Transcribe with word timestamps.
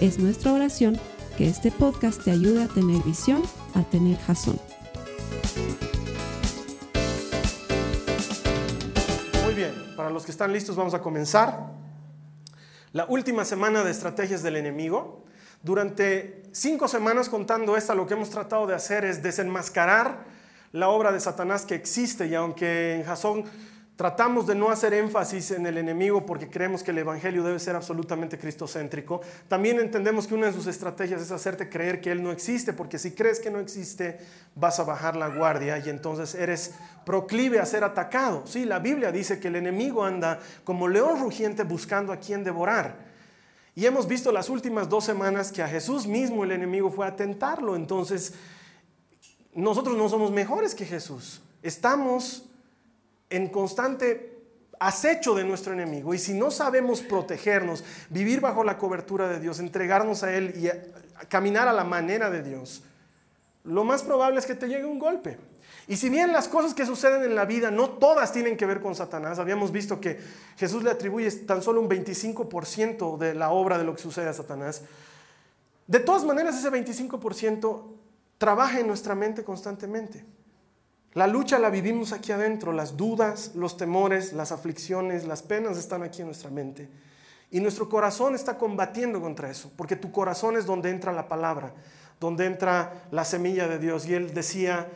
Es 0.00 0.18
nuestra 0.18 0.52
oración 0.52 1.00
que 1.38 1.48
este 1.48 1.70
podcast 1.70 2.22
te 2.22 2.30
ayude 2.30 2.64
a 2.64 2.68
tener 2.68 3.02
visión, 3.02 3.42
a 3.74 3.82
tener 3.82 4.18
jazón. 4.18 4.60
Muy 9.44 9.54
bien, 9.54 9.72
para 9.96 10.10
los 10.10 10.26
que 10.26 10.32
están 10.32 10.52
listos 10.52 10.76
vamos 10.76 10.92
a 10.92 11.00
comenzar. 11.00 11.72
La 12.92 13.06
última 13.06 13.46
semana 13.46 13.84
de 13.84 13.90
estrategias 13.90 14.42
del 14.42 14.56
enemigo. 14.56 15.24
Durante 15.62 16.42
cinco 16.52 16.88
semanas 16.88 17.30
contando 17.30 17.74
esta, 17.74 17.94
lo 17.94 18.06
que 18.06 18.12
hemos 18.12 18.28
tratado 18.28 18.66
de 18.66 18.74
hacer 18.74 19.06
es 19.06 19.22
desenmascarar 19.22 20.24
la 20.72 20.90
obra 20.90 21.10
de 21.10 21.20
Satanás 21.20 21.64
que 21.64 21.74
existe 21.74 22.26
y 22.26 22.34
aunque 22.34 22.96
en 22.96 23.04
Jasón 23.04 23.44
Tratamos 23.96 24.46
de 24.46 24.54
no 24.54 24.68
hacer 24.68 24.92
énfasis 24.92 25.52
en 25.52 25.64
el 25.64 25.78
enemigo 25.78 26.26
porque 26.26 26.50
creemos 26.50 26.82
que 26.82 26.90
el 26.90 26.98
Evangelio 26.98 27.42
debe 27.42 27.58
ser 27.58 27.74
absolutamente 27.76 28.38
cristocéntrico. 28.38 29.22
También 29.48 29.80
entendemos 29.80 30.26
que 30.26 30.34
una 30.34 30.48
de 30.48 30.52
sus 30.52 30.66
estrategias 30.66 31.22
es 31.22 31.30
hacerte 31.30 31.70
creer 31.70 32.02
que 32.02 32.12
Él 32.12 32.22
no 32.22 32.30
existe, 32.30 32.74
porque 32.74 32.98
si 32.98 33.12
crees 33.12 33.40
que 33.40 33.50
no 33.50 33.58
existe, 33.58 34.18
vas 34.54 34.78
a 34.80 34.84
bajar 34.84 35.16
la 35.16 35.28
guardia 35.28 35.78
y 35.78 35.88
entonces 35.88 36.34
eres 36.34 36.74
proclive 37.06 37.58
a 37.58 37.64
ser 37.64 37.84
atacado. 37.84 38.42
Sí, 38.46 38.66
la 38.66 38.80
Biblia 38.80 39.10
dice 39.10 39.40
que 39.40 39.48
el 39.48 39.56
enemigo 39.56 40.04
anda 40.04 40.40
como 40.62 40.88
león 40.88 41.18
rugiente 41.18 41.62
buscando 41.62 42.12
a 42.12 42.18
quien 42.18 42.44
devorar. 42.44 42.98
Y 43.74 43.86
hemos 43.86 44.06
visto 44.06 44.30
las 44.30 44.50
últimas 44.50 44.90
dos 44.90 45.04
semanas 45.04 45.50
que 45.50 45.62
a 45.62 45.68
Jesús 45.68 46.06
mismo 46.06 46.44
el 46.44 46.52
enemigo 46.52 46.90
fue 46.90 47.06
a 47.06 47.16
tentarlo. 47.16 47.76
Entonces, 47.76 48.34
nosotros 49.54 49.96
no 49.96 50.06
somos 50.10 50.30
mejores 50.30 50.74
que 50.74 50.84
Jesús. 50.84 51.40
Estamos 51.62 52.46
en 53.30 53.48
constante 53.48 54.36
acecho 54.78 55.34
de 55.34 55.44
nuestro 55.44 55.72
enemigo. 55.72 56.14
Y 56.14 56.18
si 56.18 56.34
no 56.34 56.50
sabemos 56.50 57.00
protegernos, 57.00 57.84
vivir 58.10 58.40
bajo 58.40 58.64
la 58.64 58.78
cobertura 58.78 59.28
de 59.28 59.40
Dios, 59.40 59.58
entregarnos 59.58 60.22
a 60.22 60.34
Él 60.34 60.54
y 60.56 60.68
caminar 61.28 61.68
a 61.68 61.72
la 61.72 61.84
manera 61.84 62.30
de 62.30 62.42
Dios, 62.42 62.82
lo 63.64 63.84
más 63.84 64.02
probable 64.02 64.38
es 64.38 64.46
que 64.46 64.54
te 64.54 64.68
llegue 64.68 64.84
un 64.84 64.98
golpe. 64.98 65.38
Y 65.88 65.96
si 65.96 66.08
bien 66.08 66.32
las 66.32 66.48
cosas 66.48 66.74
que 66.74 66.84
suceden 66.84 67.22
en 67.22 67.34
la 67.34 67.44
vida 67.44 67.70
no 67.70 67.90
todas 67.90 68.32
tienen 68.32 68.56
que 68.56 68.66
ver 68.66 68.80
con 68.80 68.94
Satanás, 68.94 69.38
habíamos 69.38 69.70
visto 69.70 70.00
que 70.00 70.18
Jesús 70.56 70.82
le 70.82 70.90
atribuye 70.90 71.30
tan 71.30 71.62
solo 71.62 71.80
un 71.80 71.88
25% 71.88 73.18
de 73.18 73.34
la 73.34 73.50
obra 73.50 73.78
de 73.78 73.84
lo 73.84 73.94
que 73.94 74.02
sucede 74.02 74.28
a 74.28 74.32
Satanás, 74.32 74.82
de 75.86 76.00
todas 76.00 76.24
maneras 76.24 76.56
ese 76.56 76.70
25% 76.70 77.82
trabaja 78.38 78.80
en 78.80 78.88
nuestra 78.88 79.14
mente 79.14 79.44
constantemente. 79.44 80.24
La 81.16 81.26
lucha 81.26 81.58
la 81.58 81.70
vivimos 81.70 82.12
aquí 82.12 82.30
adentro, 82.30 82.74
las 82.74 82.94
dudas, 82.98 83.52
los 83.54 83.78
temores, 83.78 84.34
las 84.34 84.52
aflicciones, 84.52 85.26
las 85.26 85.40
penas 85.42 85.78
están 85.78 86.02
aquí 86.02 86.20
en 86.20 86.26
nuestra 86.26 86.50
mente. 86.50 86.90
Y 87.50 87.60
nuestro 87.60 87.88
corazón 87.88 88.34
está 88.34 88.58
combatiendo 88.58 89.18
contra 89.18 89.50
eso, 89.50 89.72
porque 89.78 89.96
tu 89.96 90.12
corazón 90.12 90.58
es 90.58 90.66
donde 90.66 90.90
entra 90.90 91.14
la 91.14 91.26
palabra, 91.26 91.72
donde 92.20 92.44
entra 92.44 93.06
la 93.10 93.24
semilla 93.24 93.66
de 93.66 93.78
Dios. 93.78 94.06
Y 94.06 94.12
él 94.12 94.34
decía 94.34 94.88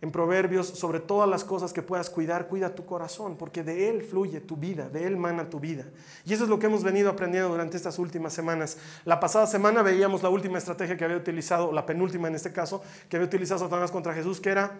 en 0.00 0.10
Proverbios, 0.12 0.66
sobre 0.66 0.98
todas 0.98 1.28
las 1.28 1.44
cosas 1.44 1.74
que 1.74 1.82
puedas 1.82 2.08
cuidar, 2.08 2.48
cuida 2.48 2.74
tu 2.74 2.86
corazón, 2.86 3.36
porque 3.36 3.62
de 3.62 3.90
él 3.90 4.00
fluye 4.02 4.40
tu 4.40 4.56
vida, 4.56 4.88
de 4.88 5.06
él 5.06 5.18
mana 5.18 5.50
tu 5.50 5.60
vida. 5.60 5.84
Y 6.24 6.32
eso 6.32 6.44
es 6.44 6.48
lo 6.48 6.58
que 6.58 6.68
hemos 6.68 6.84
venido 6.84 7.10
aprendiendo 7.10 7.50
durante 7.50 7.76
estas 7.76 7.98
últimas 7.98 8.32
semanas. 8.32 8.78
La 9.04 9.20
pasada 9.20 9.46
semana 9.46 9.82
veíamos 9.82 10.22
la 10.22 10.30
última 10.30 10.56
estrategia 10.56 10.96
que 10.96 11.04
había 11.04 11.18
utilizado, 11.18 11.70
la 11.70 11.84
penúltima 11.84 12.28
en 12.28 12.34
este 12.34 12.50
caso, 12.50 12.82
que 13.10 13.16
había 13.16 13.26
utilizado 13.26 13.60
Satanás 13.60 13.90
contra 13.90 14.14
Jesús, 14.14 14.40
que 14.40 14.48
era 14.48 14.78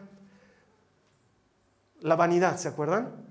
la 2.01 2.17
vanidad, 2.17 2.57
¿se 2.59 2.69
acuerdan? 2.69 3.27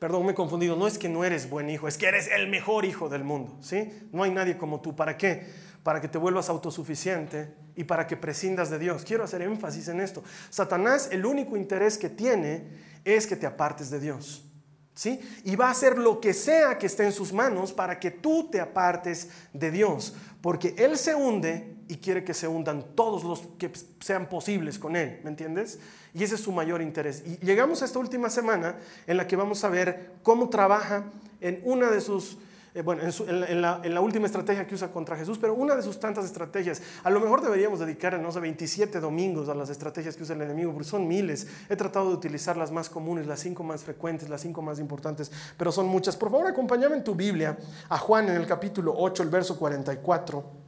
Perdón, 0.00 0.24
me 0.24 0.32
he 0.32 0.34
confundido. 0.34 0.76
No 0.76 0.86
es 0.86 0.98
que 0.98 1.10
no 1.10 1.24
eres 1.24 1.48
buen 1.48 1.68
hijo, 1.68 1.86
es 1.86 1.98
que 1.98 2.06
eres 2.06 2.28
el 2.28 2.48
mejor 2.48 2.86
hijo 2.86 3.08
del 3.08 3.22
mundo, 3.22 3.58
¿sí? 3.60 4.08
No 4.12 4.22
hay 4.22 4.30
nadie 4.30 4.56
como 4.56 4.80
tú. 4.80 4.96
¿Para 4.96 5.16
qué? 5.18 5.46
Para 5.82 6.00
que 6.00 6.08
te 6.08 6.16
vuelvas 6.16 6.48
autosuficiente 6.48 7.54
y 7.76 7.84
para 7.84 8.06
que 8.06 8.16
prescindas 8.16 8.70
de 8.70 8.78
Dios. 8.78 9.04
Quiero 9.04 9.24
hacer 9.24 9.42
énfasis 9.42 9.88
en 9.88 10.00
esto. 10.00 10.24
Satanás, 10.48 11.08
el 11.12 11.26
único 11.26 11.54
interés 11.54 11.98
que 11.98 12.08
tiene 12.08 12.66
es 13.04 13.26
que 13.26 13.36
te 13.36 13.46
apartes 13.46 13.90
de 13.90 14.00
Dios. 14.00 14.46
¿Sí? 14.94 15.20
Y 15.44 15.56
va 15.56 15.68
a 15.68 15.70
hacer 15.70 15.96
lo 15.98 16.20
que 16.20 16.34
sea 16.34 16.76
que 16.76 16.86
esté 16.86 17.04
en 17.04 17.12
sus 17.12 17.32
manos 17.32 17.72
para 17.72 17.98
que 18.00 18.10
tú 18.10 18.50
te 18.50 18.60
apartes 18.60 19.30
de 19.52 19.70
Dios, 19.70 20.14
porque 20.42 20.74
Él 20.76 20.98
se 20.98 21.14
hunde 21.14 21.76
y 21.90 21.96
quiere 21.96 22.22
que 22.22 22.34
se 22.34 22.46
hundan 22.46 22.84
todos 22.94 23.24
los 23.24 23.40
que 23.58 23.72
sean 23.98 24.28
posibles 24.28 24.78
con 24.78 24.94
Él, 24.94 25.18
¿me 25.24 25.30
entiendes? 25.30 25.80
Y 26.14 26.22
ese 26.22 26.36
es 26.36 26.40
su 26.40 26.52
mayor 26.52 26.80
interés. 26.80 27.24
Y 27.26 27.44
llegamos 27.44 27.82
a 27.82 27.84
esta 27.84 27.98
última 27.98 28.30
semana 28.30 28.76
en 29.08 29.16
la 29.16 29.26
que 29.26 29.34
vamos 29.34 29.64
a 29.64 29.68
ver 29.68 30.12
cómo 30.22 30.48
trabaja 30.48 31.06
en 31.40 31.60
una 31.64 31.90
de 31.90 32.00
sus, 32.00 32.38
eh, 32.76 32.82
bueno, 32.82 33.02
en, 33.02 33.60
la, 33.60 34.00
última 34.00 34.26
estrategia 34.26 34.68
que 34.68 34.76
usa 34.76 34.92
contra 34.92 35.16
Jesús, 35.16 35.36
pero 35.36 35.52
una 35.52 35.74
de 35.74 35.82
sus 35.82 35.98
tantas 35.98 36.24
estrategias. 36.24 36.80
A 37.02 37.10
lo 37.10 37.18
mejor 37.18 37.42
deberíamos 37.42 37.80
dedicar, 37.80 38.16
no 38.20 38.30
sé, 38.30 38.38
27 38.38 39.00
domingos 39.00 39.48
a 39.48 39.54
las 39.56 39.68
estrategias 39.68 40.14
que 40.14 40.22
usa 40.22 40.36
el 40.36 40.42
enemigo, 40.42 40.72
porque 40.72 40.88
son 40.88 41.08
miles. 41.08 41.48
He 41.68 41.74
tratado 41.74 42.10
de 42.10 42.14
utilizar 42.14 42.56
las 42.56 42.70
más 42.70 42.88
comunes, 42.88 43.26
las 43.26 43.40
cinco 43.40 43.64
más 43.64 43.82
frecuentes, 43.82 44.28
las 44.28 44.42
cinco 44.42 44.62
más 44.62 44.78
importantes, 44.78 45.32
pero 45.56 45.72
son 45.72 45.86
muchas. 45.86 46.16
Por 46.16 46.30
favor, 46.30 46.46
acompáñame 46.46 46.94
en 46.94 47.02
tu 47.02 47.16
Biblia 47.16 47.58
a 47.88 47.98
Juan 47.98 48.28
en 48.28 48.36
el 48.36 48.46
capítulo 48.46 48.94
8, 48.96 49.24
el 49.24 49.28
verso 49.28 49.58
44. 49.58 50.59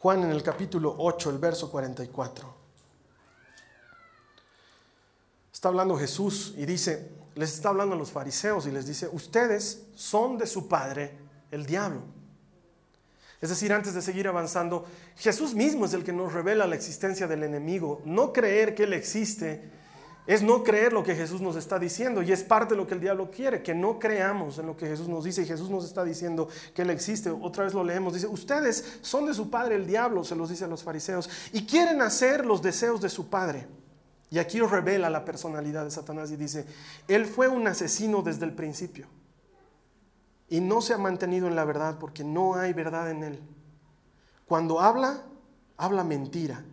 Juan 0.00 0.22
en 0.22 0.30
el 0.30 0.42
capítulo 0.42 0.94
8, 0.96 1.28
el 1.28 1.36
verso 1.36 1.70
44. 1.70 2.54
Está 5.52 5.68
hablando 5.68 5.98
Jesús 5.98 6.54
y 6.56 6.64
dice, 6.64 7.10
les 7.34 7.52
está 7.52 7.68
hablando 7.68 7.94
a 7.94 7.98
los 7.98 8.10
fariseos 8.10 8.66
y 8.66 8.70
les 8.70 8.86
dice, 8.86 9.10
ustedes 9.12 9.82
son 9.94 10.38
de 10.38 10.46
su 10.46 10.68
padre 10.68 11.18
el 11.50 11.66
diablo. 11.66 12.00
Es 13.42 13.50
decir, 13.50 13.74
antes 13.74 13.92
de 13.92 14.00
seguir 14.00 14.26
avanzando, 14.26 14.86
Jesús 15.16 15.54
mismo 15.54 15.84
es 15.84 15.92
el 15.92 16.02
que 16.02 16.14
nos 16.14 16.32
revela 16.32 16.66
la 16.66 16.76
existencia 16.76 17.26
del 17.26 17.42
enemigo. 17.42 18.00
No 18.06 18.32
creer 18.32 18.74
que 18.74 18.84
Él 18.84 18.94
existe 18.94 19.70
es 20.30 20.42
no 20.42 20.62
creer 20.62 20.92
lo 20.92 21.02
que 21.02 21.16
Jesús 21.16 21.40
nos 21.40 21.56
está 21.56 21.76
diciendo 21.76 22.22
y 22.22 22.30
es 22.30 22.44
parte 22.44 22.74
de 22.74 22.76
lo 22.80 22.86
que 22.86 22.94
el 22.94 23.00
diablo 23.00 23.32
quiere, 23.32 23.64
que 23.64 23.74
no 23.74 23.98
creamos 23.98 24.58
en 24.58 24.66
lo 24.66 24.76
que 24.76 24.86
Jesús 24.86 25.08
nos 25.08 25.24
dice 25.24 25.42
y 25.42 25.44
Jesús 25.44 25.70
nos 25.70 25.84
está 25.84 26.04
diciendo 26.04 26.46
que 26.72 26.82
Él 26.82 26.90
existe. 26.90 27.30
Otra 27.30 27.64
vez 27.64 27.74
lo 27.74 27.82
leemos, 27.82 28.14
dice, 28.14 28.28
ustedes 28.28 29.00
son 29.00 29.26
de 29.26 29.34
su 29.34 29.50
padre 29.50 29.74
el 29.74 29.88
diablo, 29.88 30.22
se 30.22 30.36
los 30.36 30.48
dice 30.48 30.66
a 30.66 30.68
los 30.68 30.84
fariseos, 30.84 31.28
y 31.52 31.66
quieren 31.66 32.00
hacer 32.00 32.46
los 32.46 32.62
deseos 32.62 33.00
de 33.00 33.08
su 33.08 33.28
padre. 33.28 33.66
Y 34.30 34.38
aquí 34.38 34.60
os 34.60 34.70
revela 34.70 35.10
la 35.10 35.24
personalidad 35.24 35.82
de 35.82 35.90
Satanás 35.90 36.30
y 36.30 36.36
dice, 36.36 36.64
Él 37.08 37.26
fue 37.26 37.48
un 37.48 37.66
asesino 37.66 38.22
desde 38.22 38.44
el 38.44 38.52
principio 38.52 39.08
y 40.48 40.60
no 40.60 40.80
se 40.80 40.94
ha 40.94 40.98
mantenido 40.98 41.48
en 41.48 41.56
la 41.56 41.64
verdad 41.64 41.96
porque 41.98 42.22
no 42.22 42.54
hay 42.54 42.72
verdad 42.72 43.10
en 43.10 43.24
Él. 43.24 43.40
Cuando 44.46 44.78
habla, 44.78 45.24
habla 45.76 46.04
mentira. 46.04 46.64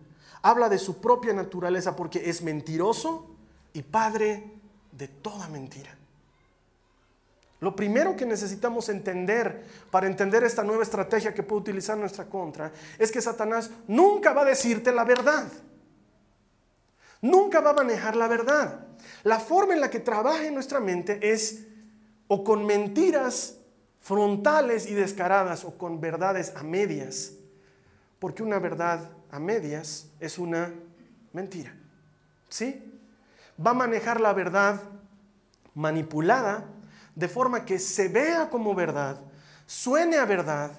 Habla 0.44 0.70
de 0.70 0.78
su 0.78 1.02
propia 1.02 1.34
naturaleza 1.34 1.96
porque 1.96 2.30
es 2.30 2.44
mentiroso 2.44 3.34
y 3.78 3.84
padre 3.84 4.44
de 4.92 5.08
toda 5.08 5.48
mentira. 5.50 5.96
Lo 7.60 7.76
primero 7.76 8.16
que 8.16 8.26
necesitamos 8.26 8.90
entender 8.90 9.66
para 9.92 10.08
entender 10.08 10.44
esta 10.44 10.64
nueva 10.64 10.82
estrategia 10.82 11.34
que 11.34 11.44
puede 11.44 11.62
utilizar 11.62 11.96
nuestra 11.96 12.26
contra 12.26 12.72
es 12.98 13.12
que 13.12 13.22
Satanás 13.22 13.70
nunca 13.88 14.34
va 14.34 14.42
a 14.42 14.46
decirte 14.46 14.92
la 14.92 15.04
verdad. 15.04 15.48
Nunca 17.22 17.62
va 17.62 17.70
a 17.70 17.74
manejar 17.74 18.16
la 18.16 18.28
verdad. 18.28 18.88
La 19.24 19.40
forma 19.40 19.76
en 19.76 19.82
la 19.82 19.92
que 19.92 20.00
trabaja 20.00 20.48
en 20.48 20.56
nuestra 20.56 20.80
mente 20.80 21.20
es 21.32 21.66
o 22.28 22.44
con 22.44 22.66
mentiras 22.66 23.58
frontales 24.02 24.90
y 24.90 24.96
descaradas 24.96 25.66
o 25.66 25.78
con 25.78 26.02
verdades 26.02 26.54
a 26.56 26.64
medias. 26.64 27.34
Porque 28.18 28.42
una 28.42 28.58
verdad 28.58 29.12
a 29.30 29.40
medias 29.40 30.08
es 30.20 30.40
una 30.40 30.74
mentira. 31.32 31.76
¿Sí? 32.50 32.97
Va 33.66 33.72
a 33.72 33.76
manejar 33.76 34.22
la 34.22 34.34
verdad 34.34 34.82
manipulada 35.74 36.66
de 37.16 37.28
forma 37.28 37.66
que 37.66 37.80
se 37.80 38.08
vea 38.08 38.50
como 38.50 38.76
verdad, 38.76 39.20
suene 39.66 40.18
a 40.18 40.26
verdad, 40.26 40.72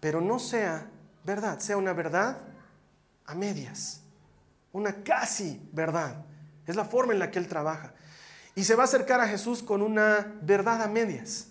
pero 0.00 0.20
no 0.20 0.38
sea 0.38 0.90
verdad, 1.24 1.58
sea 1.58 1.76
una 1.76 1.92
verdad 1.92 2.38
a 3.26 3.34
medias 3.34 4.00
una 4.72 5.02
casi 5.02 5.60
verdad. 5.72 6.24
Es 6.66 6.76
la 6.76 6.84
forma 6.84 7.12
en 7.12 7.18
la 7.18 7.30
que 7.30 7.38
Él 7.38 7.48
trabaja. 7.48 7.94
Y 8.54 8.64
se 8.64 8.74
va 8.74 8.82
a 8.82 8.86
acercar 8.86 9.20
a 9.20 9.28
Jesús 9.28 9.62
con 9.62 9.82
una 9.82 10.34
verdad 10.42 10.82
a 10.82 10.88
medias. 10.88 11.48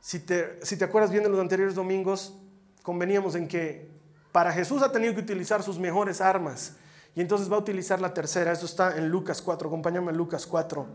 Si 0.00 0.20
te, 0.20 0.64
si 0.64 0.76
te 0.76 0.84
acuerdas 0.84 1.10
bien 1.10 1.24
de 1.24 1.28
los 1.28 1.40
anteriores 1.40 1.74
domingos, 1.74 2.34
conveníamos 2.82 3.34
en 3.34 3.48
que 3.48 3.88
para 4.32 4.52
Jesús 4.52 4.82
ha 4.82 4.92
tenido 4.92 5.14
que 5.14 5.20
utilizar 5.20 5.62
sus 5.62 5.78
mejores 5.78 6.20
armas. 6.20 6.76
Y 7.14 7.20
entonces 7.20 7.50
va 7.50 7.56
a 7.56 7.60
utilizar 7.60 8.00
la 8.00 8.14
tercera. 8.14 8.52
Eso 8.52 8.66
está 8.66 8.96
en 8.96 9.08
Lucas 9.08 9.42
4. 9.42 9.68
Acompáñame 9.68 10.10
a 10.10 10.14
Lucas 10.14 10.46
4, 10.46 10.86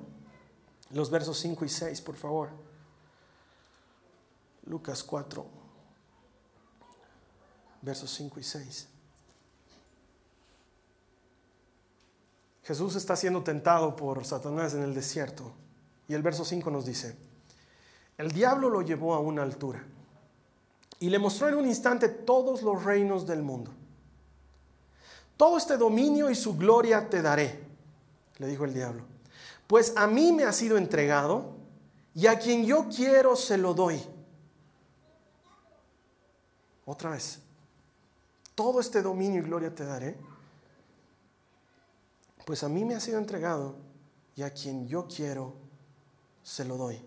los 0.92 1.10
versos 1.10 1.38
5 1.40 1.66
y 1.66 1.70
6, 1.70 2.02
por 2.02 2.16
favor. 2.16 2.50
Lucas 4.66 5.04
4, 5.04 5.46
versos 7.82 8.10
5 8.12 8.40
y 8.40 8.44
6. 8.44 8.88
Jesús 12.64 12.96
está 12.96 13.16
siendo 13.16 13.44
tentado 13.44 13.96
por 13.96 14.24
Satanás 14.26 14.74
en 14.74 14.84
el 14.84 14.94
desierto. 14.94 15.52
Y 16.08 16.14
el 16.14 16.22
verso 16.22 16.46
5 16.46 16.70
nos 16.72 16.86
dice, 16.86 17.18
el 18.18 18.32
diablo 18.32 18.70
lo 18.70 18.82
llevó 18.82 19.14
a 19.16 19.20
una 19.20 19.44
altura 19.44 19.84
y 21.00 21.10
le 21.10 21.20
mostró 21.20 21.50
en 21.50 21.56
un 21.56 21.68
instante 21.68 22.08
todos 22.10 22.62
los 22.62 22.84
reinos 22.84 23.26
del 23.26 23.42
mundo. 23.42 23.72
Todo 25.44 25.58
este 25.58 25.76
dominio 25.76 26.30
y 26.30 26.36
su 26.36 26.56
gloria 26.56 27.10
te 27.10 27.22
daré, 27.22 27.60
le 28.38 28.48
dijo 28.48 28.64
el 28.64 28.74
diablo, 28.74 29.04
pues 29.68 29.92
a 29.98 30.08
mí 30.08 30.32
me 30.32 30.46
ha 30.46 30.54
sido 30.54 30.78
entregado 30.78 31.58
y 32.16 32.28
a 32.28 32.40
quien 32.40 32.64
yo 32.64 32.88
quiero 32.88 33.36
se 33.36 33.58
lo 33.58 33.74
doy. 33.74 34.02
Otra 36.86 37.10
vez, 37.10 37.40
todo 38.56 38.80
este 38.80 39.02
dominio 39.02 39.42
y 39.42 39.44
gloria 39.44 39.76
te 39.76 39.84
daré, 39.84 40.18
pues 42.46 42.64
a 42.64 42.70
mí 42.70 42.86
me 42.86 42.96
ha 42.96 43.02
sido 43.02 43.18
entregado 43.18 43.76
y 44.38 44.44
a 44.44 44.54
quien 44.54 44.88
yo 44.88 45.10
quiero 45.14 45.56
se 46.42 46.64
lo 46.64 46.78
doy. 46.78 47.04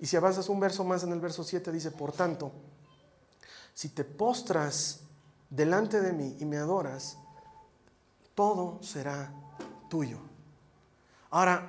Y 0.00 0.06
si 0.06 0.16
avanzas 0.16 0.48
un 0.48 0.58
verso 0.58 0.82
más 0.82 1.04
en 1.04 1.12
el 1.12 1.20
verso 1.20 1.44
7 1.44 1.70
dice, 1.70 1.92
por 1.92 2.10
tanto, 2.10 2.50
si 3.74 3.90
te 3.90 4.02
postras 4.02 5.02
delante 5.48 6.00
de 6.00 6.12
mí 6.12 6.36
y 6.40 6.44
me 6.46 6.56
adoras, 6.56 7.18
todo 8.36 8.78
será 8.80 9.32
tuyo. 9.88 10.18
Ahora, 11.30 11.68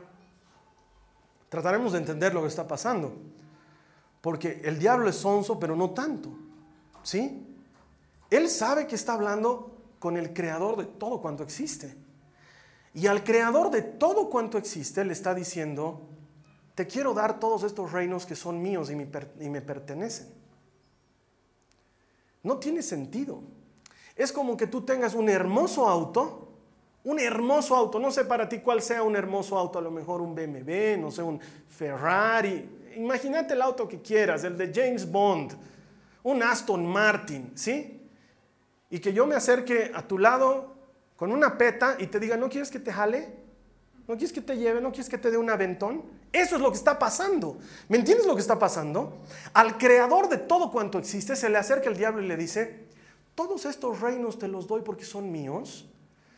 trataremos 1.50 1.94
de 1.94 1.98
entender 1.98 2.36
lo 2.36 2.44
que 2.44 2.50
está 2.50 2.68
pasando, 2.68 3.16
porque 4.22 4.62
el 4.64 4.78
diablo 4.78 5.10
es 5.10 5.16
sonso, 5.16 5.60
pero 5.60 5.76
no 5.76 5.90
tanto, 5.90 6.30
¿sí? 7.02 7.44
Él 8.30 8.48
sabe 8.50 8.86
que 8.86 8.94
está 8.94 9.14
hablando 9.14 9.72
con 9.98 10.18
el 10.18 10.34
creador 10.34 10.78
de 10.78 10.86
todo 10.86 11.22
cuanto 11.22 11.44
existe. 11.44 11.96
Y 12.94 13.08
al 13.08 13.24
creador 13.24 13.72
de 13.72 13.82
todo 13.82 14.30
cuanto 14.30 14.58
existe 14.58 15.06
le 15.06 15.14
está 15.14 15.34
diciendo, 15.34 16.02
te 16.76 16.88
quiero 16.88 17.14
dar 17.14 17.40
todos 17.40 17.64
estos 17.64 17.92
reinos 17.92 18.26
que 18.26 18.36
son 18.36 18.62
míos 18.62 18.92
y 18.92 18.96
me, 18.96 19.62
pertenecen. 19.62 20.28
No 22.44 22.58
tiene 22.58 22.82
sentido. 22.82 23.42
Es 24.16 24.32
como 24.32 24.58
que 24.58 24.68
tú 24.68 24.82
tengas 24.82 25.14
un 25.14 25.30
hermoso 25.30 25.88
auto, 25.88 26.47
un 27.08 27.22
hermoso 27.22 27.74
auto, 27.74 28.00
no 28.00 28.12
sé 28.12 28.26
para 28.26 28.50
ti 28.50 28.60
cuál 28.60 28.82
sea 28.82 29.02
un 29.02 29.16
hermoso 29.16 29.58
auto, 29.58 29.80
a 29.80 29.82
lo 29.82 29.90
mejor 29.90 30.20
un 30.20 30.36
BMW, 30.36 31.00
no 31.00 31.10
sé, 31.10 31.24
un 31.24 31.40
Ferrari. 31.70 32.70
Imagínate 32.98 33.54
el 33.54 33.62
auto 33.62 33.88
que 33.88 34.02
quieras, 34.02 34.44
el 34.44 34.58
de 34.58 34.74
James 34.76 35.10
Bond, 35.10 35.54
un 36.24 36.44
Aston 36.44 36.86
Martin, 36.86 37.54
¿sí? 37.56 38.02
Y 38.90 39.00
que 39.00 39.14
yo 39.14 39.26
me 39.26 39.36
acerque 39.36 39.90
a 39.96 40.06
tu 40.06 40.18
lado 40.18 40.76
con 41.16 41.32
una 41.32 41.58
peta 41.58 41.96
y 41.98 42.08
te 42.08 42.20
diga, 42.20 42.36
¿no 42.36 42.50
quieres 42.50 42.70
que 42.70 42.80
te 42.80 42.92
jale? 42.92 43.34
¿No 44.06 44.16
quieres 44.16 44.34
que 44.34 44.42
te 44.42 44.58
lleve? 44.58 44.82
¿No 44.82 44.90
quieres 44.90 45.08
que 45.08 45.18
te 45.18 45.32
dé 45.32 45.38
un 45.38 45.50
aventón? 45.50 46.04
Eso 46.34 46.58
es 46.58 46.62
lo 46.62 46.72
que 46.72 46.78
está 46.78 47.00
pasando. 47.00 47.58
¿Me 47.88 47.98
entiendes 47.98 48.28
lo 48.28 48.36
que 48.36 48.42
está 48.42 48.60
pasando? 48.60 49.20
Al 49.54 49.78
creador 49.78 50.28
de 50.28 50.40
todo 50.40 50.72
cuanto 50.72 51.00
existe 51.00 51.38
se 51.38 51.50
le 51.50 51.58
acerca 51.58 51.88
el 51.88 51.96
diablo 51.96 52.22
y 52.22 52.28
le 52.28 52.36
dice, 52.36 52.88
todos 53.34 53.66
estos 53.66 54.02
reinos 54.02 54.38
te 54.38 54.50
los 54.50 54.68
doy 54.68 54.82
porque 54.82 55.06
son 55.06 55.32
míos, 55.32 55.88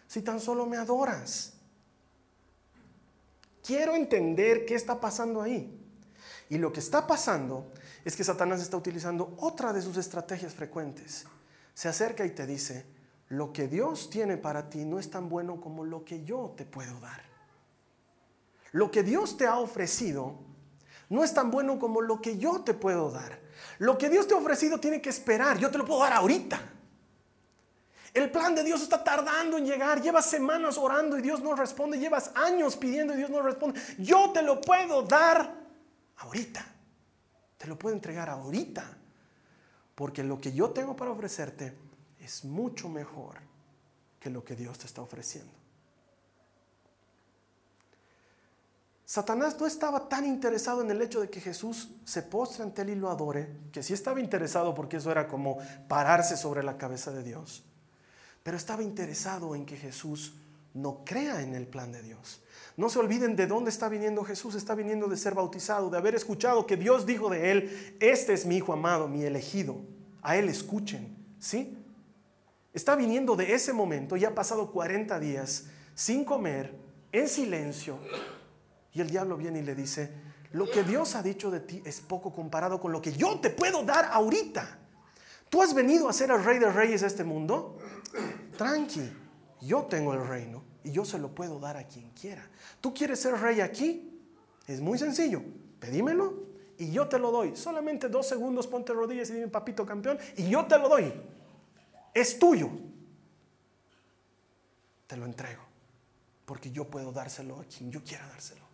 si 0.10 0.24
tan 0.24 0.40
solo 0.40 0.66
me 0.66 0.76
adoras. 0.76 1.54
Quiero 3.64 3.96
entender 3.96 4.66
qué 4.66 4.74
está 4.74 5.00
pasando 5.00 5.40
ahí. 5.40 5.80
Y 6.50 6.58
lo 6.58 6.74
que 6.74 6.80
está 6.80 7.06
pasando 7.06 7.72
es 8.04 8.16
que 8.16 8.24
Satanás 8.24 8.60
está 8.60 8.76
utilizando 8.76 9.36
otra 9.38 9.72
de 9.72 9.84
sus 9.84 9.98
estrategias 9.98 10.56
frecuentes. 10.56 11.26
Se 11.76 11.88
acerca 11.88 12.26
y 12.26 12.32
te 12.32 12.48
dice, 12.48 12.88
lo 13.28 13.54
que 13.54 13.68
Dios 13.68 14.10
tiene 14.10 14.38
para 14.38 14.72
ti 14.72 14.84
no 14.84 14.98
es 14.98 15.12
tan 15.12 15.30
bueno 15.30 15.62
como 15.62 15.86
lo 15.86 16.04
que 16.04 16.24
yo 16.24 16.56
te 16.58 16.66
puedo 16.66 17.00
dar. 17.00 17.22
Lo 18.72 18.90
que 18.90 19.04
Dios 19.04 19.38
te 19.38 19.46
ha 19.46 19.60
ofrecido 19.60 20.40
no 21.10 21.24
es 21.24 21.36
tan 21.36 21.52
bueno 21.52 21.78
como 21.78 22.02
lo 22.02 22.20
que 22.20 22.40
yo 22.40 22.62
te 22.62 22.74
puedo 22.74 23.12
dar. 23.12 23.40
Lo 23.78 23.96
que 24.00 24.10
Dios 24.10 24.28
te 24.28 24.34
ha 24.34 24.38
ofrecido 24.38 24.80
tiene 24.80 25.04
que 25.04 25.10
esperar. 25.10 25.60
Yo 25.60 25.70
te 25.70 25.78
lo 25.78 25.86
puedo 25.86 26.02
dar 26.02 26.14
ahorita. 26.14 26.79
El 28.14 28.32
plan 28.32 28.56
de 28.56 28.64
Dios 28.64 28.82
está 28.82 29.04
tardando 29.04 29.58
en 29.58 29.66
llegar. 29.66 30.02
Llevas 30.02 30.26
semanas 30.26 30.78
orando 30.78 31.18
y 31.18 31.22
Dios 31.22 31.42
no 31.42 31.56
responde. 31.56 32.00
Llevas 32.00 32.32
años 32.36 32.76
pidiendo 32.76 33.14
y 33.14 33.18
Dios 33.18 33.30
no 33.30 33.42
responde. 33.42 33.80
Yo 33.98 34.32
te 34.32 34.42
lo 34.42 34.62
puedo 34.62 35.04
dar 35.04 35.54
ahorita. 36.18 36.66
Te 37.58 37.68
lo 37.68 37.78
puedo 37.78 37.96
entregar 37.96 38.30
ahorita. 38.30 38.84
Porque 39.96 40.24
lo 40.24 40.40
que 40.40 40.54
yo 40.54 40.72
tengo 40.72 40.96
para 40.96 41.12
ofrecerte 41.12 41.76
es 42.20 42.46
mucho 42.46 42.90
mejor 42.90 43.38
que 44.20 44.30
lo 44.30 44.44
que 44.44 44.56
Dios 44.56 44.78
te 44.80 44.86
está 44.86 45.02
ofreciendo. 45.02 45.60
Satanás 49.10 49.60
no 49.60 49.66
estaba 49.66 50.08
tan 50.08 50.24
interesado 50.24 50.82
en 50.82 50.92
el 50.92 51.02
hecho 51.02 51.20
de 51.20 51.32
que 51.32 51.42
Jesús 51.42 51.90
se 52.06 52.22
postre 52.22 52.62
ante 52.62 52.84
él 52.84 52.90
y 52.90 52.96
lo 52.96 53.10
adore, 53.10 53.50
que 53.72 53.82
sí 53.82 53.92
estaba 53.92 54.20
interesado 54.20 54.76
porque 54.76 54.98
eso 54.98 55.10
era 55.10 55.28
como 55.28 55.58
pararse 55.88 56.38
sobre 56.38 56.62
la 56.62 56.78
cabeza 56.78 57.10
de 57.12 57.24
Dios, 57.24 57.64
pero 58.50 58.58
estaba 58.58 58.82
interesado 58.82 59.54
en 59.54 59.64
que 59.64 59.78
Jesús 59.78 60.34
no 60.74 61.04
crea 61.06 61.44
en 61.44 61.54
el 61.54 61.68
plan 61.68 61.92
de 61.92 62.02
Dios. 62.02 62.42
No 62.78 62.90
se 62.90 62.98
olviden 62.98 63.36
de 63.36 63.46
dónde 63.46 63.70
está 63.70 63.90
viniendo 63.90 64.24
Jesús, 64.24 64.56
está 64.56 64.74
viniendo 64.74 65.08
de 65.08 65.18
ser 65.18 65.36
bautizado, 65.36 65.92
de 65.92 66.00
haber 66.00 66.16
escuchado 66.16 66.66
que 66.66 66.76
Dios 66.76 67.06
dijo 67.06 67.30
de 67.30 67.52
él, 67.52 67.98
este 68.00 68.34
es 68.34 68.48
mi 68.48 68.58
hijo 68.58 68.74
amado, 68.74 69.08
mi 69.08 69.22
elegido, 69.22 69.80
a 70.24 70.36
él 70.36 70.50
escuchen, 70.50 71.16
¿sí? 71.38 71.78
Está 72.74 72.96
viniendo 72.96 73.36
de 73.36 73.54
ese 73.54 73.72
momento, 73.72 74.18
ya 74.18 74.30
ha 74.30 74.34
pasado 74.34 74.72
40 74.72 75.20
días 75.20 75.66
sin 75.94 76.26
comer, 76.26 76.74
en 77.12 77.28
silencio, 77.28 78.00
y 78.94 79.02
el 79.02 79.12
diablo 79.12 79.38
viene 79.38 79.60
y 79.60 79.64
le 79.64 79.76
dice, 79.76 80.12
lo 80.54 80.68
que 80.68 80.82
Dios 80.82 81.14
ha 81.14 81.22
dicho 81.22 81.52
de 81.52 81.60
ti 81.60 81.84
es 81.86 82.02
poco 82.02 82.34
comparado 82.34 82.82
con 82.82 82.92
lo 82.92 83.00
que 83.00 83.14
yo 83.14 83.40
te 83.40 83.52
puedo 83.52 83.84
dar 83.84 84.06
ahorita. 84.12 84.80
¿Tú 85.50 85.62
has 85.62 85.76
venido 85.76 86.10
a 86.10 86.14
ser 86.14 86.32
el 86.32 86.44
rey 86.44 86.58
de 86.58 86.72
reyes 86.72 87.02
de 87.02 87.08
este 87.08 87.24
mundo? 87.24 87.78
Tranqui, 88.58 89.12
yo 89.62 89.84
tengo 89.84 90.14
el 90.14 90.26
reino 90.26 90.64
y 90.84 90.92
yo 90.92 91.06
se 91.06 91.18
lo 91.18 91.34
puedo 91.34 91.60
dar 91.60 91.78
a 91.78 91.88
quien 91.88 92.10
quiera. 92.12 92.48
¿Tú 92.82 92.94
quieres 92.94 93.20
ser 93.20 93.36
rey 93.36 93.62
aquí? 93.62 94.20
Es 94.68 94.82
muy 94.82 94.98
sencillo, 94.98 95.42
pedímelo 95.80 96.48
y 96.78 96.92
yo 96.92 97.08
te 97.08 97.20
lo 97.20 97.32
doy. 97.32 97.56
Solamente 97.56 98.10
dos 98.10 98.28
segundos, 98.28 98.68
ponte 98.68 98.94
rodillas 98.94 99.30
y 99.30 99.34
dime, 99.34 99.48
papito 99.48 99.86
campeón, 99.86 100.18
y 100.38 100.50
yo 100.50 100.66
te 100.66 100.78
lo 100.78 100.90
doy. 100.90 101.14
Es 102.14 102.38
tuyo. 102.40 102.70
Te 105.08 105.18
lo 105.18 105.26
entrego, 105.26 105.64
porque 106.46 106.72
yo 106.72 106.86
puedo 106.86 107.12
dárselo 107.12 107.60
a 107.60 107.64
quien 107.66 107.92
yo 107.92 108.04
quiera 108.04 108.28
dárselo 108.28 108.70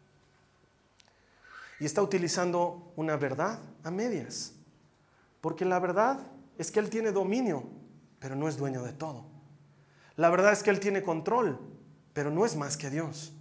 y 1.80 1.86
está 1.86 2.02
utilizando 2.02 2.94
una 2.96 3.18
verdad 3.18 3.60
a 3.84 3.92
medias. 3.92 4.54
Porque 5.42 5.66
la 5.66 5.80
verdad 5.80 6.26
es 6.58 6.72
que 6.72 6.80
Él 6.80 6.90
tiene 6.90 7.12
dominio, 7.12 7.64
pero 8.26 8.36
no 8.36 8.48
es 8.48 8.58
dueño 8.58 8.82
de 8.82 8.92
todo. 8.92 9.24
La 10.16 10.32
verdad 10.32 10.52
es 10.52 10.64
que 10.64 10.72
Él 10.72 10.80
tiene 10.80 11.04
control, 11.04 11.60
pero 12.12 12.32
no 12.32 12.44
es 12.44 12.56
más 12.56 12.76
que 12.76 12.90
Dios. 12.90 13.34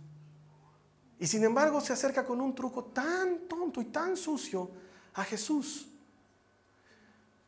Y 1.18 1.26
sin 1.26 1.42
embargo 1.42 1.80
se 1.80 1.94
acerca 1.94 2.26
con 2.26 2.38
un 2.42 2.54
truco 2.54 2.84
tan 2.84 3.48
tonto 3.48 3.80
y 3.80 3.86
tan 3.86 4.14
sucio 4.14 4.70
a 5.14 5.24
Jesús. 5.24 5.88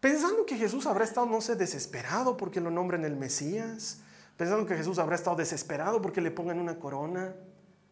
Pensando 0.01 0.47
que 0.47 0.57
Jesús 0.57 0.87
habrá 0.87 1.05
estado, 1.05 1.27
no 1.27 1.43
sé, 1.43 1.57
desesperado 1.57 2.39
porque 2.39 2.59
lo 2.59 2.71
nombren 2.71 3.05
el 3.05 3.17
Mesías. 3.17 3.99
Pensando 4.39 4.65
que 4.65 4.75
Jesús 4.75 4.99
habrá 4.99 5.17
estado 5.17 5.37
desesperado 5.37 6.01
porque 6.01 6.23
le 6.23 6.31
pongan 6.31 6.59
una 6.59 6.79
corona 6.79 7.35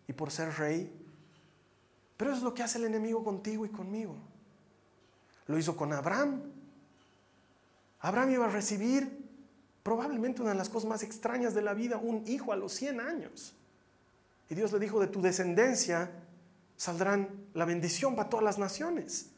y 0.09 0.15
por 0.15 0.31
ser 0.31 0.57
rey. 0.57 0.91
Pero 2.17 2.33
es 2.33 2.41
lo 2.41 2.55
que 2.55 2.63
hace 2.63 2.79
el 2.79 2.87
enemigo 2.87 3.23
contigo 3.23 3.67
y 3.67 3.69
conmigo. 3.69 4.17
Lo 5.49 5.59
hizo 5.59 5.77
con 5.77 5.93
Abraham. 5.93 6.45
Abraham 8.01 8.31
iba 8.31 8.47
a 8.47 8.49
recibir 8.49 9.23
probablemente 9.85 10.43
una 10.43 10.51
de 10.51 10.59
las 10.59 10.69
cosas 10.69 10.89
más 10.89 11.05
extrañas 11.05 11.55
de 11.55 11.63
la 11.63 11.75
vida, 11.75 11.97
un 11.97 12.25
hijo 12.27 12.53
a 12.53 12.57
los 12.57 12.73
100 12.73 12.99
años. 12.99 13.55
Y 14.51 14.57
Dios 14.57 14.73
le 14.73 14.81
dijo, 14.81 14.99
de 14.99 15.07
tu 15.07 15.23
descendencia 15.23 16.11
saldrán 16.77 17.47
la 17.55 17.65
bendición 17.65 18.17
para 18.17 18.29
todas 18.29 18.45
las 18.45 18.59
naciones. 18.59 19.31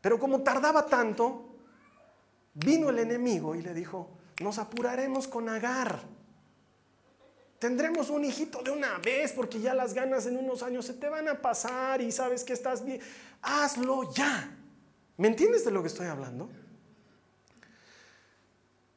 Pero 0.00 0.18
como 0.18 0.42
tardaba 0.42 0.86
tanto, 0.86 1.54
vino 2.54 2.90
el 2.90 2.98
enemigo 2.98 3.54
y 3.54 3.62
le 3.62 3.72
dijo, 3.72 4.10
nos 4.40 4.58
apuraremos 4.58 5.28
con 5.28 5.48
Agar 5.48 6.16
Tendremos 7.58 8.10
un 8.10 8.24
hijito 8.24 8.62
de 8.62 8.70
una 8.70 8.98
vez 8.98 9.32
porque 9.32 9.60
ya 9.60 9.72
las 9.72 9.94
ganas 9.94 10.26
en 10.26 10.36
unos 10.36 10.62
años 10.62 10.84
se 10.84 10.94
te 10.94 11.08
van 11.08 11.26
a 11.28 11.40
pasar 11.40 12.02
y 12.02 12.12
sabes 12.12 12.44
que 12.44 12.52
estás 12.52 12.84
bien. 12.84 13.00
Hazlo 13.40 14.12
ya. 14.12 14.54
¿Me 15.16 15.28
entiendes 15.28 15.64
de 15.64 15.70
lo 15.70 15.80
que 15.80 15.88
estoy 15.88 16.06
hablando? 16.06 16.50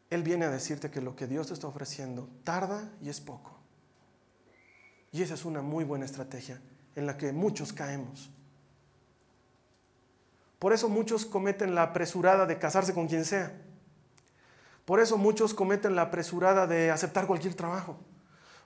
Él 0.09 0.23
viene 0.23 0.45
a 0.45 0.49
decirte 0.49 0.89
que 0.89 1.01
lo 1.01 1.15
que 1.15 1.27
Dios 1.27 1.47
te 1.47 1.53
está 1.53 1.67
ofreciendo 1.67 2.29
tarda 2.43 2.91
y 3.01 3.09
es 3.09 3.19
poco. 3.19 3.59
Y 5.11 5.21
esa 5.21 5.33
es 5.33 5.45
una 5.45 5.61
muy 5.61 5.83
buena 5.83 6.05
estrategia 6.05 6.61
en 6.95 7.05
la 7.05 7.17
que 7.17 7.31
muchos 7.31 7.73
caemos. 7.73 8.29
Por 10.59 10.73
eso 10.73 10.89
muchos 10.89 11.25
cometen 11.25 11.73
la 11.73 11.83
apresurada 11.83 12.45
de 12.45 12.59
casarse 12.59 12.93
con 12.93 13.07
quien 13.07 13.23
sea. 13.23 13.53
Por 14.85 14.99
eso 14.99 15.17
muchos 15.17 15.53
cometen 15.53 15.95
la 15.95 16.03
apresurada 16.03 16.67
de 16.67 16.91
aceptar 16.91 17.27
cualquier 17.27 17.53
trabajo. 17.53 17.97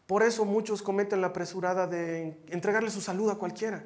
Por 0.08 0.24
eso 0.24 0.46
muchos 0.46 0.82
cometen 0.82 1.22
la 1.22 1.28
apresurada 1.28 1.86
de 1.86 2.42
entregarle 2.48 2.90
su 2.90 3.02
salud 3.02 3.30
a 3.30 3.36
cualquiera. 3.36 3.84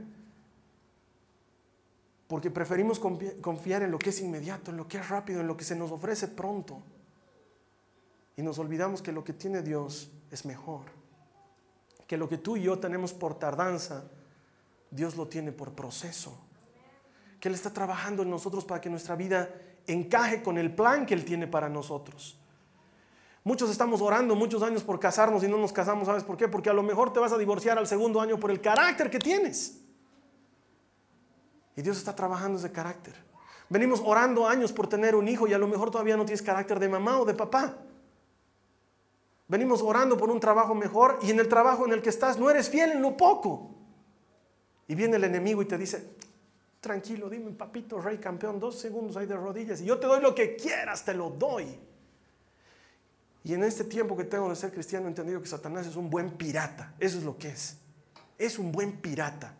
Porque 2.27 2.51
preferimos 2.51 2.99
confiar 2.99 3.83
en 3.83 3.91
lo 3.91 3.99
que 3.99 4.09
es 4.09 4.21
inmediato, 4.21 4.71
en 4.71 4.77
lo 4.77 4.87
que 4.87 4.97
es 4.97 5.09
rápido, 5.09 5.41
en 5.41 5.47
lo 5.47 5.57
que 5.57 5.63
se 5.63 5.75
nos 5.75 5.91
ofrece 5.91 6.27
pronto. 6.27 6.81
Y 8.37 8.43
nos 8.43 8.59
olvidamos 8.59 9.01
que 9.01 9.11
lo 9.11 9.23
que 9.23 9.33
tiene 9.33 9.63
Dios 9.63 10.11
es 10.31 10.45
mejor. 10.45 10.83
Que 12.05 12.17
lo 12.17 12.29
que 12.29 12.37
tú 12.37 12.55
y 12.55 12.61
yo 12.61 12.79
tenemos 12.79 13.11
por 13.11 13.37
tardanza, 13.37 14.05
Dios 14.91 15.17
lo 15.17 15.27
tiene 15.27 15.51
por 15.51 15.73
proceso. 15.73 16.37
Que 17.39 17.49
Él 17.49 17.55
está 17.55 17.73
trabajando 17.73 18.21
en 18.21 18.29
nosotros 18.29 18.63
para 18.63 18.79
que 18.79 18.89
nuestra 18.89 19.15
vida 19.15 19.49
encaje 19.87 20.43
con 20.43 20.57
el 20.57 20.73
plan 20.73 21.05
que 21.05 21.15
Él 21.15 21.25
tiene 21.25 21.47
para 21.47 21.67
nosotros. 21.67 22.39
Muchos 23.43 23.71
estamos 23.71 24.01
orando 24.01 24.35
muchos 24.35 24.61
años 24.61 24.83
por 24.83 24.99
casarnos 24.99 25.43
y 25.43 25.47
no 25.47 25.57
nos 25.57 25.73
casamos, 25.73 26.05
¿sabes 26.05 26.23
por 26.23 26.37
qué? 26.37 26.47
Porque 26.47 26.69
a 26.69 26.73
lo 26.73 26.83
mejor 26.83 27.13
te 27.13 27.19
vas 27.19 27.31
a 27.31 27.37
divorciar 27.37 27.77
al 27.77 27.87
segundo 27.87 28.21
año 28.21 28.39
por 28.39 28.51
el 28.51 28.61
carácter 28.61 29.09
que 29.09 29.19
tienes. 29.19 29.81
Y 31.75 31.81
Dios 31.81 31.97
está 31.97 32.15
trabajando 32.15 32.59
ese 32.59 32.71
carácter. 32.71 33.15
Venimos 33.69 34.01
orando 34.03 34.47
años 34.47 34.71
por 34.73 34.87
tener 34.87 35.15
un 35.15 35.27
hijo 35.27 35.47
y 35.47 35.53
a 35.53 35.57
lo 35.57 35.67
mejor 35.67 35.89
todavía 35.91 36.17
no 36.17 36.25
tienes 36.25 36.41
carácter 36.41 36.79
de 36.79 36.89
mamá 36.89 37.19
o 37.19 37.25
de 37.25 37.33
papá. 37.33 37.77
Venimos 39.47 39.81
orando 39.81 40.17
por 40.17 40.29
un 40.29 40.39
trabajo 40.39 40.75
mejor 40.75 41.19
y 41.21 41.31
en 41.31 41.39
el 41.39 41.47
trabajo 41.47 41.85
en 41.85 41.93
el 41.93 42.01
que 42.01 42.09
estás 42.09 42.37
no 42.37 42.49
eres 42.49 42.69
fiel 42.69 42.91
en 42.91 43.01
lo 43.01 43.15
poco. 43.15 43.71
Y 44.87 44.95
viene 44.95 45.15
el 45.17 45.23
enemigo 45.23 45.61
y 45.61 45.65
te 45.65 45.77
dice, 45.77 46.15
tranquilo, 46.81 47.29
dime, 47.29 47.51
papito, 47.51 47.99
rey 47.99 48.17
campeón, 48.17 48.59
dos 48.59 48.79
segundos 48.79 49.15
ahí 49.17 49.25
de 49.25 49.35
rodillas 49.35 49.81
y 49.81 49.85
yo 49.85 49.99
te 49.99 50.07
doy 50.07 50.21
lo 50.21 50.35
que 50.35 50.55
quieras, 50.55 51.05
te 51.05 51.13
lo 51.13 51.29
doy. 51.29 51.79
Y 53.43 53.53
en 53.53 53.63
este 53.63 53.85
tiempo 53.85 54.17
que 54.17 54.25
tengo 54.25 54.49
de 54.49 54.55
ser 54.57 54.73
cristiano 54.73 55.05
he 55.05 55.09
entendido 55.09 55.41
que 55.41 55.47
Satanás 55.47 55.87
es 55.87 55.95
un 55.95 56.09
buen 56.09 56.31
pirata. 56.31 56.93
Eso 56.99 57.17
es 57.17 57.23
lo 57.23 57.37
que 57.37 57.47
es. 57.47 57.77
Es 58.37 58.59
un 58.59 58.73
buen 58.73 58.97
pirata. 58.97 59.53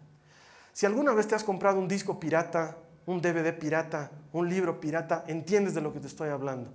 Si 0.73 0.85
alguna 0.85 1.13
vez 1.13 1.27
te 1.27 1.35
has 1.35 1.43
comprado 1.45 1.79
un 1.79 1.87
disco 1.87 2.19
pirata, 2.19 2.77
un 3.05 3.21
DVD 3.21 3.57
pirata, 3.57 4.11
un 4.33 4.49
libro 4.49 4.81
pirata, 4.81 5.23
entiendes 5.27 5.73
de 5.73 5.81
lo 5.81 5.93
que 5.93 6.01
te 6.01 6.07
estoy 6.07 6.29
hablando. 6.29 6.69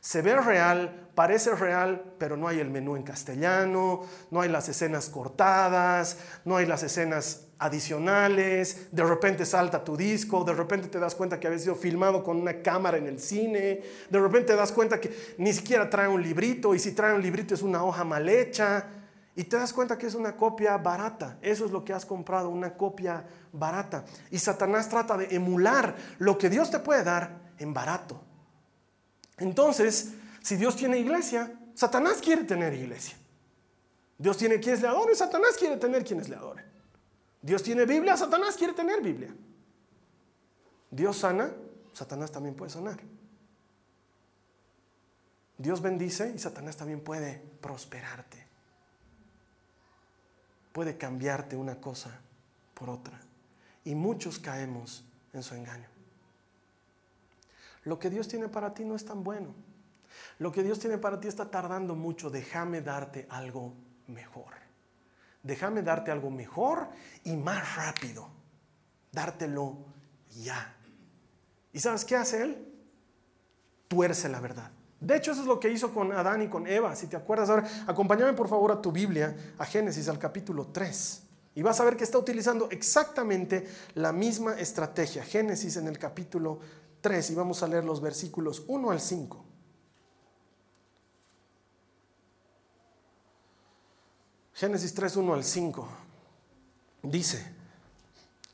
Se 0.00 0.22
ve 0.22 0.34
real, 0.36 1.10
parece 1.14 1.54
real, 1.54 2.14
pero 2.18 2.36
no 2.36 2.48
hay 2.48 2.58
el 2.58 2.70
menú 2.70 2.96
en 2.96 3.02
castellano, 3.02 4.00
no 4.30 4.40
hay 4.40 4.48
las 4.48 4.66
escenas 4.70 5.10
cortadas, 5.10 6.16
no 6.46 6.56
hay 6.56 6.64
las 6.64 6.82
escenas 6.82 7.48
adicionales, 7.58 8.88
de 8.90 9.04
repente 9.04 9.44
salta 9.44 9.84
tu 9.84 9.98
disco, 9.98 10.42
de 10.44 10.54
repente 10.54 10.88
te 10.88 10.98
das 10.98 11.14
cuenta 11.14 11.38
que 11.38 11.46
había 11.46 11.58
sido 11.58 11.74
filmado 11.74 12.24
con 12.24 12.38
una 12.38 12.62
cámara 12.62 12.96
en 12.96 13.06
el 13.06 13.20
cine, 13.20 13.82
de 14.08 14.18
repente 14.18 14.52
te 14.52 14.56
das 14.56 14.72
cuenta 14.72 14.98
que 14.98 15.34
ni 15.36 15.52
siquiera 15.52 15.90
trae 15.90 16.08
un 16.08 16.22
librito 16.22 16.74
y 16.74 16.78
si 16.78 16.92
trae 16.92 17.14
un 17.14 17.20
librito 17.20 17.52
es 17.52 17.60
una 17.60 17.84
hoja 17.84 18.02
mal 18.02 18.28
hecha. 18.28 18.86
Y 19.36 19.44
te 19.44 19.56
das 19.56 19.72
cuenta 19.72 19.96
que 19.96 20.06
es 20.06 20.14
una 20.14 20.36
copia 20.36 20.76
barata. 20.76 21.38
Eso 21.40 21.64
es 21.64 21.70
lo 21.70 21.84
que 21.84 21.92
has 21.92 22.04
comprado, 22.04 22.48
una 22.48 22.74
copia 22.74 23.24
barata. 23.52 24.04
Y 24.30 24.38
Satanás 24.38 24.88
trata 24.88 25.16
de 25.16 25.34
emular 25.34 25.94
lo 26.18 26.36
que 26.36 26.50
Dios 26.50 26.70
te 26.70 26.80
puede 26.80 27.04
dar 27.04 27.52
en 27.58 27.72
barato. 27.72 28.29
Entonces, 29.40 30.12
si 30.42 30.56
Dios 30.56 30.76
tiene 30.76 30.98
iglesia, 30.98 31.52
Satanás 31.74 32.20
quiere 32.22 32.44
tener 32.44 32.72
iglesia. 32.72 33.16
Dios 34.16 34.36
tiene 34.36 34.60
quienes 34.60 34.80
le 34.82 34.88
adoren, 34.88 35.16
Satanás 35.16 35.56
quiere 35.58 35.76
tener 35.76 36.04
quienes 36.04 36.28
le 36.28 36.36
adoren. 36.36 36.64
Dios 37.42 37.62
tiene 37.62 37.86
Biblia, 37.86 38.16
Satanás 38.16 38.56
quiere 38.56 38.74
tener 38.74 39.00
Biblia. 39.00 39.34
Dios 40.90 41.16
sana, 41.16 41.50
Satanás 41.92 42.30
también 42.30 42.54
puede 42.54 42.70
sanar. 42.70 43.00
Dios 45.58 45.82
bendice 45.82 46.32
y 46.34 46.38
Satanás 46.38 46.76
también 46.76 47.00
puede 47.00 47.42
prosperarte 47.60 48.50
puede 50.72 50.96
cambiarte 50.96 51.56
una 51.56 51.80
cosa 51.80 52.10
por 52.72 52.88
otra. 52.88 53.20
Y 53.84 53.94
muchos 53.94 54.38
caemos 54.38 55.04
en 55.34 55.42
su 55.42 55.54
engaño. 55.54 55.89
Lo 57.84 57.98
que 57.98 58.10
Dios 58.10 58.28
tiene 58.28 58.48
para 58.48 58.74
ti 58.74 58.84
no 58.84 58.94
es 58.94 59.04
tan 59.04 59.24
bueno. 59.24 59.54
Lo 60.38 60.52
que 60.52 60.62
Dios 60.62 60.78
tiene 60.78 60.98
para 60.98 61.20
ti 61.20 61.28
está 61.28 61.50
tardando 61.50 61.94
mucho. 61.94 62.30
Déjame 62.30 62.80
darte 62.80 63.26
algo 63.30 63.74
mejor. 64.06 64.54
Déjame 65.42 65.82
darte 65.82 66.10
algo 66.10 66.30
mejor 66.30 66.88
y 67.24 67.36
más 67.36 67.76
rápido. 67.76 68.28
Dártelo 69.12 69.78
ya. 70.42 70.76
¿Y 71.72 71.80
sabes 71.80 72.04
qué 72.04 72.16
hace 72.16 72.42
Él? 72.42 72.66
Tuerce 73.88 74.28
la 74.28 74.40
verdad. 74.40 74.70
De 75.00 75.16
hecho, 75.16 75.32
eso 75.32 75.40
es 75.40 75.46
lo 75.46 75.58
que 75.58 75.70
hizo 75.70 75.94
con 75.94 76.12
Adán 76.12 76.42
y 76.42 76.48
con 76.48 76.66
Eva. 76.66 76.94
Si 76.94 77.06
te 77.06 77.16
acuerdas 77.16 77.48
ahora, 77.48 77.66
acompáñame 77.86 78.34
por 78.34 78.48
favor 78.48 78.70
a 78.70 78.82
tu 78.82 78.92
Biblia, 78.92 79.34
a 79.56 79.64
Génesis, 79.64 80.08
al 80.08 80.18
capítulo 80.18 80.66
3. 80.66 81.22
Y 81.54 81.62
vas 81.62 81.80
a 81.80 81.84
ver 81.84 81.96
que 81.96 82.04
está 82.04 82.18
utilizando 82.18 82.68
exactamente 82.70 83.66
la 83.94 84.12
misma 84.12 84.58
estrategia. 84.60 85.24
Génesis 85.24 85.76
en 85.76 85.88
el 85.88 85.98
capítulo 85.98 86.60
3. 87.00 87.30
Y 87.30 87.34
vamos 87.34 87.62
a 87.62 87.68
leer 87.68 87.84
los 87.84 88.00
versículos 88.00 88.64
1 88.66 88.90
al 88.90 89.00
5. 89.00 89.44
Génesis 94.54 94.92
3, 94.92 95.16
1 95.16 95.34
al 95.34 95.44
5. 95.44 95.88
Dice, 97.02 97.52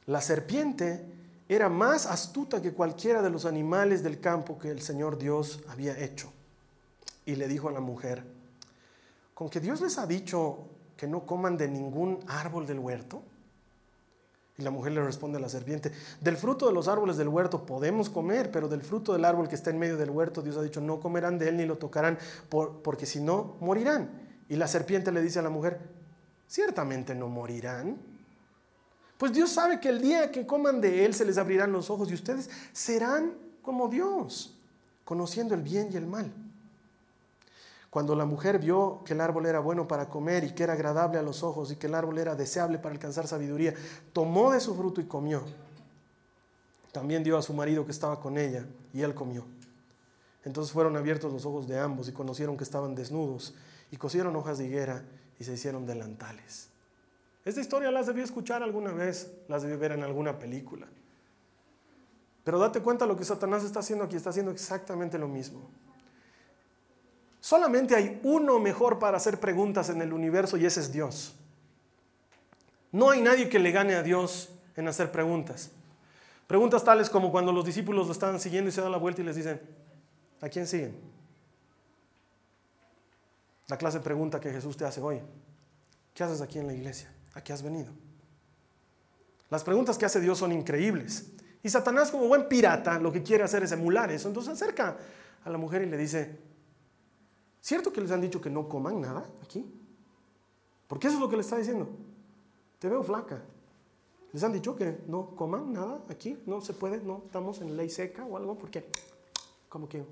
la 0.07 0.21
serpiente 0.21 1.05
era 1.49 1.69
más 1.69 2.07
astuta 2.07 2.63
que 2.63 2.73
cualquiera 2.73 3.23
de 3.23 3.31
los 3.31 3.45
animales 3.45 4.03
del 4.03 4.21
campo 4.21 4.59
que 4.59 4.71
el 4.71 4.81
Señor 4.83 5.19
Dios 5.19 5.61
había 5.69 5.99
hecho 5.99 6.33
y 7.25 7.35
le 7.35 7.49
dijo 7.49 7.69
a 7.69 7.73
la 7.73 7.81
mujer, 7.81 8.25
¿con 9.35 9.51
que 9.51 9.61
Dios 9.61 9.81
les 9.81 9.99
ha 9.99 10.07
dicho 10.07 10.69
que 10.97 11.09
no 11.09 11.27
coman 11.27 11.57
de 11.57 11.69
ningún 11.69 12.21
árbol 12.29 12.67
del 12.67 12.79
huerto? 12.79 13.23
Y 14.59 14.63
la 14.63 14.71
mujer 14.71 14.93
le 14.93 15.05
responde 15.05 15.37
a 15.37 15.41
la 15.41 15.51
serpiente, 15.51 15.93
del 16.21 16.37
fruto 16.37 16.67
de 16.67 16.73
los 16.73 16.89
árboles 16.89 17.19
del 17.19 17.29
huerto 17.29 17.67
podemos 17.67 18.09
comer, 18.09 18.51
pero 18.51 18.69
del 18.69 18.83
fruto 18.83 19.13
del 19.13 19.27
árbol 19.27 19.49
que 19.49 19.55
está 19.55 19.71
en 19.71 19.79
medio 19.79 19.99
del 19.99 20.11
huerto, 20.11 20.41
Dios 20.41 20.57
ha 20.57 20.63
dicho, 20.63 20.81
no 20.81 20.99
comerán 20.99 21.39
de 21.39 21.51
él 21.51 21.59
ni 21.59 21.67
lo 21.67 21.77
tocarán, 21.77 22.19
porque 22.49 23.05
si 23.05 23.21
no, 23.21 23.57
morirán. 23.61 24.11
Y 24.49 24.57
la 24.57 24.67
serpiente 24.67 25.13
le 25.13 25.21
dice 25.21 25.41
a 25.41 25.43
la 25.43 25.51
mujer, 25.51 25.81
ciertamente 26.49 27.15
no 27.15 27.29
morirán. 27.29 27.99
Pues 29.19 29.33
Dios 29.33 29.51
sabe 29.51 29.79
que 29.81 29.91
el 29.91 30.01
día 30.01 30.31
que 30.31 30.47
coman 30.47 30.81
de 30.81 31.05
él 31.05 31.15
se 31.15 31.25
les 31.25 31.37
abrirán 31.37 31.73
los 31.73 31.91
ojos 31.91 32.11
y 32.11 32.15
ustedes 32.15 32.49
serán 32.73 33.35
como 33.61 33.89
Dios, 33.89 34.59
conociendo 35.05 35.55
el 35.55 35.63
bien 35.63 35.91
y 35.93 35.97
el 35.97 36.07
mal. 36.07 36.33
Cuando 37.97 38.15
la 38.15 38.27
mujer 38.27 38.59
vio 38.59 39.01
que 39.07 39.15
el 39.15 39.23
árbol 39.23 39.47
era 39.47 39.59
bueno 39.59 39.89
para 39.89 40.11
comer 40.11 40.45
y 40.45 40.51
que 40.51 40.65
era 40.65 40.75
agradable 40.75 41.19
a 41.19 41.23
los 41.23 41.43
ojos 41.43 41.73
y 41.73 41.77
que 41.77 41.87
el 41.87 41.95
árbol 41.95 42.19
era 42.19 42.35
deseable 42.35 42.77
para 42.77 42.93
alcanzar 42.93 43.27
sabiduría, 43.27 43.73
tomó 44.13 44.53
de 44.53 44.61
su 44.61 44.75
fruto 44.75 45.01
y 45.01 45.07
comió. 45.07 45.43
También 46.93 47.25
dio 47.25 47.39
a 47.39 47.43
su 47.43 47.55
marido 47.55 47.87
que 47.87 47.93
estaba 47.93 48.21
con 48.21 48.37
ella 48.37 48.67
y 48.93 49.01
él 49.01 49.15
comió. 49.15 49.47
Entonces 50.45 50.75
fueron 50.75 50.95
abiertos 50.99 51.33
los 51.33 51.47
ojos 51.47 51.67
de 51.67 51.81
ambos 51.81 52.07
y 52.11 52.13
conocieron 52.13 52.59
que 52.59 52.65
estaban 52.65 52.95
desnudos 52.95 53.55
y 53.91 53.97
cosieron 53.97 54.37
hojas 54.37 54.59
de 54.59 54.67
higuera 54.67 55.03
y 55.41 55.45
se 55.45 55.55
hicieron 55.55 55.87
delantales. 55.87 56.69
Esta 57.47 57.63
historia 57.63 57.91
las 57.91 58.09
debí 58.09 58.21
escuchar 58.21 58.63
alguna 58.63 58.93
vez, 58.93 59.33
las 59.49 59.63
debí 59.63 59.75
ver 59.77 59.93
en 59.93 60.03
alguna 60.03 60.39
película. 60.39 60.87
Pero 62.45 62.59
date 62.59 62.83
cuenta 62.83 63.07
lo 63.07 63.17
que 63.17 63.25
Satanás 63.25 63.65
está 63.65 63.79
haciendo 63.79 64.05
aquí, 64.05 64.17
está 64.17 64.29
haciendo 64.29 64.53
exactamente 64.53 65.17
lo 65.17 65.29
mismo. 65.29 65.71
Solamente 67.47 67.95
hay 67.95 68.19
uno 68.25 68.59
mejor 68.59 68.99
para 68.99 69.19
hacer 69.19 69.39
preguntas 69.39 69.89
en 69.89 70.03
el 70.03 70.13
universo 70.13 70.57
y 70.57 70.67
ese 70.67 70.81
es 70.81 70.91
Dios. 70.91 71.37
No 72.91 73.11
hay 73.11 73.21
nadie 73.21 73.49
que 73.49 73.61
le 73.61 73.71
gane 73.71 73.95
a 73.95 74.03
Dios 74.03 74.49
en 74.75 74.89
hacer 74.89 75.13
preguntas. 75.13 75.71
Preguntas 76.49 76.83
tales 76.83 77.09
como 77.09 77.31
cuando 77.31 77.53
los 77.53 77.65
discípulos 77.65 78.09
lo 78.09 78.13
estaban 78.13 78.41
siguiendo 78.41 78.69
y 78.69 78.73
se 78.73 78.81
dan 78.81 78.91
la 78.91 78.99
vuelta 78.99 79.23
y 79.23 79.25
les 79.25 79.37
dicen, 79.37 79.61
¿a 80.41 80.49
quién 80.49 80.67
siguen? 80.67 80.99
La 83.69 83.79
clase 83.79 83.99
de 83.99 84.05
pregunta 84.05 84.41
que 84.41 84.51
Jesús 84.51 84.77
te 84.77 84.85
hace 84.85 85.01
hoy. 85.01 85.21
¿Qué 86.15 86.25
haces 86.25 86.41
aquí 86.41 86.59
en 86.59 86.67
la 86.67 86.73
iglesia? 86.73 87.13
¿A 87.35 87.45
qué 87.45 87.53
has 87.53 87.63
venido? 87.63 87.93
Las 89.51 89.63
preguntas 89.63 89.97
que 89.97 90.05
hace 90.05 90.21
Dios 90.21 90.37
son 90.37 90.51
increíbles. 90.51 91.29
Y 91.63 91.69
Satanás, 91.69 92.11
como 92.11 92.27
buen 92.27 92.49
pirata, 92.49 92.99
lo 92.99 93.13
que 93.13 93.23
quiere 93.23 93.45
hacer 93.45 93.63
es 93.63 93.71
emular 93.71 94.11
eso. 94.11 94.27
Entonces 94.27 94.53
acerca 94.53 94.97
a 95.45 95.49
la 95.49 95.59
mujer 95.59 95.83
y 95.83 95.87
le 95.87 95.97
dice, 95.97 96.46
¿Cierto 97.67 97.93
que 97.93 98.01
les 98.01 98.13
han 98.13 98.21
dicho 98.21 98.41
que 98.41 98.49
no 98.49 98.69
coman 98.69 99.01
nada 99.01 99.29
aquí? 99.43 99.69
Porque 100.87 101.09
eso 101.09 101.17
es 101.17 101.21
lo 101.21 101.29
que 101.29 101.35
le 101.35 101.43
está 101.43 101.57
diciendo. 101.57 101.89
Te 102.79 102.89
veo 102.89 103.03
flaca. 103.03 103.43
Les 104.33 104.45
han 104.45 104.53
dicho 104.53 104.77
que 104.77 105.01
no 105.09 105.35
coman 105.35 105.73
nada 105.73 106.01
aquí, 106.09 106.41
no 106.47 106.61
se 106.61 106.75
puede, 106.75 106.99
no 106.99 107.23
estamos 107.25 107.61
en 107.63 107.77
ley 107.77 107.91
seca 107.91 108.25
o 108.25 108.37
algo, 108.37 108.57
porque 108.57 108.89
como 109.69 109.89
que 109.89 110.05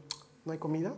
no 0.44 0.50
hay 0.50 0.58
comida. 0.58 0.96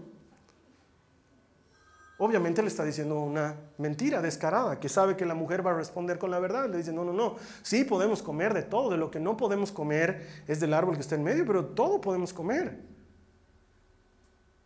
Obviamente 2.17 2.63
le 2.63 2.69
está 2.69 2.85
diciendo 2.85 3.21
una 3.21 3.55
mentira 3.77 4.23
descarada, 4.23 4.81
que 4.81 4.89
sabe 4.89 5.15
que 5.15 5.27
la 5.27 5.35
mujer 5.35 5.67
va 5.67 5.73
a 5.73 5.75
responder 5.75 6.19
con 6.19 6.31
la 6.31 6.39
verdad. 6.39 6.71
Le 6.71 6.79
dice, 6.79 6.91
no, 6.91 7.05
no, 7.05 7.13
no, 7.13 7.37
sí 7.61 7.85
podemos 7.85 8.23
comer 8.23 8.55
de 8.55 8.63
todo, 8.63 8.89
de 8.89 8.97
lo 8.97 9.11
que 9.11 9.21
no 9.21 9.37
podemos 9.37 9.73
comer 9.73 10.27
es 10.49 10.59
del 10.59 10.73
árbol 10.73 10.95
que 10.95 11.03
está 11.03 11.17
en 11.17 11.23
medio, 11.23 11.45
pero 11.45 11.67
todo 11.67 12.01
podemos 12.01 12.33
comer. 12.33 12.96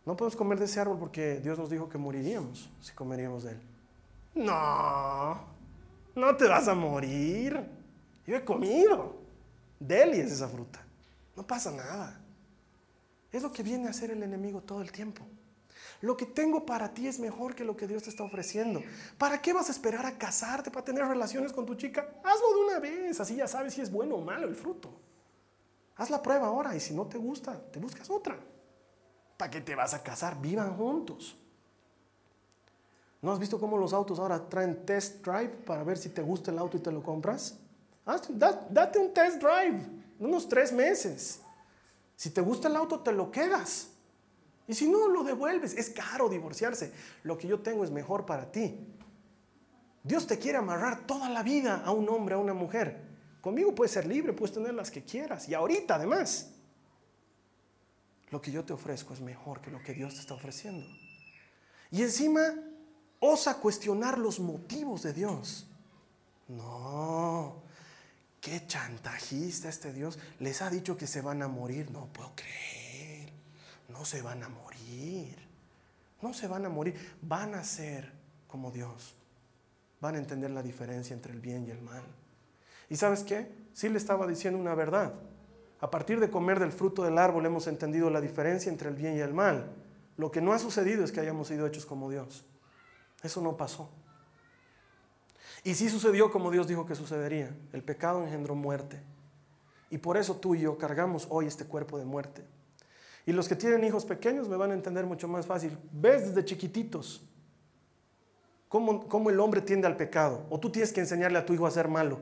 No 0.05 0.17
podemos 0.17 0.35
comer 0.35 0.57
de 0.57 0.65
ese 0.65 0.79
árbol 0.79 0.97
porque 0.97 1.39
Dios 1.39 1.57
nos 1.57 1.69
dijo 1.69 1.87
que 1.87 1.97
moriríamos 1.97 2.69
si 2.81 2.93
comeríamos 2.93 3.43
de 3.43 3.51
él. 3.51 3.61
No, 4.33 5.39
no 6.15 6.35
te 6.37 6.47
vas 6.47 6.67
a 6.67 6.73
morir. 6.73 7.63
Yo 8.25 8.35
he 8.35 8.43
comido. 8.43 9.15
Deli 9.79 10.19
es 10.19 10.31
esa 10.31 10.47
fruta. 10.47 10.79
No 11.35 11.45
pasa 11.45 11.71
nada. 11.71 12.19
Es 13.31 13.43
lo 13.43 13.51
que 13.51 13.63
viene 13.63 13.87
a 13.87 13.91
hacer 13.91 14.11
el 14.11 14.23
enemigo 14.23 14.61
todo 14.61 14.81
el 14.81 14.91
tiempo. 14.91 15.23
Lo 16.01 16.17
que 16.17 16.25
tengo 16.25 16.65
para 16.65 16.93
ti 16.93 17.07
es 17.07 17.19
mejor 17.19 17.53
que 17.55 17.63
lo 17.63 17.77
que 17.77 17.87
Dios 17.87 18.03
te 18.03 18.09
está 18.09 18.23
ofreciendo. 18.23 18.81
¿Para 19.17 19.41
qué 19.41 19.53
vas 19.53 19.69
a 19.69 19.71
esperar 19.71 20.05
a 20.05 20.17
casarte, 20.17 20.71
para 20.71 20.83
tener 20.83 21.05
relaciones 21.05 21.53
con 21.53 21.65
tu 21.65 21.75
chica? 21.75 22.09
Hazlo 22.23 22.55
de 22.55 22.65
una 22.65 22.79
vez, 22.79 23.19
así 23.19 23.35
ya 23.35 23.47
sabes 23.47 23.75
si 23.75 23.81
es 23.81 23.91
bueno 23.91 24.15
o 24.15 24.21
malo 24.21 24.47
el 24.47 24.55
fruto. 24.55 24.91
Haz 25.95 26.09
la 26.09 26.21
prueba 26.21 26.47
ahora 26.47 26.75
y 26.75 26.79
si 26.79 26.93
no 26.93 27.05
te 27.05 27.17
gusta, 27.17 27.59
te 27.71 27.79
buscas 27.79 28.09
otra. 28.09 28.37
¿Para 29.41 29.49
qué 29.49 29.61
te 29.61 29.73
vas 29.73 29.95
a 29.95 30.03
casar? 30.03 30.39
Vivan 30.39 30.77
juntos. 30.77 31.35
¿No 33.23 33.31
has 33.31 33.39
visto 33.39 33.59
cómo 33.59 33.75
los 33.75 33.91
autos 33.91 34.19
ahora 34.19 34.47
traen 34.47 34.85
test 34.85 35.25
drive 35.25 35.49
para 35.65 35.83
ver 35.83 35.97
si 35.97 36.09
te 36.09 36.21
gusta 36.21 36.51
el 36.51 36.59
auto 36.59 36.77
y 36.77 36.79
te 36.79 36.91
lo 36.91 37.01
compras? 37.01 37.57
date 38.05 38.99
un 38.99 39.11
test 39.11 39.41
drive, 39.41 39.81
unos 40.19 40.47
tres 40.47 40.71
meses. 40.71 41.39
Si 42.15 42.29
te 42.29 42.39
gusta 42.39 42.67
el 42.67 42.75
auto, 42.75 42.99
te 42.99 43.11
lo 43.11 43.31
quedas. 43.31 43.87
Y 44.67 44.75
si 44.75 44.87
no, 44.87 45.07
lo 45.07 45.23
devuelves. 45.23 45.73
Es 45.73 45.89
caro 45.89 46.29
divorciarse. 46.29 46.93
Lo 47.23 47.35
que 47.35 47.47
yo 47.47 47.61
tengo 47.61 47.83
es 47.83 47.89
mejor 47.89 48.27
para 48.27 48.51
ti. 48.51 48.77
Dios 50.03 50.27
te 50.27 50.37
quiere 50.37 50.59
amarrar 50.59 51.07
toda 51.07 51.27
la 51.29 51.41
vida 51.41 51.81
a 51.83 51.89
un 51.89 52.07
hombre, 52.09 52.35
a 52.35 52.37
una 52.37 52.53
mujer. 52.53 53.01
Conmigo 53.41 53.73
puedes 53.73 53.91
ser 53.91 54.05
libre, 54.05 54.33
puedes 54.33 54.53
tener 54.53 54.75
las 54.75 54.91
que 54.91 55.03
quieras. 55.03 55.49
Y 55.49 55.55
ahorita 55.55 55.95
además. 55.95 56.50
Lo 58.31 58.41
que 58.41 58.51
yo 58.51 58.65
te 58.65 58.73
ofrezco 58.73 59.13
es 59.13 59.21
mejor 59.21 59.61
que 59.61 59.71
lo 59.71 59.83
que 59.83 59.93
Dios 59.93 60.15
te 60.15 60.21
está 60.21 60.33
ofreciendo. 60.33 60.87
Y 61.91 62.01
encima 62.01 62.41
osa 63.19 63.57
cuestionar 63.57 64.17
los 64.17 64.39
motivos 64.39 65.03
de 65.03 65.13
Dios. 65.13 65.67
No, 66.47 67.61
qué 68.39 68.65
chantajista 68.65 69.69
este 69.69 69.93
Dios. 69.93 70.17
Les 70.39 70.61
ha 70.61 70.69
dicho 70.69 70.97
que 70.97 71.07
se 71.07 71.21
van 71.21 71.41
a 71.41 71.47
morir. 71.47 71.91
No 71.91 72.07
puedo 72.07 72.31
creer 72.35 72.81
no 73.91 74.05
se 74.05 74.21
van 74.21 74.41
a 74.43 74.49
morir. 74.49 75.37
No 76.21 76.33
se 76.33 76.47
van 76.47 76.65
a 76.65 76.69
morir. 76.69 76.95
Van 77.21 77.53
a 77.55 77.63
ser 77.63 78.11
como 78.47 78.71
Dios. 78.71 79.15
Van 79.99 80.15
a 80.15 80.17
entender 80.17 80.51
la 80.51 80.63
diferencia 80.63 81.13
entre 81.13 81.33
el 81.33 81.39
bien 81.39 81.67
y 81.67 81.71
el 81.71 81.81
mal. 81.81 82.03
¿Y 82.89 82.97
sabes 82.97 83.23
qué? 83.23 83.51
Sí 83.73 83.89
le 83.89 83.97
estaba 83.97 84.25
diciendo 84.27 84.59
una 84.59 84.75
verdad. 84.75 85.13
A 85.81 85.89
partir 85.89 86.19
de 86.19 86.29
comer 86.29 86.59
del 86.59 86.71
fruto 86.71 87.03
del 87.03 87.17
árbol 87.17 87.45
hemos 87.45 87.67
entendido 87.67 88.09
la 88.09 88.21
diferencia 88.21 88.71
entre 88.71 88.89
el 88.89 88.95
bien 88.95 89.17
y 89.17 89.19
el 89.19 89.33
mal. 89.33 89.65
Lo 90.15 90.31
que 90.31 90.39
no 90.39 90.53
ha 90.53 90.59
sucedido 90.59 91.03
es 91.03 91.11
que 91.11 91.19
hayamos 91.19 91.47
sido 91.47 91.65
hechos 91.65 91.85
como 91.85 92.09
Dios. 92.09 92.45
Eso 93.23 93.41
no 93.41 93.57
pasó. 93.57 93.89
Y 95.63 95.73
sí 95.73 95.89
sucedió 95.89 96.31
como 96.31 96.51
Dios 96.51 96.67
dijo 96.67 96.85
que 96.85 96.93
sucedería. 96.93 97.55
El 97.73 97.83
pecado 97.83 98.23
engendró 98.23 98.53
muerte. 98.53 99.01
Y 99.89 99.97
por 99.97 100.17
eso 100.17 100.35
tú 100.35 100.53
y 100.53 100.61
yo 100.61 100.77
cargamos 100.77 101.27
hoy 101.29 101.47
este 101.47 101.65
cuerpo 101.65 101.97
de 101.97 102.05
muerte. 102.05 102.45
Y 103.25 103.33
los 103.33 103.47
que 103.47 103.55
tienen 103.55 103.83
hijos 103.83 104.05
pequeños 104.05 104.47
me 104.47 104.57
van 104.57 104.71
a 104.71 104.75
entender 104.75 105.05
mucho 105.05 105.27
más 105.27 105.47
fácil. 105.47 105.77
Ves 105.91 106.27
desde 106.27 106.45
chiquititos 106.45 107.23
cómo, 108.69 109.29
el 109.29 109.39
hombre 109.39 109.61
tiende 109.61 109.87
al 109.87 109.97
pecado. 109.97 110.45
O 110.49 110.59
tú 110.59 110.71
tienes 110.71 110.93
que 110.93 111.01
enseñarle 111.01 111.39
a 111.39 111.45
tu 111.45 111.53
hijo 111.53 111.65
a 111.65 111.71
ser 111.71 111.87
malo. 111.87 112.19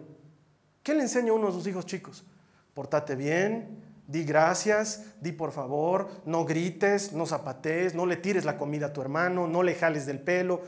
¿Qué 0.82 0.96
le 0.96 1.02
enseña 1.02 1.32
a 1.32 1.36
uno 1.36 1.48
de 1.48 1.54
sus 1.54 1.68
hijos 1.68 1.86
chicos? 1.86 2.24
Portate 2.74 3.16
bien, 3.16 3.84
di 4.08 4.24
gracias, 4.24 5.06
di 5.22 5.32
por 5.32 5.52
favor, 5.52 6.10
no 6.26 6.46
grites, 6.46 7.14
no 7.14 7.26
zapatees, 7.26 7.94
no 7.96 8.06
le 8.06 8.18
tires 8.18 8.46
la 8.46 8.58
comida 8.58 8.88
a 8.88 8.94
tu 8.94 9.02
hermano, 9.02 9.48
no 9.48 9.64
le 9.64 9.76
jales 9.76 10.06
del 10.06 10.20
pelo. 10.20 10.62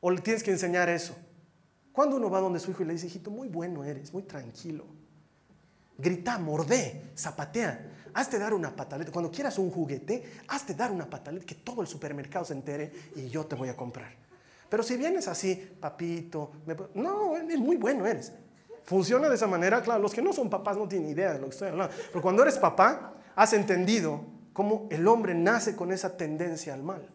O 0.00 0.10
le 0.10 0.20
tienes 0.20 0.42
que 0.42 0.50
enseñar 0.50 0.88
eso. 0.88 1.16
Cuando 1.92 2.16
uno 2.16 2.30
va 2.30 2.40
donde 2.40 2.60
su 2.60 2.70
hijo 2.70 2.82
y 2.82 2.86
le 2.86 2.92
dice, 2.92 3.06
hijito, 3.06 3.30
muy 3.30 3.48
bueno 3.48 3.84
eres, 3.84 4.12
muy 4.12 4.22
tranquilo. 4.22 4.84
Grita, 5.98 6.38
mordé, 6.38 7.10
zapatea 7.16 7.92
hazte 8.16 8.38
dar 8.38 8.54
una 8.54 8.74
pataleta. 8.74 9.12
Cuando 9.12 9.30
quieras 9.30 9.58
un 9.58 9.70
juguete, 9.70 10.24
hazte 10.48 10.74
dar 10.74 10.90
una 10.90 11.08
pataleta 11.08 11.44
que 11.44 11.54
todo 11.56 11.82
el 11.82 11.86
supermercado 11.86 12.44
se 12.46 12.54
entere 12.54 12.90
y 13.14 13.28
yo 13.28 13.44
te 13.44 13.54
voy 13.54 13.68
a 13.68 13.76
comprar. 13.76 14.10
Pero 14.68 14.82
si 14.82 14.96
vienes 14.96 15.28
así, 15.28 15.54
papito, 15.78 16.50
no, 16.94 17.36
es 17.36 17.58
muy 17.58 17.76
bueno 17.76 18.06
eres. 18.06 18.32
Funciona 18.86 19.28
de 19.28 19.34
esa 19.34 19.48
manera, 19.48 19.82
claro, 19.82 20.00
los 20.00 20.14
que 20.14 20.22
no 20.22 20.32
son 20.32 20.48
papás 20.48 20.76
no 20.76 20.86
tienen 20.86 21.10
idea 21.10 21.32
de 21.32 21.40
lo 21.40 21.46
que 21.46 21.52
estoy 21.52 21.68
hablando. 21.68 21.92
Pero 22.08 22.22
cuando 22.22 22.42
eres 22.42 22.56
papá, 22.56 23.14
has 23.34 23.52
entendido 23.52 24.24
cómo 24.52 24.86
el 24.90 25.06
hombre 25.08 25.34
nace 25.34 25.74
con 25.74 25.90
esa 25.92 26.16
tendencia 26.16 26.72
al 26.72 26.84
mal 26.84 27.06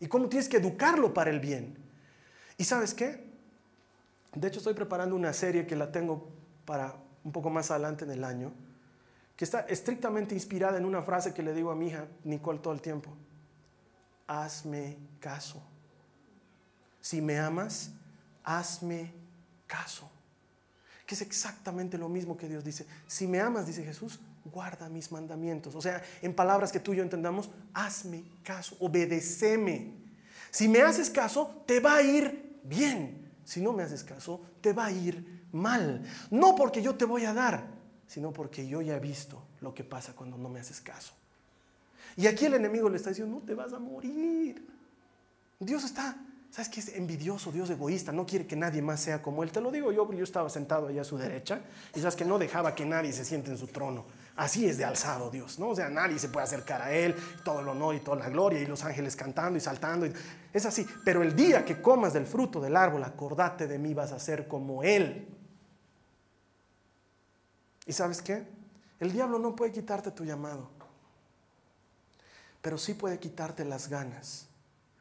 y 0.00 0.08
cómo 0.08 0.28
tienes 0.28 0.48
que 0.48 0.56
educarlo 0.56 1.14
para 1.14 1.30
el 1.30 1.38
bien. 1.38 1.78
¿Y 2.58 2.64
sabes 2.64 2.94
qué? 2.94 3.24
De 4.34 4.48
hecho, 4.48 4.58
estoy 4.58 4.74
preparando 4.74 5.14
una 5.14 5.32
serie 5.32 5.66
que 5.66 5.76
la 5.76 5.92
tengo 5.92 6.28
para 6.64 6.96
un 7.22 7.30
poco 7.30 7.48
más 7.48 7.70
adelante 7.70 8.04
en 8.04 8.10
el 8.10 8.24
año, 8.24 8.52
que 9.36 9.44
está 9.44 9.60
estrictamente 9.60 10.34
inspirada 10.34 10.76
en 10.78 10.84
una 10.84 11.02
frase 11.02 11.32
que 11.32 11.44
le 11.44 11.54
digo 11.54 11.70
a 11.70 11.76
mi 11.76 11.86
hija 11.86 12.06
Nicole 12.24 12.58
todo 12.58 12.74
el 12.74 12.80
tiempo. 12.80 13.10
Hazme 14.26 14.98
caso. 15.20 15.62
Si 17.00 17.22
me 17.22 17.38
amas, 17.38 17.92
hazme 18.42 19.12
caso. 19.68 20.10
Que 21.06 21.14
es 21.14 21.20
exactamente 21.20 21.98
lo 21.98 22.08
mismo 22.08 22.36
que 22.36 22.48
Dios 22.48 22.64
dice. 22.64 22.86
Si 23.06 23.26
me 23.26 23.40
amas, 23.40 23.66
dice 23.66 23.84
Jesús, 23.84 24.20
guarda 24.44 24.88
mis 24.88 25.12
mandamientos. 25.12 25.74
O 25.74 25.80
sea, 25.80 26.02
en 26.22 26.34
palabras 26.34 26.72
que 26.72 26.80
tú 26.80 26.92
y 26.92 26.96
yo 26.96 27.02
entendamos, 27.02 27.50
hazme 27.72 28.24
caso, 28.42 28.76
obedeceme. 28.80 29.92
Si 30.50 30.68
me 30.68 30.80
haces 30.82 31.10
caso, 31.10 31.62
te 31.66 31.80
va 31.80 31.96
a 31.96 32.02
ir 32.02 32.60
bien. 32.62 33.28
Si 33.44 33.60
no 33.60 33.72
me 33.72 33.82
haces 33.82 34.02
caso, 34.02 34.40
te 34.60 34.72
va 34.72 34.86
a 34.86 34.92
ir 34.92 35.44
mal. 35.52 36.02
No 36.30 36.54
porque 36.54 36.80
yo 36.80 36.94
te 36.94 37.04
voy 37.04 37.24
a 37.24 37.34
dar, 37.34 37.66
sino 38.06 38.32
porque 38.32 38.66
yo 38.66 38.80
ya 38.80 38.96
he 38.96 39.00
visto 39.00 39.42
lo 39.60 39.74
que 39.74 39.84
pasa 39.84 40.14
cuando 40.14 40.38
no 40.38 40.48
me 40.48 40.60
haces 40.60 40.80
caso. 40.80 41.12
Y 42.16 42.26
aquí 42.26 42.46
el 42.46 42.54
enemigo 42.54 42.88
le 42.88 42.96
está 42.96 43.10
diciendo, 43.10 43.34
no 43.34 43.42
te 43.42 43.54
vas 43.54 43.72
a 43.72 43.78
morir. 43.78 44.66
Dios 45.58 45.84
está, 45.84 46.16
¿sabes 46.54 46.68
qué? 46.68 46.78
Es 46.78 46.88
envidioso, 46.94 47.50
Dios 47.50 47.68
egoísta, 47.70 48.12
no 48.12 48.24
quiere 48.24 48.46
que 48.46 48.54
nadie 48.54 48.80
más 48.80 49.00
sea 49.00 49.20
como 49.20 49.42
Él. 49.42 49.50
Te 49.50 49.60
lo 49.60 49.72
digo 49.72 49.90
yo, 49.90 50.08
yo 50.12 50.22
estaba 50.22 50.48
sentado 50.48 50.86
allá 50.86 51.00
a 51.00 51.04
su 51.04 51.18
derecha 51.18 51.60
y 51.92 51.98
sabes 51.98 52.14
que 52.14 52.24
no 52.24 52.38
dejaba 52.38 52.76
que 52.76 52.86
nadie 52.86 53.12
se 53.12 53.24
siente 53.24 53.50
en 53.50 53.58
su 53.58 53.66
trono. 53.66 54.04
Así 54.36 54.68
es 54.68 54.78
de 54.78 54.84
alzado 54.84 55.30
Dios, 55.30 55.58
¿no? 55.58 55.70
O 55.70 55.74
sea, 55.74 55.88
nadie 55.88 56.16
se 56.16 56.28
puede 56.28 56.44
acercar 56.44 56.80
a 56.80 56.92
Él, 56.92 57.16
todo 57.42 57.58
el 57.58 57.66
honor 57.66 57.96
y 57.96 58.00
toda 58.00 58.18
la 58.18 58.28
gloria 58.28 58.60
y 58.60 58.66
los 58.66 58.84
ángeles 58.84 59.16
cantando 59.16 59.58
y 59.58 59.60
saltando. 59.60 60.06
Es 60.52 60.64
así. 60.64 60.86
Pero 61.04 61.24
el 61.24 61.34
día 61.34 61.64
que 61.64 61.82
comas 61.82 62.12
del 62.12 62.24
fruto 62.24 62.60
del 62.60 62.76
árbol, 62.76 63.02
acordate 63.02 63.66
de 63.66 63.76
mí, 63.76 63.92
vas 63.92 64.12
a 64.12 64.20
ser 64.20 64.46
como 64.46 64.84
Él. 64.84 65.26
¿Y 67.84 67.92
sabes 67.92 68.22
qué? 68.22 68.46
El 69.00 69.12
diablo 69.12 69.40
no 69.40 69.56
puede 69.56 69.72
quitarte 69.72 70.12
tu 70.12 70.24
llamado, 70.24 70.70
pero 72.62 72.78
sí 72.78 72.94
puede 72.94 73.18
quitarte 73.18 73.64
las 73.64 73.88
ganas 73.88 74.46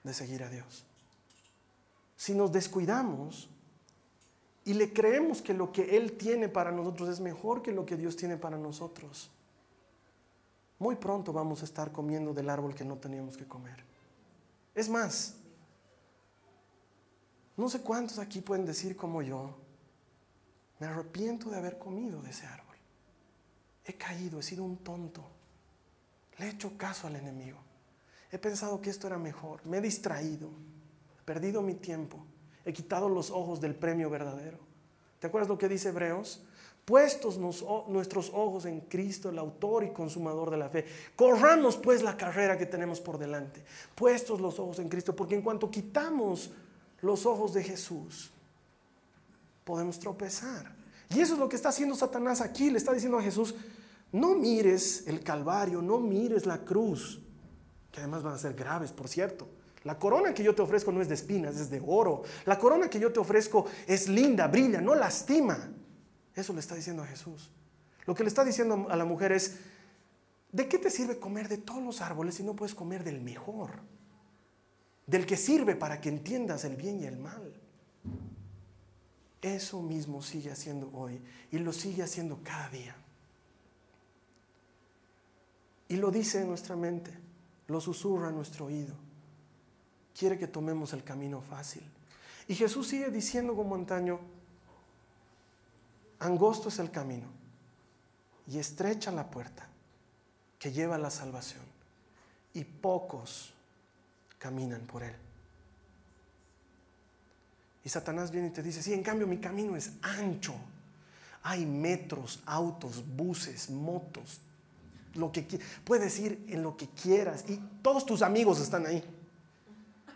de 0.03 0.15
seguir 0.15 0.43
a 0.43 0.49
Dios. 0.49 0.87
Si 2.23 2.33
nos 2.33 2.51
descuidamos 2.51 3.49
y 4.63 4.75
le 4.75 4.93
creemos 4.93 5.41
que 5.41 5.53
lo 5.53 5.71
que 5.71 5.97
Él 5.97 6.13
tiene 6.13 6.47
para 6.47 6.71
nosotros 6.71 7.09
es 7.09 7.19
mejor 7.19 7.61
que 7.61 7.73
lo 7.73 7.85
que 7.85 7.97
Dios 7.97 8.15
tiene 8.15 8.37
para 8.37 8.57
nosotros, 8.57 9.29
muy 10.79 10.95
pronto 10.95 11.33
vamos 11.33 11.61
a 11.61 11.65
estar 11.65 11.91
comiendo 11.91 12.33
del 12.33 12.49
árbol 12.49 12.75
que 12.75 12.85
no 12.85 12.97
teníamos 12.97 13.35
que 13.35 13.45
comer. 13.45 13.83
Es 14.73 14.87
más, 14.87 15.35
no 17.57 17.67
sé 17.67 17.81
cuántos 17.81 18.19
aquí 18.19 18.39
pueden 18.39 18.65
decir 18.65 18.95
como 18.95 19.21
yo, 19.21 19.57
me 20.79 20.87
arrepiento 20.87 21.49
de 21.49 21.57
haber 21.57 21.77
comido 21.77 22.21
de 22.21 22.29
ese 22.29 22.45
árbol 22.45 22.63
he 23.85 23.93
caído, 23.95 24.39
he 24.39 24.43
sido 24.43 24.63
un 24.63 24.77
tonto. 24.77 25.23
Le 26.37 26.45
he 26.45 26.49
hecho 26.51 26.77
caso 26.77 27.07
al 27.07 27.15
enemigo. 27.15 27.59
He 28.31 28.39
pensado 28.39 28.81
que 28.81 28.89
esto 28.89 29.07
era 29.07 29.17
mejor. 29.17 29.65
Me 29.65 29.77
he 29.77 29.81
distraído. 29.81 30.49
Perdido 31.25 31.61
mi 31.61 31.75
tiempo. 31.75 32.25
He 32.65 32.73
quitado 32.73 33.09
los 33.09 33.31
ojos 33.31 33.59
del 33.59 33.75
premio 33.75 34.09
verdadero. 34.09 34.59
¿Te 35.19 35.27
acuerdas 35.27 35.49
lo 35.49 35.57
que 35.57 35.69
dice 35.69 35.89
Hebreos? 35.89 36.43
Puestos 36.85 37.37
nuestros 37.37 38.29
ojos 38.33 38.65
en 38.65 38.81
Cristo, 38.81 39.29
el 39.29 39.39
autor 39.39 39.85
y 39.85 39.91
consumador 39.91 40.51
de 40.51 40.57
la 40.57 40.69
fe. 40.69 40.85
Corramos 41.15 41.77
pues 41.77 42.03
la 42.03 42.17
carrera 42.17 42.57
que 42.57 42.65
tenemos 42.65 42.99
por 42.99 43.17
delante. 43.17 43.63
Puestos 43.95 44.41
los 44.41 44.59
ojos 44.59 44.79
en 44.79 44.89
Cristo, 44.89 45.15
porque 45.15 45.35
en 45.35 45.41
cuanto 45.41 45.71
quitamos 45.71 46.51
los 47.01 47.25
ojos 47.25 47.53
de 47.53 47.63
Jesús, 47.63 48.31
podemos 49.63 49.97
tropezar. 49.97 50.75
Y 51.09 51.21
eso 51.21 51.33
es 51.33 51.39
lo 51.39 51.47
que 51.47 51.55
está 51.55 51.69
haciendo 51.69 51.95
Satanás 51.95 52.41
aquí. 52.41 52.69
Le 52.69 52.77
está 52.77 52.91
diciendo 52.91 53.17
a 53.17 53.23
Jesús, 53.23 53.55
no 54.11 54.35
mires 54.35 55.07
el 55.07 55.23
Calvario, 55.23 55.81
no 55.81 55.99
mires 55.99 56.45
la 56.45 56.65
cruz, 56.65 57.21
que 57.91 57.99
además 57.99 58.23
van 58.23 58.33
a 58.33 58.37
ser 58.37 58.55
graves, 58.55 58.91
por 58.91 59.07
cierto. 59.07 59.47
La 59.83 59.99
corona 59.99 60.33
que 60.33 60.43
yo 60.43 60.55
te 60.55 60.61
ofrezco 60.61 60.91
no 60.91 61.01
es 61.01 61.09
de 61.09 61.15
espinas, 61.15 61.57
es 61.57 61.69
de 61.69 61.81
oro. 61.85 62.23
La 62.45 62.57
corona 62.57 62.89
que 62.89 62.99
yo 62.99 63.11
te 63.11 63.19
ofrezco 63.19 63.65
es 63.85 64.07
linda, 64.07 64.47
brilla, 64.47 64.79
no 64.79 64.95
lastima. 64.95 65.71
Eso 66.35 66.53
le 66.53 66.61
está 66.61 66.75
diciendo 66.75 67.03
a 67.03 67.07
Jesús. 67.07 67.51
Lo 68.05 68.15
que 68.15 68.23
le 68.23 68.29
está 68.29 68.43
diciendo 68.43 68.87
a 68.89 68.95
la 68.95 69.05
mujer 69.05 69.31
es, 69.33 69.59
¿de 70.51 70.67
qué 70.67 70.77
te 70.77 70.89
sirve 70.89 71.19
comer 71.19 71.49
de 71.49 71.57
todos 71.57 71.83
los 71.83 72.01
árboles 72.01 72.35
si 72.35 72.43
no 72.43 72.55
puedes 72.55 72.75
comer 72.75 73.03
del 73.03 73.21
mejor? 73.21 73.71
Del 75.05 75.25
que 75.25 75.35
sirve 75.35 75.75
para 75.75 75.99
que 75.99 76.09
entiendas 76.09 76.63
el 76.63 76.75
bien 76.75 77.01
y 77.01 77.05
el 77.05 77.17
mal. 77.17 77.53
Eso 79.41 79.81
mismo 79.81 80.21
sigue 80.21 80.51
haciendo 80.51 80.89
hoy 80.93 81.21
y 81.51 81.57
lo 81.57 81.73
sigue 81.73 82.03
haciendo 82.03 82.39
cada 82.41 82.69
día. 82.69 82.95
Y 85.89 85.97
lo 85.97 86.09
dice 86.09 86.41
en 86.41 86.47
nuestra 86.47 86.77
mente, 86.77 87.11
lo 87.67 87.81
susurra 87.81 88.29
en 88.29 88.35
nuestro 88.35 88.65
oído. 88.65 88.95
Quiere 90.17 90.37
que 90.37 90.47
tomemos 90.47 90.93
el 90.93 91.03
camino 91.03 91.41
fácil. 91.41 91.83
Y 92.47 92.55
Jesús 92.55 92.87
sigue 92.87 93.09
diciendo 93.09 93.55
como 93.55 93.75
antaño, 93.75 94.19
angosto 96.19 96.69
es 96.69 96.79
el 96.79 96.91
camino 96.91 97.27
y 98.47 98.57
estrecha 98.59 99.11
la 99.11 99.29
puerta 99.29 99.67
que 100.59 100.71
lleva 100.71 100.95
a 100.95 100.99
la 100.99 101.09
salvación. 101.09 101.63
Y 102.53 102.63
pocos 102.63 103.53
caminan 104.37 104.81
por 104.81 105.03
él. 105.03 105.15
Y 107.83 107.89
Satanás 107.89 108.31
viene 108.31 108.47
y 108.47 108.51
te 108.51 108.63
dice, 108.63 108.81
sí, 108.81 108.93
en 108.93 109.03
cambio 109.03 109.27
mi 109.27 109.39
camino 109.39 109.75
es 109.75 109.91
ancho. 110.01 110.53
Hay 111.43 111.65
metros, 111.65 112.41
autos, 112.45 113.03
buses, 113.15 113.69
motos, 113.69 114.39
lo 115.15 115.31
que 115.31 115.45
puedes 115.83 116.17
ir 116.19 116.45
en 116.47 116.63
lo 116.63 116.77
que 116.77 116.87
quieras 116.87 117.43
y 117.47 117.57
todos 117.81 118.05
tus 118.05 118.21
amigos 118.21 118.61
están 118.61 118.85
ahí. 118.85 119.03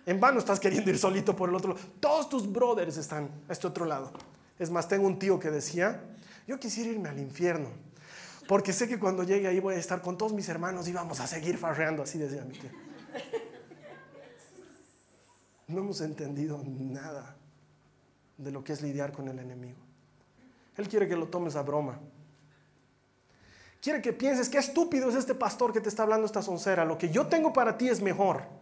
En 0.07 0.21
vano 0.21 0.39
estás 0.39 0.57
queriendo 0.57 0.89
ir 0.89 0.97
solito 0.97 1.35
por 1.35 1.49
el 1.49 1.55
otro 1.55 1.73
lado. 1.73 1.85
Todos 1.99 2.29
tus 2.29 2.49
brothers 2.49 2.95
están 2.95 3.29
a 3.49 3.51
este 3.51 3.67
otro 3.67 3.83
lado. 3.83 4.13
Es 4.57 4.71
más, 4.71 4.87
tengo 4.87 5.05
un 5.05 5.19
tío 5.19 5.37
que 5.37 5.51
decía, 5.51 6.01
yo 6.47 6.57
quisiera 6.57 6.89
irme 6.89 7.09
al 7.09 7.19
infierno, 7.19 7.67
porque 8.47 8.71
sé 8.71 8.87
que 8.87 8.97
cuando 8.97 9.23
llegue 9.23 9.49
ahí 9.49 9.59
voy 9.59 9.75
a 9.75 9.77
estar 9.77 10.01
con 10.01 10.17
todos 10.17 10.31
mis 10.31 10.47
hermanos 10.47 10.87
y 10.87 10.93
vamos 10.93 11.19
a 11.19 11.27
seguir 11.27 11.57
farreando, 11.57 12.03
así 12.03 12.17
decía 12.17 12.45
mi 12.45 12.57
tío. 12.57 12.69
No 15.67 15.79
hemos 15.81 15.99
entendido 15.99 16.63
nada 16.65 17.35
de 18.37 18.51
lo 18.51 18.63
que 18.63 18.71
es 18.71 18.81
lidiar 18.81 19.11
con 19.11 19.27
el 19.27 19.37
enemigo. 19.37 19.79
Él 20.77 20.87
quiere 20.87 21.09
que 21.09 21.17
lo 21.17 21.27
tomes 21.27 21.57
a 21.57 21.63
broma. 21.63 21.99
Quiere 23.81 24.01
que 24.01 24.13
pienses 24.13 24.47
qué 24.47 24.59
estúpido 24.59 25.09
es 25.09 25.15
este 25.15 25.35
pastor 25.35 25.73
que 25.73 25.81
te 25.81 25.89
está 25.89 26.03
hablando 26.03 26.25
esta 26.25 26.41
soncera. 26.41 26.85
Lo 26.85 26.97
que 26.97 27.09
yo 27.09 27.27
tengo 27.27 27.51
para 27.51 27.77
ti 27.77 27.89
es 27.89 28.01
mejor. 28.01 28.56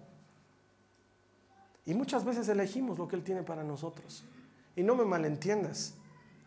Y 1.85 1.93
muchas 1.93 2.25
veces 2.25 2.47
elegimos 2.49 2.97
lo 2.97 3.07
que 3.07 3.15
Él 3.15 3.23
tiene 3.23 3.43
para 3.43 3.63
nosotros. 3.63 4.23
Y 4.75 4.83
no 4.83 4.95
me 4.95 5.05
malentiendas. 5.05 5.93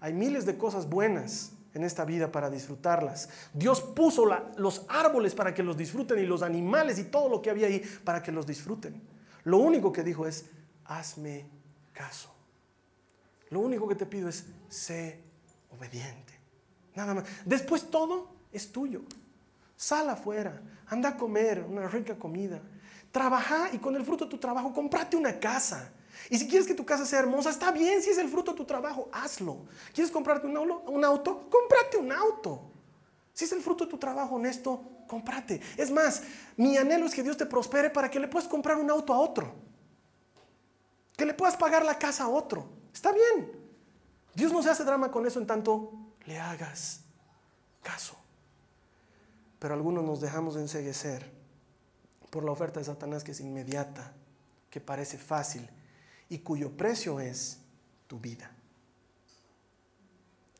Hay 0.01 0.12
miles 0.12 0.46
de 0.46 0.57
cosas 0.59 0.88
buenas 0.88 1.53
en 1.74 1.85
esta 1.85 2.05
vida 2.05 2.33
para 2.33 2.51
disfrutarlas. 2.51 3.29
Dios 3.53 3.81
puso 3.81 4.27
los 4.57 4.85
árboles 4.88 5.35
para 5.35 5.55
que 5.55 5.62
los 5.62 5.77
disfruten 5.77 6.18
y 6.18 6.27
los 6.27 6.42
animales 6.42 6.98
y 6.98 7.05
todo 7.05 7.29
lo 7.29 7.40
que 7.40 7.51
había 7.51 7.68
ahí 7.68 7.83
para 8.05 8.22
que 8.22 8.33
los 8.33 8.46
disfruten. 8.46 9.01
Lo 9.44 9.59
único 9.59 9.92
que 9.92 10.03
dijo 10.03 10.27
es, 10.27 10.46
hazme 10.85 11.46
caso. 11.92 12.35
Lo 13.51 13.61
único 13.61 13.88
que 13.88 13.94
te 13.94 14.07
pido 14.07 14.29
es, 14.29 14.46
sé 14.68 15.20
obediente. 15.70 16.35
Nada 16.94 17.14
más. 17.14 17.24
Después 17.44 17.90
todo 17.90 18.29
es 18.53 18.72
tuyo. 18.72 19.03
Sal 19.77 20.11
afuera, 20.11 20.61
anda 20.88 21.11
a 21.11 21.16
comer 21.16 21.64
una 21.68 21.88
rica 21.88 22.18
comida. 22.18 22.61
Trabaja 23.12 23.71
y 23.73 23.79
con 23.79 23.97
el 23.97 24.05
fruto 24.05 24.25
de 24.25 24.31
tu 24.31 24.38
trabajo, 24.38 24.73
comprate 24.73 25.16
una 25.16 25.38
casa. 25.38 25.92
Y 26.31 26.38
si 26.38 26.49
quieres 26.49 26.66
que 26.66 26.75
tu 26.75 26.85
casa 26.85 27.07
sea 27.07 27.21
hermosa, 27.21 27.51
está 27.51 27.71
bien, 27.71 28.03
si 28.03 28.11
es 28.11 28.18
el 28.18 28.29
fruto 28.29 28.53
de 28.53 28.57
tu 28.57 28.64
trabajo, 28.64 29.09
hazlo. 29.12 29.66
¿Quieres 29.94 30.11
comprarte 30.11 30.47
un 30.47 31.05
auto? 31.05 31.49
Comprate 31.49 31.97
un 31.97 32.12
auto. 32.12 32.71
Si 33.33 33.44
es 33.44 33.53
el 33.53 33.62
fruto 33.62 33.85
de 33.85 33.90
tu 33.90 33.99
trabajo 33.99 34.35
honesto, 34.35 34.83
comprate. 35.07 35.61
Es 35.77 35.90
más, 35.90 36.23
mi 36.57 36.77
anhelo 36.77 37.07
es 37.07 37.14
que 37.14 37.23
Dios 37.23 37.37
te 37.37 37.47
prospere 37.47 37.88
para 37.88 38.11
que 38.11 38.21
le 38.21 38.29
puedas 38.29 38.49
comprar 38.49 38.77
un 38.77 38.90
auto 38.90 39.14
a 39.14 39.18
otro. 39.18 39.55
Que 41.16 41.25
le 41.25 41.35
puedas 41.35 41.57
pagar 41.57 41.85
la 41.85 41.99
casa 41.99 42.25
a 42.25 42.29
otro. 42.29 42.68
Está 42.92 43.12
bien. 43.12 43.53
Dios 44.35 44.53
no 44.53 44.62
se 44.62 44.71
hace 44.71 44.85
drama 44.85 45.11
con 45.11 45.27
eso 45.27 45.38
en 45.38 45.47
tanto 45.47 45.92
le 46.27 46.38
hagas 46.38 47.01
caso. 47.83 48.16
Pero 49.59 49.75
algunos 49.75 50.05
nos 50.05 50.21
dejamos 50.21 50.57
enseguecer 50.57 51.38
por 52.38 52.44
la 52.44 52.53
oferta 52.53 52.79
de 52.79 52.85
Satanás 52.85 53.24
que 53.24 53.33
es 53.33 53.40
inmediata, 53.40 54.12
que 54.70 54.81
parece 54.81 55.18
fácil 55.18 55.68
y 56.29 56.38
cuyo 56.38 56.70
precio 56.70 57.18
es 57.18 57.59
tu 58.07 58.20
vida. 58.20 58.48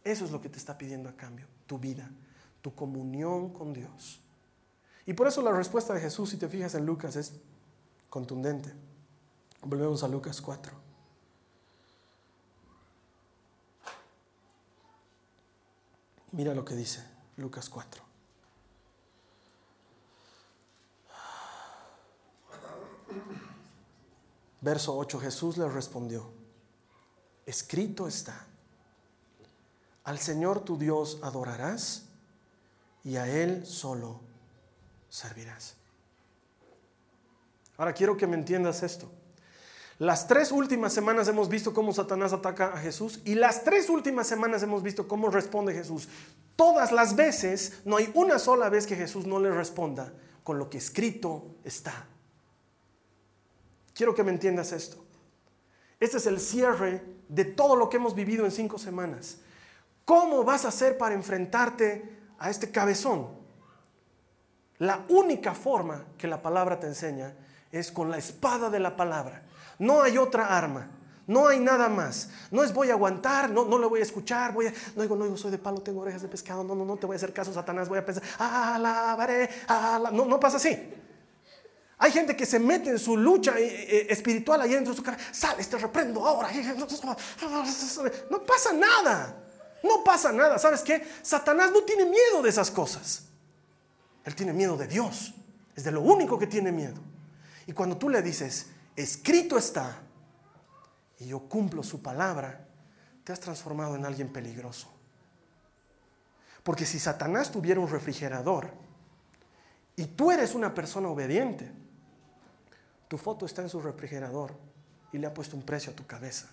Eso 0.03 0.25
es 0.25 0.33
lo 0.33 0.41
que 0.41 0.49
te 0.49 0.59
está 0.59 0.77
pidiendo 0.77 1.09
a 1.09 1.17
cambio, 1.17 1.47
tu 1.69 1.79
vida, 1.79 2.11
tu 2.63 2.75
comunión 2.75 3.53
con 3.53 3.73
Dios. 3.73 4.21
Y 5.07 5.13
por 5.13 5.29
eso 5.29 5.41
la 5.41 5.53
respuesta 5.53 5.95
de 5.95 6.01
Jesús, 6.01 6.31
si 6.31 6.37
te 6.37 6.49
fijas 6.49 6.75
en 6.75 6.85
Lucas, 6.85 7.15
es 7.15 7.35
contundente. 8.11 8.73
Volvemos 9.63 10.03
a 10.03 10.09
Lucas 10.09 10.41
4. 10.41 10.73
Mira 16.33 16.57
lo 16.57 16.65
que 16.65 16.75
dice 16.75 17.05
Lucas 17.37 17.69
4. 17.69 18.08
Verso 24.61 24.97
8, 24.97 25.21
Jesús 25.21 25.57
le 25.57 25.69
respondió, 25.69 26.31
escrito 27.47 28.09
está, 28.09 28.47
al 30.05 30.19
Señor 30.19 30.61
tu 30.61 30.79
Dios 30.79 31.21
adorarás 31.23 32.07
y 33.05 33.17
a 33.17 33.29
Él 33.29 33.65
solo 33.67 34.21
servirás. 35.09 35.77
Ahora 37.77 37.93
quiero 37.93 38.17
que 38.17 38.27
me 38.27 38.37
entiendas 38.37 38.83
esto. 38.83 39.09
Las 39.99 40.27
tres 40.29 40.53
últimas 40.53 40.93
semanas 40.93 41.29
hemos 41.29 41.49
visto 41.49 41.73
cómo 41.73 41.93
Satanás 41.93 42.33
ataca 42.33 42.73
a 42.73 42.79
Jesús 42.79 43.21
y 43.25 43.35
las 43.35 43.65
tres 43.65 43.89
últimas 43.89 44.27
semanas 44.27 44.63
hemos 44.63 44.83
visto 44.83 45.07
cómo 45.09 45.29
responde 45.29 45.75
Jesús. 45.75 46.09
Todas 46.57 46.91
las 46.91 47.15
veces, 47.17 47.81
no 47.85 47.97
hay 47.97 48.11
una 48.15 48.39
sola 48.39 48.69
vez 48.69 48.87
que 48.87 48.97
Jesús 48.97 49.27
no 49.27 49.39
le 49.39 49.51
responda 49.51 50.13
con 50.43 50.59
lo 50.59 50.71
que 50.71 50.79
escrito 50.79 51.57
está. 51.65 52.07
Quiero 53.99 54.15
que 54.15 54.23
me 54.23 54.31
entiendas 54.31 54.71
esto. 54.71 54.97
Este 55.99 56.19
es 56.19 56.27
el 56.27 56.39
cierre 56.39 57.03
de 57.29 57.45
todo 57.45 57.75
lo 57.75 57.89
que 57.89 57.97
hemos 57.97 58.15
vivido 58.15 58.45
en 58.45 58.53
cinco 58.53 58.79
semanas. 58.79 59.39
¿Cómo 60.05 60.45
vas 60.45 60.65
a 60.65 60.69
hacer 60.69 60.97
para 60.97 61.17
enfrentarte 61.17 62.09
a 62.39 62.49
este 62.49 62.71
cabezón? 62.71 63.27
La 64.79 65.05
única 65.09 65.53
forma 65.53 66.05
que 66.17 66.29
la 66.29 66.41
palabra 66.41 66.79
te 66.79 66.87
enseña 66.87 67.35
es 67.73 67.91
con 67.91 68.09
la 68.09 68.19
espada 68.19 68.71
de 68.71 68.79
la 68.79 68.97
palabra. 68.97 69.43
No 69.81 70.01
hay 70.01 70.17
otra 70.17 70.57
arma. 70.57 70.89
No 71.27 71.49
hay 71.49 71.59
nada 71.59 71.89
más. 71.89 72.31
No 72.53 72.63
es 72.63 72.73
voy 72.73 72.91
a 72.91 72.93
aguantar, 72.93 73.51
no, 73.51 73.65
no 73.65 73.81
le 73.81 73.89
voy 73.89 73.99
a 73.99 74.05
escuchar, 74.05 74.53
voy 74.53 74.69
a, 74.69 74.73
no 74.95 75.03
digo, 75.03 75.17
no 75.17 75.25
digo, 75.25 75.37
soy 75.37 75.51
de 75.51 75.59
palo, 75.59 75.81
tengo 75.81 76.03
orejas 76.03 76.23
de 76.23 76.29
pescado, 76.29 76.63
no, 76.63 76.77
no, 76.77 76.85
no 76.85 76.97
te 76.97 77.07
voy 77.07 77.15
a 77.15 77.17
hacer 77.17 77.33
caso, 77.33 77.53
Satanás, 77.53 77.89
voy 77.89 77.99
a 77.99 78.07
pensar, 78.07 78.23
alabaré, 78.39 79.51
ala. 79.67 80.13
No, 80.13 80.25
no 80.25 80.39
pasa 80.39 80.59
así. 80.59 80.95
Hay 81.99 82.13
gente 82.13 82.37
que 82.37 82.47
se 82.47 82.61
mete 82.61 82.91
en 82.91 82.99
su 82.99 83.17
lucha 83.17 83.59
eh, 83.59 83.67
eh, 83.67 84.07
espiritual 84.11 84.61
ahí 84.61 84.71
dentro 84.71 84.93
de 84.93 84.97
su 84.97 85.03
cara. 85.03 85.19
Sale, 85.33 85.65
te 85.65 85.79
reprendo 85.79 86.25
ahora. 86.25 86.49
No 88.31 88.43
pasa 88.45 88.73
nada. 88.73 89.45
No 89.83 90.05
pasa 90.05 90.31
nada. 90.33 90.59
¿Sabes 90.59 90.83
qué? 90.83 91.05
Satanás 91.23 91.71
no 91.73 91.83
tiene 91.83 92.05
miedo 92.05 92.41
de 92.43 92.51
esas 92.51 92.71
cosas. 92.71 93.25
Él 94.25 94.35
tiene 94.35 94.53
miedo 94.53 94.77
de 94.77 94.87
Dios. 94.87 95.35
Es 95.75 95.85
de 95.85 95.91
lo 95.91 96.01
único 96.01 96.39
que 96.39 96.47
tiene 96.47 96.71
miedo. 96.71 97.01
Y 97.67 97.73
cuando 97.73 97.97
tú 97.97 98.09
le 98.09 98.23
dices, 98.23 98.67
escrito 98.95 99.59
está, 99.59 100.01
y 101.19 101.27
yo 101.27 101.41
cumplo 101.41 101.83
su 101.83 102.01
palabra, 102.01 102.67
te 103.25 103.33
has 103.33 103.41
transformado 103.41 103.97
en 103.97 104.07
alguien 104.07 104.33
peligroso. 104.33 104.89
Porque 106.63 106.87
si 106.87 106.99
Satanás 106.99 107.51
tuviera 107.51 107.81
un 107.81 107.89
refrigerador 107.89 108.71
y 109.97 110.07
tú 110.07 110.31
eres 110.31 110.55
una 110.55 110.75
persona 110.75 111.09
obediente, 111.09 111.73
tu 113.09 113.19
foto 113.19 113.47
está 113.47 113.63
en 113.63 113.69
su 113.69 113.81
refrigerador 113.81 114.55
y 115.13 115.19
le 115.19 115.27
ha 115.27 115.35
puesto 115.35 115.57
un 115.57 115.63
precio 115.63 115.93
a 115.93 115.97
tu 115.97 116.07
cabeza. 116.07 116.49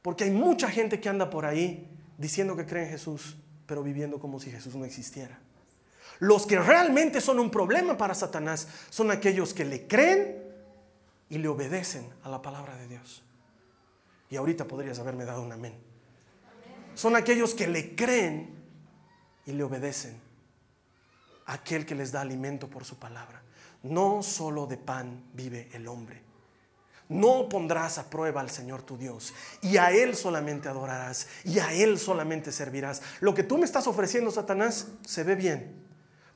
Porque 0.00 0.24
hay 0.24 0.30
mucha 0.30 0.70
gente 0.70 1.00
que 1.00 1.08
anda 1.08 1.28
por 1.28 1.44
ahí 1.44 1.88
diciendo 2.16 2.56
que 2.56 2.66
cree 2.66 2.84
en 2.84 2.90
Jesús, 2.90 3.36
pero 3.66 3.82
viviendo 3.82 4.18
como 4.18 4.40
si 4.40 4.50
Jesús 4.50 4.74
no 4.74 4.84
existiera. 4.84 5.38
Los 6.20 6.46
que 6.46 6.58
realmente 6.58 7.20
son 7.20 7.38
un 7.38 7.50
problema 7.50 7.96
para 7.96 8.14
Satanás 8.14 8.68
son 8.90 9.10
aquellos 9.10 9.54
que 9.54 9.64
le 9.64 9.86
creen 9.86 10.42
y 11.28 11.38
le 11.38 11.48
obedecen 11.48 12.08
a 12.22 12.28
la 12.28 12.40
palabra 12.40 12.76
de 12.76 12.88
Dios. 12.88 13.22
Y 14.30 14.36
ahorita 14.36 14.66
podrías 14.66 14.98
haberme 14.98 15.24
dado 15.24 15.42
un 15.42 15.52
amén. 15.52 15.74
Son 16.94 17.14
aquellos 17.14 17.54
que 17.54 17.66
le 17.66 17.94
creen 17.94 18.50
y 19.46 19.52
le 19.52 19.62
obedecen 19.62 20.20
a 21.46 21.54
aquel 21.54 21.86
que 21.86 21.94
les 21.94 22.12
da 22.12 22.20
alimento 22.20 22.68
por 22.68 22.84
su 22.84 22.98
palabra. 22.98 23.42
No 23.82 24.22
solo 24.22 24.66
de 24.66 24.76
pan 24.76 25.24
vive 25.32 25.68
el 25.72 25.88
hombre. 25.88 26.22
No 27.08 27.48
pondrás 27.48 27.96
a 27.98 28.10
prueba 28.10 28.42
al 28.42 28.50
Señor 28.50 28.82
tu 28.82 28.98
Dios 28.98 29.32
y 29.62 29.78
a 29.78 29.90
Él 29.90 30.14
solamente 30.14 30.68
adorarás 30.68 31.26
y 31.44 31.58
a 31.58 31.72
Él 31.72 31.98
solamente 31.98 32.52
servirás. 32.52 33.02
Lo 33.20 33.34
que 33.34 33.42
tú 33.42 33.56
me 33.56 33.64
estás 33.64 33.86
ofreciendo, 33.86 34.30
Satanás, 34.30 34.88
se 35.06 35.24
ve 35.24 35.34
bien. 35.34 35.86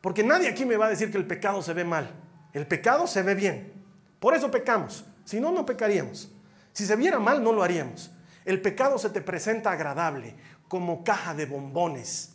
Porque 0.00 0.24
nadie 0.24 0.48
aquí 0.48 0.64
me 0.64 0.76
va 0.76 0.86
a 0.86 0.90
decir 0.90 1.10
que 1.10 1.18
el 1.18 1.26
pecado 1.26 1.62
se 1.62 1.74
ve 1.74 1.84
mal. 1.84 2.10
El 2.54 2.66
pecado 2.66 3.06
se 3.06 3.22
ve 3.22 3.34
bien. 3.34 3.72
Por 4.18 4.34
eso 4.34 4.50
pecamos. 4.50 5.04
Si 5.24 5.40
no, 5.40 5.52
no 5.52 5.66
pecaríamos. 5.66 6.30
Si 6.72 6.86
se 6.86 6.96
viera 6.96 7.18
mal, 7.18 7.42
no 7.42 7.52
lo 7.52 7.62
haríamos. 7.62 8.10
El 8.44 8.60
pecado 8.60 8.98
se 8.98 9.10
te 9.10 9.20
presenta 9.20 9.70
agradable, 9.70 10.34
como 10.68 11.04
caja 11.04 11.34
de 11.34 11.46
bombones. 11.46 12.32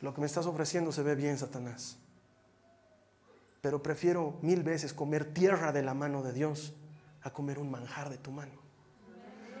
Lo 0.00 0.14
que 0.14 0.20
me 0.20 0.26
estás 0.26 0.46
ofreciendo 0.46 0.92
se 0.92 1.02
ve 1.02 1.14
bien, 1.14 1.36
Satanás. 1.36 1.99
Pero 3.60 3.82
prefiero 3.82 4.38
mil 4.42 4.62
veces 4.62 4.92
comer 4.92 5.32
tierra 5.32 5.72
de 5.72 5.82
la 5.82 5.94
mano 5.94 6.22
de 6.22 6.32
Dios 6.32 6.74
a 7.22 7.30
comer 7.30 7.58
un 7.58 7.70
manjar 7.70 8.08
de 8.08 8.18
tu 8.18 8.30
mano. 8.30 8.52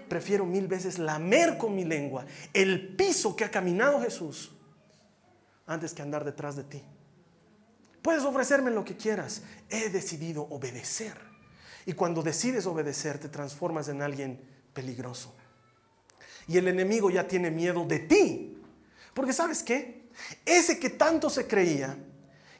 Prefiero 0.08 0.44
mil 0.44 0.66
veces 0.66 0.98
lamer 0.98 1.56
con 1.56 1.74
mi 1.74 1.84
lengua 1.84 2.26
el 2.52 2.96
piso 2.96 3.36
que 3.36 3.44
ha 3.44 3.50
caminado 3.50 4.00
Jesús 4.00 4.52
antes 5.66 5.94
que 5.94 6.02
andar 6.02 6.24
detrás 6.24 6.56
de 6.56 6.64
ti. 6.64 6.82
Puedes 8.02 8.24
ofrecerme 8.24 8.70
lo 8.70 8.84
que 8.84 8.96
quieras. 8.96 9.42
He 9.68 9.90
decidido 9.90 10.42
obedecer. 10.50 11.14
Y 11.86 11.92
cuando 11.92 12.22
decides 12.22 12.66
obedecer, 12.66 13.18
te 13.18 13.28
transformas 13.28 13.88
en 13.88 14.02
alguien 14.02 14.40
peligroso. 14.72 15.34
Y 16.48 16.56
el 16.56 16.66
enemigo 16.68 17.10
ya 17.10 17.28
tiene 17.28 17.50
miedo 17.50 17.84
de 17.84 18.00
ti. 18.00 18.58
Porque 19.14 19.32
sabes 19.32 19.62
qué? 19.62 20.08
Ese 20.44 20.78
que 20.78 20.90
tanto 20.90 21.30
se 21.30 21.46
creía, 21.46 21.96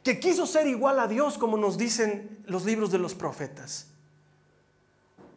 que 0.02 0.18
quiso 0.18 0.46
ser 0.46 0.66
igual 0.66 0.98
a 0.98 1.06
Dios, 1.06 1.36
como 1.38 1.56
nos 1.56 1.76
dicen 1.76 2.42
los 2.46 2.64
libros 2.64 2.90
de 2.90 2.98
los 2.98 3.14
profetas, 3.14 3.86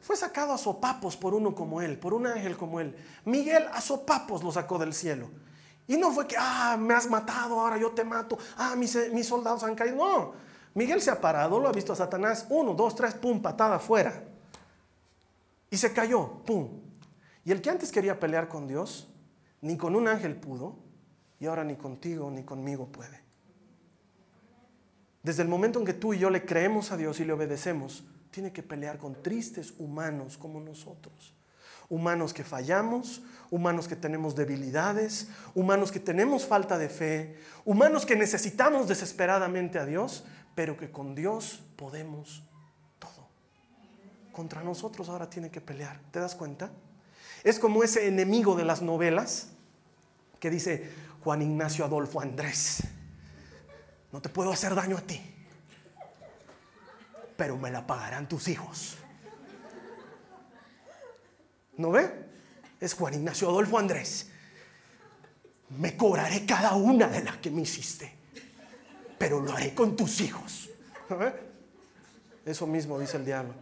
fue 0.01 0.17
sacado 0.17 0.53
a 0.53 0.57
sopapos 0.57 1.15
por 1.15 1.33
uno 1.33 1.55
como 1.55 1.81
él, 1.81 1.97
por 1.97 2.13
un 2.13 2.27
ángel 2.27 2.57
como 2.57 2.79
él. 2.79 2.95
Miguel 3.23 3.65
a 3.71 3.79
sopapos 3.79 4.43
lo 4.43 4.51
sacó 4.51 4.77
del 4.77 4.93
cielo. 4.93 5.29
Y 5.87 5.97
no 5.97 6.11
fue 6.11 6.27
que, 6.27 6.35
ah, 6.37 6.77
me 6.79 6.93
has 6.93 7.09
matado, 7.09 7.59
ahora 7.59 7.77
yo 7.77 7.91
te 7.91 8.03
mato, 8.03 8.37
ah, 8.57 8.75
mis, 8.75 8.97
mis 9.11 9.27
soldados 9.27 9.63
han 9.63 9.75
caído. 9.75 9.95
No, 9.95 10.33
Miguel 10.73 11.01
se 11.01 11.11
ha 11.11 11.21
parado, 11.21 11.59
lo 11.59 11.67
ha 11.67 11.71
visto 11.71 11.93
a 11.93 11.95
Satanás, 11.95 12.45
uno, 12.49 12.73
dos, 12.73 12.95
tres, 12.95 13.13
pum, 13.13 13.41
patada 13.41 13.75
afuera. 13.75 14.23
Y 15.69 15.77
se 15.77 15.93
cayó, 15.93 16.43
pum. 16.45 16.69
Y 17.45 17.51
el 17.51 17.61
que 17.61 17.69
antes 17.69 17.91
quería 17.91 18.19
pelear 18.19 18.47
con 18.47 18.67
Dios, 18.67 19.07
ni 19.61 19.77
con 19.77 19.95
un 19.95 20.07
ángel 20.07 20.35
pudo, 20.35 20.77
y 21.39 21.45
ahora 21.45 21.63
ni 21.63 21.75
contigo 21.75 22.31
ni 22.31 22.43
conmigo 22.43 22.87
puede. 22.87 23.21
Desde 25.23 25.41
el 25.41 25.47
momento 25.47 25.79
en 25.79 25.85
que 25.85 25.93
tú 25.93 26.13
y 26.13 26.19
yo 26.19 26.29
le 26.29 26.45
creemos 26.45 26.91
a 26.91 26.97
Dios 26.97 27.21
y 27.21 27.25
le 27.25 27.31
obedecemos, 27.31 28.03
tiene 28.29 28.51
que 28.51 28.61
pelear 28.61 28.97
con 28.97 29.23
tristes 29.23 29.73
humanos 29.77 30.37
como 30.37 30.59
nosotros. 30.59 31.33
Humanos 31.87 32.33
que 32.33 32.43
fallamos, 32.43 33.21
humanos 33.49 33.87
que 33.87 33.95
tenemos 33.95 34.35
debilidades, 34.35 35.29
humanos 35.55 35.91
que 35.91 35.99
tenemos 35.99 36.45
falta 36.45 36.77
de 36.77 36.89
fe, 36.89 37.37
humanos 37.63 38.05
que 38.05 38.17
necesitamos 38.17 38.87
desesperadamente 38.87 39.79
a 39.79 39.85
Dios, 39.85 40.25
pero 40.55 40.75
que 40.75 40.91
con 40.91 41.15
Dios 41.15 41.61
podemos 41.77 42.43
todo. 42.99 43.27
Contra 44.33 44.61
nosotros 44.61 45.07
ahora 45.07 45.29
tiene 45.29 45.49
que 45.49 45.61
pelear. 45.61 46.01
¿Te 46.11 46.19
das 46.19 46.35
cuenta? 46.35 46.69
Es 47.43 47.59
como 47.59 47.83
ese 47.83 48.07
enemigo 48.07 48.55
de 48.55 48.65
las 48.65 48.81
novelas 48.81 49.49
que 50.39 50.49
dice 50.49 50.89
Juan 51.23 51.41
Ignacio 51.41 51.85
Adolfo 51.85 52.19
Andrés. 52.19 52.83
No 54.13 54.21
te 54.21 54.29
puedo 54.29 54.53
hacer 54.53 54.73
daño 54.73 54.97
a 54.97 55.01
ti, 55.01 55.19
pero 57.35 57.57
me 57.57 57.69
la 57.69 57.85
pagarán 57.85 58.29
tus 58.29 58.47
hijos. 58.47 58.95
¿No 61.75 61.91
ve? 61.91 62.29
Es 62.79 62.93
Juan 62.93 63.15
Ignacio 63.15 63.49
Adolfo 63.49 63.77
Andrés. 63.77 64.29
Me 65.71 65.97
cobraré 65.97 66.45
cada 66.45 66.75
una 66.75 67.07
de 67.07 67.23
las 67.23 67.37
que 67.37 67.51
me 67.51 67.63
hiciste 67.63 68.23
pero 69.23 69.39
lo 69.39 69.53
haré 69.53 69.73
con 69.73 69.95
tus 69.95 70.19
hijos. 70.19 70.69
Eso 72.45 72.67
mismo 72.67 72.99
dice 72.99 73.15
el 73.15 73.23
diablo. 73.23 73.53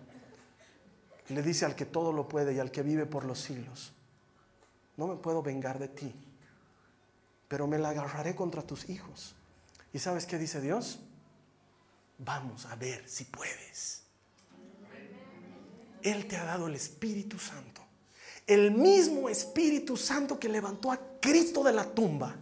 Le 1.29 1.43
dice 1.43 1.65
al 1.65 1.75
que 1.75 1.85
todo 1.85 2.11
lo 2.11 2.27
puede 2.27 2.55
y 2.55 2.57
al 2.57 2.71
que 2.71 2.81
vive 2.81 3.05
por 3.05 3.25
los 3.25 3.41
siglos, 3.41 3.93
no 4.97 5.05
me 5.05 5.17
puedo 5.17 5.43
vengar 5.43 5.77
de 5.77 5.87
ti, 5.87 6.15
pero 7.47 7.67
me 7.67 7.77
la 7.77 7.89
agarraré 7.89 8.35
contra 8.35 8.63
tus 8.63 8.89
hijos. 8.89 9.35
¿Y 9.93 9.99
sabes 9.99 10.25
qué 10.25 10.37
dice 10.37 10.61
Dios? 10.61 10.99
Vamos 12.17 12.65
a 12.65 12.75
ver 12.75 13.07
si 13.07 13.25
puedes. 13.25 14.03
Él 16.01 16.27
te 16.27 16.37
ha 16.37 16.43
dado 16.45 16.67
el 16.67 16.75
Espíritu 16.75 17.37
Santo. 17.37 17.81
El 18.47 18.71
mismo 18.71 19.29
Espíritu 19.29 19.97
Santo 19.97 20.39
que 20.39 20.49
levantó 20.49 20.91
a 20.91 20.99
Cristo 21.19 21.63
de 21.63 21.73
la 21.73 21.85
tumba 21.93 22.35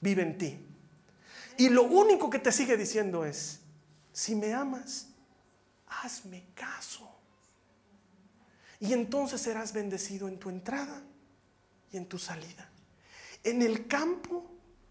vive 0.00 0.22
en 0.22 0.38
ti. 0.38 0.58
Y 1.56 1.68
lo 1.68 1.84
único 1.84 2.30
que 2.30 2.38
te 2.38 2.52
sigue 2.52 2.76
diciendo 2.76 3.24
es, 3.24 3.60
si 4.12 4.34
me 4.34 4.52
amas, 4.52 5.08
hazme 5.86 6.46
caso. 6.54 7.10
Y 8.80 8.92
entonces 8.92 9.40
serás 9.40 9.72
bendecido 9.72 10.28
en 10.28 10.38
tu 10.38 10.50
entrada 10.50 11.02
y 11.90 11.96
en 11.96 12.06
tu 12.06 12.18
salida, 12.18 12.68
en 13.42 13.62
el 13.62 13.86
campo 13.86 14.50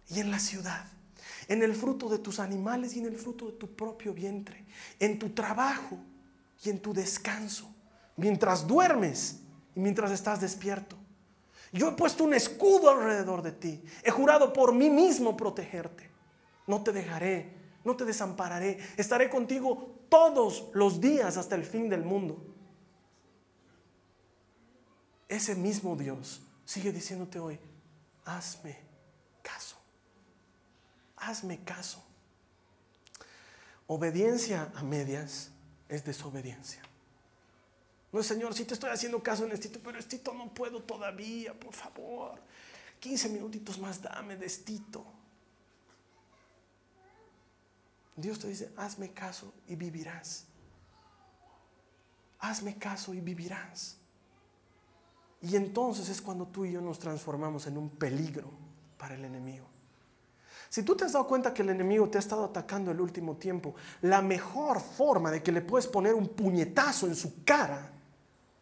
y 0.10 0.19
en 0.19 0.32
la 0.32 0.39
ciudad, 0.39 0.86
en 1.47 1.63
el 1.63 1.75
fruto 1.75 2.10
de 2.10 2.19
tus 2.19 2.39
animales 2.39 2.95
y 2.95 2.99
en 2.99 3.06
el 3.06 3.17
fruto 3.17 3.47
de 3.47 3.53
tu 3.53 3.75
propio 3.75 4.13
vientre, 4.13 4.65
en 4.99 5.19
tu 5.19 5.29
trabajo 5.29 5.97
y 6.63 6.69
en 6.69 6.79
tu 6.79 6.93
descanso, 6.93 7.73
mientras 8.15 8.67
duermes 8.67 9.39
y 9.75 9.79
mientras 9.79 10.12
estás 10.12 10.41
despierto. 10.41 10.95
Yo 11.71 11.89
he 11.89 11.93
puesto 11.93 12.23
un 12.23 12.34
escudo 12.34 12.89
alrededor 12.89 13.41
de 13.41 13.51
ti, 13.51 13.84
he 14.03 14.12
jurado 14.12 14.53
por 14.53 14.73
mí 14.73 14.89
mismo 14.89 15.36
protegerte. 15.36 16.10
No 16.67 16.84
te 16.84 16.91
dejaré, 16.91 17.51
no 17.84 17.95
te 17.95 18.06
desampararé. 18.06 18.79
Estaré 18.97 19.29
contigo 19.29 20.06
todos 20.10 20.69
los 20.73 21.01
días 21.01 21.38
hasta 21.38 21.56
el 21.56 21.65
fin 21.65 21.89
del 21.89 22.03
mundo. 22.03 22.45
Ese 25.27 25.56
mismo 25.56 25.95
Dios 25.95 26.41
sigue 26.63 26.91
diciéndote 26.91 27.39
hoy, 27.39 27.60
hazme. 28.25 28.92
Hazme 31.25 31.63
caso. 31.63 32.03
Obediencia 33.88 34.71
a 34.75 34.83
medias 34.83 35.51
es 35.88 36.03
desobediencia. 36.03 36.81
No, 38.12 38.21
Señor, 38.21 38.53
si 38.53 38.65
te 38.65 38.73
estoy 38.73 38.91
haciendo 38.91 39.21
caso 39.23 39.45
en 39.45 39.51
estito, 39.51 39.79
pero 39.83 39.97
estito 39.97 40.33
no 40.33 40.53
puedo 40.53 40.83
todavía, 40.83 41.53
por 41.59 41.73
favor. 41.73 42.39
15 42.99 43.29
minutitos 43.29 43.79
más 43.79 44.01
dame 44.01 44.38
de 44.38 44.45
estito. 44.45 45.03
Dios 48.15 48.39
te 48.39 48.47
dice, 48.47 48.71
hazme 48.77 49.12
caso 49.12 49.51
y 49.67 49.75
vivirás. 49.75 50.45
Hazme 52.39 52.77
caso 52.77 53.13
y 53.13 53.21
vivirás. 53.21 53.97
Y 55.41 55.55
entonces 55.55 56.07
es 56.09 56.21
cuando 56.21 56.47
tú 56.47 56.65
y 56.65 56.73
yo 56.73 56.81
nos 56.81 56.99
transformamos 56.99 57.65
en 57.67 57.77
un 57.77 57.89
peligro 57.89 58.49
para 58.97 59.15
el 59.15 59.25
enemigo. 59.25 59.72
Si 60.73 60.81
tú 60.81 60.95
te 60.95 61.05
has 61.05 61.12
dado 61.12 61.27
cuenta 61.27 61.53
que 61.53 61.62
el 61.62 61.69
enemigo 61.69 62.09
te 62.09 62.17
ha 62.17 62.19
estado 62.19 62.45
atacando 62.45 62.89
el 62.89 62.99
último 62.99 63.36
tiempo, 63.36 63.75
la 64.01 64.23
mejor 64.23 64.81
forma 64.81 65.29
de 65.29 65.43
que 65.43 65.51
le 65.51 65.62
puedes 65.62 65.86
poner 65.86 66.15
un 66.15 66.29
puñetazo 66.29 67.05
en 67.05 67.15
su 67.15 67.43
cara 67.43 67.91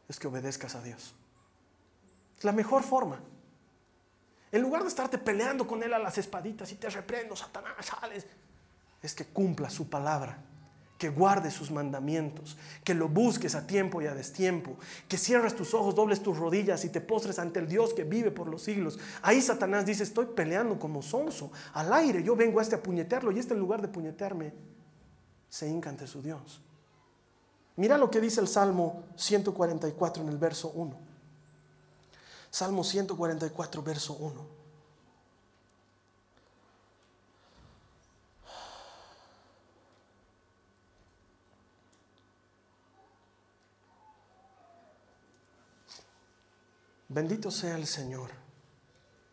es 0.10 0.20
que 0.20 0.28
obedezcas 0.28 0.76
a 0.76 0.82
Dios. 0.82 1.16
Es 2.38 2.44
la 2.44 2.52
mejor 2.52 2.84
forma. 2.84 3.18
En 4.52 4.62
lugar 4.62 4.82
de 4.82 4.90
estarte 4.90 5.18
peleando 5.20 5.66
con 5.66 5.84
él 5.84 5.94
a 5.94 6.00
las 6.00 6.18
espaditas 6.18 6.70
y 6.74 6.76
te 6.76 6.90
reprendo, 6.90 7.34
Satanás, 7.34 7.76
sales 7.86 8.26
es 9.02 9.16
que 9.16 9.28
cumpla 9.28 9.70
su 9.70 9.90
palabra, 9.90 10.38
que 11.02 11.10
guarde 11.10 11.50
sus 11.50 11.72
mandamientos, 11.72 12.56
que 12.84 12.94
lo 12.94 13.10
busques 13.10 13.56
a 13.56 13.66
tiempo 13.66 14.04
y 14.04 14.06
a 14.06 14.14
destiempo, 14.14 14.76
que 15.08 15.18
cierres 15.18 15.56
tus 15.56 15.74
ojos, 15.74 15.96
dobles 15.96 16.22
tus 16.22 16.38
rodillas 16.38 16.86
y 16.86 16.90
te 16.90 17.02
postres 17.02 17.40
ante 17.40 17.60
el 17.60 17.68
Dios 17.68 17.96
que 17.96 18.04
vive 18.04 18.30
por 18.30 18.48
los 18.48 18.62
siglos. 18.62 19.00
Ahí 19.24 19.42
Satanás 19.42 19.84
dice, 19.84 20.04
estoy 20.04 20.28
peleando 20.28 20.78
como 20.78 21.02
sonso, 21.02 21.52
al 21.74 21.92
aire, 21.92 22.22
yo 22.22 22.36
vengo 22.36 22.60
a 22.60 22.62
este 22.62 22.76
a 22.76 22.84
puñetearlo 22.84 23.32
y 23.32 23.40
este 23.40 23.56
en 23.56 23.62
lugar 23.62 23.82
de 23.82 23.88
puñetearme, 23.88 24.54
se 25.50 25.68
hinca 25.68 25.90
ante 25.90 26.06
su 26.06 26.22
Dios. 26.22 26.62
Mira 27.78 27.98
lo 27.98 28.12
que 28.12 28.22
dice 28.22 28.40
el 28.40 28.48
Salmo 28.48 29.06
144 29.16 30.22
en 30.22 30.30
el 30.30 30.38
verso 30.38 30.70
1. 30.76 30.96
Salmo 32.52 32.84
144, 32.84 33.82
verso 33.82 34.14
1. 34.14 34.61
Bendito 47.14 47.52
sea 47.52 47.76
el 47.76 47.86
Señor, 47.88 48.30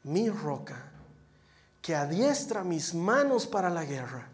mi 0.02 0.28
roca, 0.28 0.90
que 1.80 1.94
adiestra 1.94 2.64
mis 2.64 2.92
manos 2.92 3.46
para 3.46 3.70
la 3.70 3.84
guerra 3.84 4.28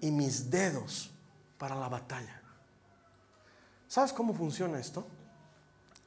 y 0.00 0.10
mis 0.10 0.50
dedos 0.50 1.10
para 1.58 1.74
la 1.74 1.86
batalla. 1.90 2.40
¿Sabes 3.86 4.14
cómo 4.14 4.32
funciona 4.32 4.80
esto? 4.80 5.06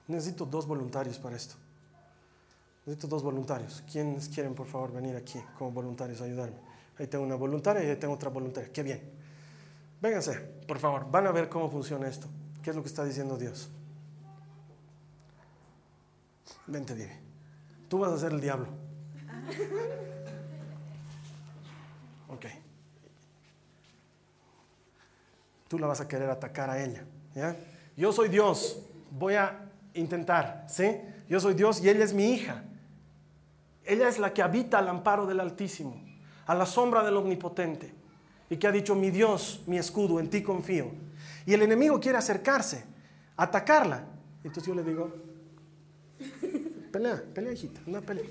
Necesito 0.07 0.43
dos 0.47 0.65
voluntarios 0.65 1.19
para 1.19 1.35
esto. 1.35 1.53
Necesito 2.87 3.07
dos 3.07 3.21
voluntarios. 3.21 3.83
¿Quiénes 3.91 4.27
quieren, 4.27 4.55
por 4.55 4.65
favor, 4.65 4.91
venir 4.91 5.15
aquí 5.15 5.39
como 5.55 5.69
voluntarios 5.69 6.19
a 6.21 6.23
ayudarme? 6.23 6.57
Ahí 6.97 7.05
tengo 7.05 7.25
una 7.25 7.35
voluntaria 7.35 7.83
y 7.83 7.91
ahí 7.91 7.95
tengo 7.95 8.15
otra 8.15 8.31
voluntaria. 8.31 8.73
Qué 8.73 8.81
bien. 8.81 9.07
Vénganse, 10.01 10.33
por 10.67 10.79
favor. 10.79 11.11
Van 11.11 11.27
a 11.27 11.31
ver 11.31 11.47
cómo 11.47 11.69
funciona 11.69 12.07
esto. 12.07 12.27
¿Qué 12.63 12.71
es 12.71 12.75
lo 12.75 12.81
que 12.81 12.89
está 12.89 13.05
diciendo 13.05 13.37
Dios? 13.37 13.69
Vente, 16.67 16.95
Diego. 16.95 17.13
Tú 17.89 17.99
vas 17.99 18.11
a 18.11 18.17
ser 18.17 18.33
el 18.33 18.41
diablo. 18.41 18.67
Ok. 22.29 22.45
Tú 25.67 25.79
la 25.79 25.87
vas 25.87 26.01
a 26.01 26.07
querer 26.07 26.29
atacar 26.29 26.69
a 26.69 26.83
ella. 26.83 27.05
¿ya? 27.33 27.55
Yo 27.95 28.11
soy 28.11 28.29
Dios. 28.29 28.81
Voy 29.11 29.35
a 29.35 29.69
intentar. 29.93 30.65
¿sí? 30.69 30.97
Yo 31.29 31.39
soy 31.39 31.53
Dios 31.53 31.81
y 31.81 31.89
ella 31.89 32.03
es 32.03 32.13
mi 32.13 32.31
hija. 32.31 32.63
Ella 33.85 34.09
es 34.09 34.19
la 34.19 34.33
que 34.33 34.41
habita 34.41 34.79
al 34.79 34.89
amparo 34.89 35.25
del 35.25 35.39
Altísimo, 35.39 36.03
a 36.45 36.53
la 36.53 36.65
sombra 36.65 37.03
del 37.03 37.15
Omnipotente. 37.15 37.93
Y 38.49 38.57
que 38.57 38.67
ha 38.67 38.71
dicho, 38.71 38.95
mi 38.95 39.11
Dios, 39.11 39.63
mi 39.65 39.77
escudo, 39.77 40.19
en 40.19 40.29
ti 40.29 40.43
confío. 40.43 40.91
Y 41.45 41.53
el 41.53 41.61
enemigo 41.61 41.99
quiere 41.99 42.17
acercarse, 42.17 42.83
atacarla. 43.37 44.03
Entonces 44.43 44.65
yo 44.65 44.75
le 44.75 44.83
digo, 44.83 45.13
pelea, 46.91 47.23
pelea 47.33 47.53
hijita, 47.53 47.79
una 47.85 48.01
pelea. 48.01 48.25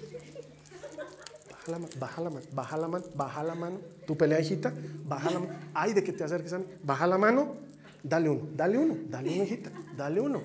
Baja 1.67 1.73
la 1.73 1.79
mano, 1.79 1.91
baja 1.99 2.21
la 2.21 2.31
mano, 2.31 2.47
baja 2.53 2.77
la 2.77 2.89
mano, 2.89 3.05
baja 3.15 3.43
la 3.43 3.55
mano. 3.55 3.81
Tu 4.07 4.17
pelea 4.17 4.41
hijita, 4.41 4.73
baja 5.05 5.31
la 5.31 5.41
mano. 5.41 5.53
Ay 5.75 5.93
de 5.93 6.05
que 6.05 6.13
te 6.13 6.25
acerques 6.25 6.53
a 6.53 6.59
mí. 6.59 6.65
Baja 6.83 7.07
la 7.07 7.19
mano, 7.19 7.57
dale 8.03 8.29
uno, 8.29 8.49
dale 8.55 8.79
uno, 8.79 8.97
dale 9.09 9.33
uno 9.35 9.45
hijita, 9.45 9.71
dale 9.97 10.21
uno. 10.21 10.43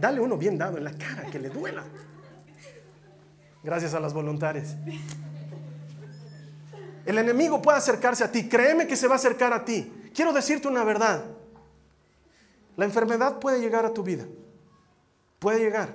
Dale 0.00 0.20
uno 0.20 0.36
bien 0.36 0.56
dado 0.56 0.78
en 0.78 0.84
la 0.84 0.92
cara, 0.92 1.26
que 1.30 1.38
le 1.38 1.50
duela. 1.50 1.84
Gracias 3.62 3.94
a 3.94 4.00
las 4.00 4.12
voluntarias. 4.12 4.74
El 7.04 7.18
enemigo 7.18 7.60
puede 7.60 7.78
acercarse 7.78 8.24
a 8.24 8.32
ti. 8.32 8.48
Créeme 8.48 8.86
que 8.86 8.96
se 8.96 9.06
va 9.06 9.14
a 9.14 9.16
acercar 9.16 9.52
a 9.52 9.64
ti. 9.64 10.10
Quiero 10.14 10.32
decirte 10.32 10.68
una 10.68 10.84
verdad. 10.84 11.24
La 12.76 12.84
enfermedad 12.84 13.38
puede 13.38 13.60
llegar 13.60 13.84
a 13.84 13.92
tu 13.92 14.02
vida. 14.02 14.24
Puede 15.38 15.60
llegar. 15.60 15.94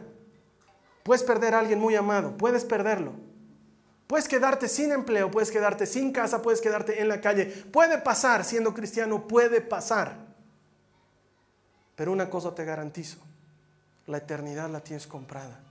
Puedes 1.07 1.23
perder 1.23 1.55
a 1.55 1.59
alguien 1.59 1.79
muy 1.79 1.95
amado. 1.95 2.37
Puedes 2.37 2.65
perderlo. 2.65 3.13
Puedes 4.05 4.27
quedarte 4.27 4.67
sin 4.67 4.91
empleo. 4.91 5.31
Puedes 5.31 5.49
quedarte 5.49 5.87
sin 5.87 6.11
casa. 6.11 6.43
Puedes 6.43 6.61
quedarte 6.61 7.01
en 7.01 7.07
la 7.07 7.19
calle. 7.19 7.45
Puede 7.45 7.97
pasar 7.97 8.45
siendo 8.45 8.75
cristiano. 8.75 9.27
Puede 9.27 9.61
pasar. 9.61 10.17
Pero 11.95 12.11
una 12.11 12.29
cosa 12.29 12.53
te 12.53 12.63
garantizo. 12.63 13.17
La 14.05 14.17
eternidad 14.17 14.69
la 14.69 14.81
tienes 14.81 15.07
comprada. 15.07 15.61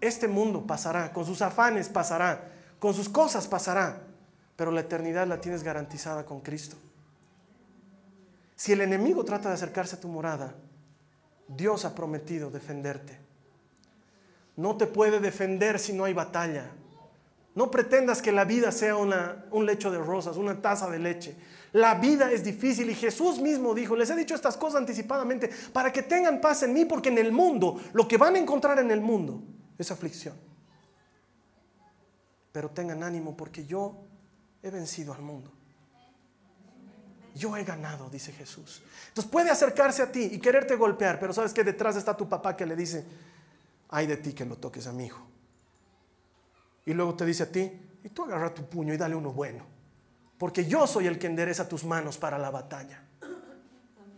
Este 0.00 0.28
mundo 0.28 0.66
pasará. 0.66 1.12
Con 1.12 1.26
sus 1.26 1.42
afanes 1.42 1.90
pasará 1.90 2.54
con 2.84 2.92
sus 2.92 3.08
cosas 3.08 3.48
pasará, 3.48 4.02
pero 4.56 4.70
la 4.70 4.80
eternidad 4.80 5.26
la 5.26 5.40
tienes 5.40 5.62
garantizada 5.62 6.26
con 6.26 6.42
Cristo. 6.42 6.76
Si 8.56 8.72
el 8.72 8.82
enemigo 8.82 9.24
trata 9.24 9.48
de 9.48 9.54
acercarse 9.54 9.96
a 9.96 10.00
tu 10.00 10.08
morada, 10.08 10.52
Dios 11.48 11.86
ha 11.86 11.94
prometido 11.94 12.50
defenderte. 12.50 13.23
No 14.56 14.76
te 14.76 14.86
puede 14.86 15.20
defender 15.20 15.78
si 15.78 15.92
no 15.92 16.04
hay 16.04 16.12
batalla. 16.12 16.70
No 17.54 17.70
pretendas 17.70 18.20
que 18.20 18.32
la 18.32 18.44
vida 18.44 18.72
sea 18.72 18.96
una, 18.96 19.44
un 19.50 19.64
lecho 19.64 19.90
de 19.90 19.98
rosas, 19.98 20.36
una 20.36 20.60
taza 20.60 20.90
de 20.90 20.98
leche. 20.98 21.36
La 21.72 21.94
vida 21.94 22.30
es 22.30 22.44
difícil 22.44 22.90
y 22.90 22.94
Jesús 22.94 23.40
mismo 23.40 23.74
dijo, 23.74 23.96
les 23.96 24.10
he 24.10 24.16
dicho 24.16 24.34
estas 24.34 24.56
cosas 24.56 24.80
anticipadamente 24.80 25.50
para 25.72 25.92
que 25.92 26.02
tengan 26.02 26.40
paz 26.40 26.62
en 26.62 26.72
mí, 26.72 26.84
porque 26.84 27.08
en 27.08 27.18
el 27.18 27.32
mundo, 27.32 27.80
lo 27.92 28.06
que 28.06 28.16
van 28.16 28.36
a 28.36 28.38
encontrar 28.38 28.78
en 28.78 28.90
el 28.90 29.00
mundo 29.00 29.42
es 29.78 29.90
aflicción 29.90 30.34
pero 32.54 32.70
tengan 32.70 33.02
ánimo 33.02 33.36
porque 33.36 33.66
yo 33.66 33.96
he 34.62 34.70
vencido 34.70 35.12
al 35.12 35.22
mundo. 35.22 35.50
Yo 37.34 37.56
he 37.56 37.64
ganado, 37.64 38.08
dice 38.08 38.30
Jesús. 38.30 38.80
Entonces 39.08 39.28
puede 39.28 39.50
acercarse 39.50 40.02
a 40.02 40.12
ti 40.12 40.28
y 40.30 40.38
quererte 40.38 40.76
golpear, 40.76 41.18
pero 41.18 41.32
sabes 41.32 41.52
que 41.52 41.64
detrás 41.64 41.96
está 41.96 42.16
tu 42.16 42.28
papá 42.28 42.56
que 42.56 42.64
le 42.64 42.76
dice, 42.76 43.04
ay 43.94 44.08
de 44.08 44.16
ti 44.16 44.32
que 44.32 44.44
lo 44.44 44.56
toques 44.56 44.86
a 44.88 44.92
mi 44.92 45.06
hijo. 45.06 45.24
Y 46.84 46.92
luego 46.92 47.14
te 47.14 47.24
dice 47.24 47.44
a 47.44 47.52
ti, 47.52 47.70
y 48.02 48.08
tú 48.08 48.24
agarra 48.24 48.52
tu 48.52 48.68
puño 48.68 48.92
y 48.92 48.96
dale 48.96 49.14
uno 49.14 49.32
bueno, 49.32 49.64
porque 50.36 50.66
yo 50.66 50.86
soy 50.86 51.06
el 51.06 51.18
que 51.18 51.28
endereza 51.28 51.68
tus 51.68 51.84
manos 51.84 52.18
para 52.18 52.36
la 52.36 52.50
batalla. 52.50 53.02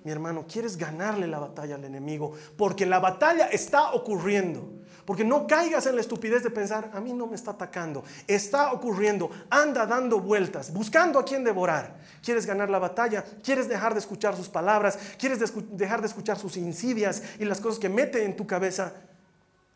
Mi 0.02 0.10
hermano, 0.10 0.46
quieres 0.48 0.76
ganarle 0.76 1.26
la 1.26 1.38
batalla 1.38 1.74
al 1.74 1.84
enemigo, 1.84 2.32
porque 2.56 2.86
la 2.86 3.00
batalla 3.00 3.48
está 3.48 3.92
ocurriendo. 3.92 4.72
Porque 5.04 5.24
no 5.24 5.46
caigas 5.46 5.86
en 5.86 5.94
la 5.94 6.00
estupidez 6.00 6.42
de 6.42 6.50
pensar, 6.50 6.90
a 6.92 7.00
mí 7.00 7.12
no 7.12 7.28
me 7.28 7.36
está 7.36 7.52
atacando. 7.52 8.02
Está 8.26 8.72
ocurriendo, 8.72 9.30
anda 9.50 9.86
dando 9.86 10.18
vueltas, 10.18 10.72
buscando 10.72 11.20
a 11.20 11.24
quien 11.24 11.44
devorar. 11.44 11.96
¿Quieres 12.22 12.44
ganar 12.44 12.70
la 12.70 12.80
batalla? 12.80 13.24
¿Quieres 13.42 13.68
dejar 13.68 13.92
de 13.92 14.00
escuchar 14.00 14.36
sus 14.36 14.48
palabras? 14.48 14.98
¿Quieres 15.16 15.38
dejar 15.70 16.00
de 16.00 16.08
escuchar 16.08 16.38
sus 16.38 16.56
insidias 16.56 17.22
y 17.38 17.44
las 17.44 17.60
cosas 17.60 17.78
que 17.78 17.88
mete 17.88 18.24
en 18.24 18.36
tu 18.36 18.48
cabeza? 18.48 18.94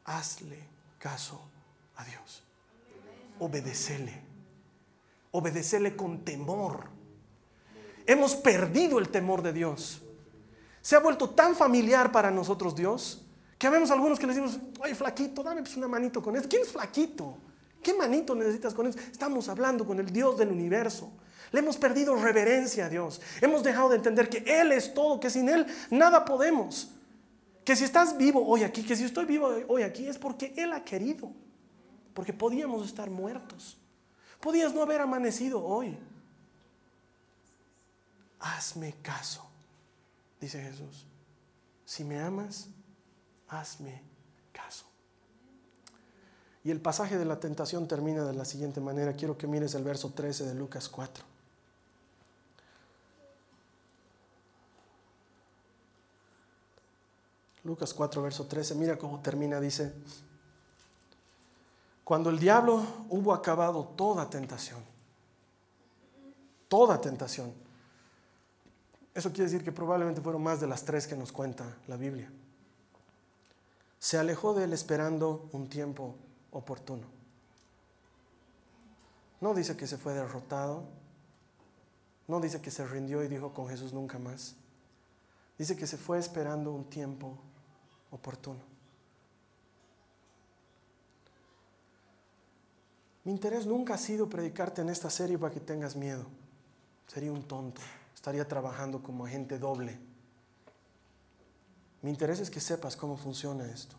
Hazle 0.04 0.58
caso 0.98 1.40
a 1.96 2.04
Dios. 2.04 2.42
Obedecele. 3.38 4.20
Obedecele 5.32 5.96
con 5.96 6.24
temor. 6.24 6.88
Hemos 8.06 8.34
perdido 8.34 8.98
el 8.98 9.08
temor 9.08 9.42
de 9.42 9.52
Dios. 9.52 10.02
Se 10.82 10.96
ha 10.96 11.00
vuelto 11.00 11.30
tan 11.30 11.54
familiar 11.54 12.10
para 12.10 12.30
nosotros 12.30 12.74
Dios 12.74 13.26
que 13.58 13.68
vemos 13.68 13.90
algunos 13.90 14.18
que 14.18 14.26
les 14.26 14.36
decimos, 14.36 14.58
oye, 14.80 14.94
flaquito, 14.94 15.42
dame 15.42 15.60
pues 15.60 15.76
una 15.76 15.86
manito 15.86 16.22
con 16.22 16.34
eso. 16.34 16.48
¿Quién 16.48 16.62
es 16.62 16.72
flaquito? 16.72 17.36
¿Qué 17.82 17.92
manito 17.92 18.34
necesitas 18.34 18.72
con 18.72 18.86
eso? 18.86 18.98
Estamos 18.98 19.50
hablando 19.50 19.86
con 19.86 20.00
el 20.00 20.10
Dios 20.10 20.38
del 20.38 20.48
universo. 20.48 21.12
Le 21.52 21.60
hemos 21.60 21.76
perdido 21.76 22.16
reverencia 22.16 22.86
a 22.86 22.88
Dios. 22.88 23.20
Hemos 23.42 23.62
dejado 23.62 23.90
de 23.90 23.96
entender 23.96 24.30
que 24.30 24.38
Él 24.46 24.72
es 24.72 24.94
todo, 24.94 25.20
que 25.20 25.28
sin 25.28 25.48
Él 25.48 25.66
nada 25.90 26.24
podemos. 26.24 26.92
Que 27.70 27.76
si 27.76 27.84
estás 27.84 28.16
vivo 28.16 28.44
hoy 28.44 28.64
aquí, 28.64 28.82
que 28.82 28.96
si 28.96 29.04
estoy 29.04 29.26
vivo 29.26 29.48
hoy 29.68 29.84
aquí, 29.84 30.04
es 30.08 30.18
porque 30.18 30.52
Él 30.56 30.72
ha 30.72 30.82
querido. 30.82 31.30
Porque 32.14 32.32
podíamos 32.32 32.84
estar 32.84 33.08
muertos. 33.08 33.78
Podías 34.40 34.74
no 34.74 34.82
haber 34.82 35.00
amanecido 35.00 35.64
hoy. 35.64 35.96
Hazme 38.40 38.96
caso, 39.02 39.48
dice 40.40 40.60
Jesús. 40.60 41.06
Si 41.84 42.02
me 42.02 42.18
amas, 42.18 42.66
hazme 43.46 44.02
caso. 44.50 44.86
Y 46.64 46.72
el 46.72 46.80
pasaje 46.80 47.18
de 47.18 47.24
la 47.24 47.38
tentación 47.38 47.86
termina 47.86 48.24
de 48.24 48.34
la 48.34 48.44
siguiente 48.44 48.80
manera. 48.80 49.12
Quiero 49.12 49.38
que 49.38 49.46
mires 49.46 49.76
el 49.76 49.84
verso 49.84 50.10
13 50.12 50.44
de 50.44 50.54
Lucas 50.56 50.88
4. 50.88 51.29
Lucas 57.64 57.92
4, 57.94 58.22
verso 58.22 58.46
13, 58.46 58.74
mira 58.74 58.96
cómo 58.96 59.20
termina, 59.20 59.60
dice, 59.60 59.92
cuando 62.04 62.30
el 62.30 62.38
diablo 62.38 62.82
hubo 63.10 63.32
acabado 63.32 63.84
toda 63.96 64.28
tentación, 64.28 64.82
toda 66.68 67.00
tentación, 67.00 67.52
eso 69.14 69.30
quiere 69.30 69.44
decir 69.50 69.64
que 69.64 69.72
probablemente 69.72 70.20
fueron 70.20 70.42
más 70.42 70.60
de 70.60 70.66
las 70.66 70.84
tres 70.84 71.06
que 71.06 71.16
nos 71.16 71.32
cuenta 71.32 71.76
la 71.88 71.96
Biblia 71.96 72.30
se 74.00 74.16
alejó 74.16 74.54
de 74.54 74.64
él 74.64 74.72
esperando 74.72 75.48
un 75.52 75.68
tiempo 75.68 76.16
oportuno. 76.50 77.06
No 79.40 79.54
dice 79.54 79.76
que 79.76 79.86
se 79.86 79.98
fue 79.98 80.14
derrotado, 80.14 80.84
no 82.26 82.40
dice 82.40 82.62
que 82.62 82.70
se 82.70 82.86
rindió 82.86 83.22
y 83.22 83.28
dijo 83.28 83.52
con 83.52 83.68
Jesús 83.68 83.92
nunca 83.92 84.18
más. 84.18 84.56
Dice 85.58 85.76
que 85.76 85.86
se 85.86 85.98
fue 85.98 86.18
esperando 86.18 86.72
un 86.72 86.88
tiempo 86.88 87.36
oportuno. 88.10 88.60
Mi 93.24 93.32
interés 93.32 93.66
nunca 93.66 93.94
ha 93.94 93.98
sido 93.98 94.28
predicarte 94.28 94.82
en 94.82 94.88
esta 94.88 95.10
serie 95.10 95.38
para 95.38 95.52
que 95.52 95.60
tengas 95.60 95.94
miedo. 95.94 96.26
Sería 97.06 97.32
un 97.32 97.42
tonto. 97.42 97.80
Estaría 98.14 98.46
trabajando 98.46 99.02
como 99.02 99.26
agente 99.26 99.58
doble 99.58 99.98
mi 102.02 102.10
interés 102.10 102.40
es 102.40 102.50
que 102.50 102.60
sepas 102.60 102.96
cómo 102.96 103.16
funciona 103.16 103.66
esto. 103.66 103.96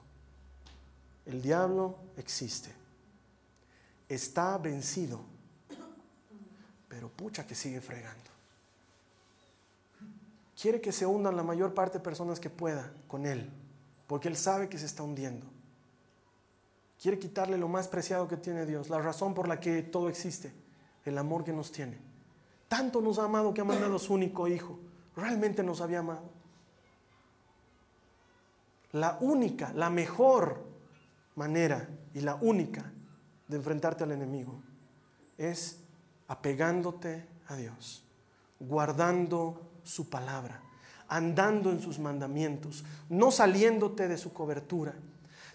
El 1.25 1.41
diablo 1.41 1.97
existe. 2.17 2.71
Está 4.09 4.57
vencido. 4.57 5.21
Pero 6.87 7.09
pucha 7.09 7.45
que 7.45 7.55
sigue 7.55 7.79
fregando. 7.79 8.29
Quiere 10.59 10.81
que 10.81 10.91
se 10.91 11.05
hundan 11.05 11.35
la 11.35 11.43
mayor 11.43 11.73
parte 11.73 11.99
de 11.99 12.03
personas 12.03 12.39
que 12.39 12.49
pueda 12.49 12.91
con 13.07 13.25
él. 13.25 13.49
Porque 14.11 14.27
él 14.27 14.35
sabe 14.35 14.67
que 14.67 14.77
se 14.77 14.87
está 14.87 15.03
hundiendo. 15.03 15.45
Quiere 17.01 17.17
quitarle 17.17 17.57
lo 17.57 17.69
más 17.69 17.87
preciado 17.87 18.27
que 18.27 18.35
tiene 18.35 18.65
Dios. 18.65 18.89
La 18.89 18.99
razón 18.99 19.33
por 19.33 19.47
la 19.47 19.61
que 19.61 19.83
todo 19.83 20.09
existe. 20.09 20.51
El 21.05 21.17
amor 21.17 21.45
que 21.45 21.53
nos 21.53 21.71
tiene. 21.71 21.97
Tanto 22.67 22.99
nos 22.99 23.19
ha 23.19 23.23
amado 23.23 23.53
que 23.53 23.61
ha 23.61 23.63
mandado 23.63 23.97
su 23.99 24.13
único 24.13 24.49
hijo. 24.49 24.77
Realmente 25.15 25.63
nos 25.63 25.79
había 25.79 25.99
amado. 25.99 26.29
La 28.91 29.17
única, 29.21 29.71
la 29.71 29.89
mejor 29.89 30.61
manera 31.35 31.87
y 32.13 32.19
la 32.19 32.35
única 32.35 32.91
de 33.47 33.55
enfrentarte 33.55 34.03
al 34.03 34.11
enemigo 34.11 34.61
es 35.37 35.79
apegándote 36.27 37.25
a 37.47 37.55
Dios, 37.55 38.03
guardando 38.59 39.71
su 39.83 40.09
palabra, 40.09 40.61
andando 41.11 41.71
en 41.71 41.81
sus 41.81 41.99
mandamientos, 41.99 42.85
no 43.09 43.31
saliéndote 43.31 44.07
de 44.07 44.17
su 44.17 44.31
cobertura. 44.31 44.93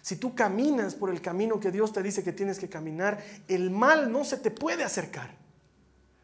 Si 0.03 0.15
tú 0.15 0.35
caminas 0.35 0.93
por 0.93 1.09
el 1.09 1.19
camino 1.19 1.59
que 1.59 1.71
Dios 1.71 1.91
te 1.91 2.03
dice 2.03 2.23
que 2.23 2.31
tienes 2.31 2.59
que 2.59 2.69
caminar, 2.69 3.17
el 3.47 3.71
mal 3.71 4.11
no 4.11 4.23
se 4.23 4.37
te 4.37 4.51
puede 4.51 4.83
acercar. 4.83 5.35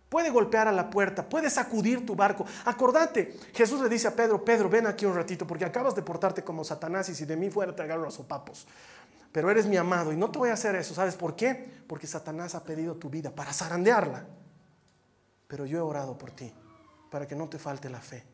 Puede 0.08 0.30
golpear 0.30 0.68
a 0.68 0.72
la 0.72 0.92
puerta, 0.92 1.28
puede 1.28 1.50
sacudir 1.50 2.06
tu 2.06 2.16
barco. 2.16 2.46
Acordate, 2.66 3.36
Jesús 3.56 3.82
le 3.82 3.90
dice 3.90 4.08
a 4.08 4.16
Pedro, 4.16 4.46
Pedro, 4.46 4.70
ven 4.70 4.86
aquí 4.86 5.08
un 5.08 5.16
ratito 5.16 5.48
porque 5.48 5.66
acabas 5.66 5.96
de 5.96 6.04
portarte 6.04 6.44
como 6.44 6.64
Satanás 6.64 7.10
y 7.10 7.16
si 7.16 7.26
de 7.26 7.36
mí 7.36 7.50
fuera 7.50 7.76
te 7.76 7.82
agarro 7.82 8.08
a 8.08 8.12
sopapos. 8.12 8.68
Pero 9.32 9.50
eres 9.50 9.66
mi 9.66 9.78
amado 9.78 10.14
y 10.14 10.16
no 10.16 10.30
te 10.30 10.38
voy 10.38 10.52
a 10.52 10.54
hacer 10.54 10.76
eso. 10.76 10.94
¿Sabes 10.94 11.16
por 11.16 11.36
qué? 11.36 11.82
Porque 11.88 12.06
Satanás 12.06 12.54
ha 12.54 12.64
pedido 12.64 12.98
tu 12.98 13.10
vida 13.10 13.32
para 13.32 13.52
zarandearla. 13.52 14.28
Pero 15.48 15.66
yo 15.66 15.80
he 15.80 15.82
orado 15.82 16.20
por 16.20 16.30
ti 16.30 16.54
para 17.10 17.28
que 17.28 17.36
no 17.36 17.50
te 17.50 17.58
falte 17.58 17.90
la 17.90 18.00
fe. 18.00 18.33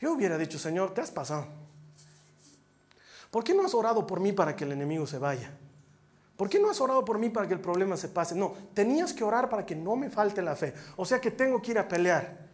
Yo 0.00 0.12
hubiera 0.12 0.36
dicho, 0.38 0.58
Señor, 0.58 0.94
te 0.94 1.00
has 1.00 1.10
pasado. 1.10 1.46
¿Por 3.30 3.42
qué 3.42 3.54
no 3.54 3.64
has 3.64 3.74
orado 3.74 4.06
por 4.06 4.20
mí 4.20 4.32
para 4.32 4.54
que 4.54 4.64
el 4.64 4.72
enemigo 4.72 5.06
se 5.06 5.18
vaya? 5.18 5.50
¿Por 6.36 6.48
qué 6.48 6.58
no 6.58 6.70
has 6.70 6.80
orado 6.80 7.04
por 7.04 7.18
mí 7.18 7.30
para 7.30 7.46
que 7.46 7.54
el 7.54 7.60
problema 7.60 7.96
se 7.96 8.08
pase? 8.08 8.34
No, 8.34 8.54
tenías 8.74 9.12
que 9.12 9.24
orar 9.24 9.48
para 9.48 9.64
que 9.64 9.76
no 9.76 9.96
me 9.96 10.10
falte 10.10 10.42
la 10.42 10.56
fe. 10.56 10.74
O 10.96 11.04
sea 11.04 11.20
que 11.20 11.30
tengo 11.30 11.62
que 11.62 11.72
ir 11.72 11.78
a 11.78 11.88
pelear. 11.88 12.44